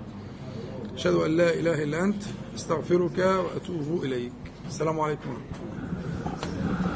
أشهد 0.93 1.13
أن 1.13 1.31
لا 1.37 1.53
إله 1.53 1.83
إلا 1.83 2.03
أنت 2.03 2.23
أستغفرك 2.55 3.17
وأتوب 3.17 4.03
إليك. 4.03 4.33
السلام 4.67 4.99
عليكم. 4.99 5.29
ورحمة 5.29 5.45
الله 5.65 6.90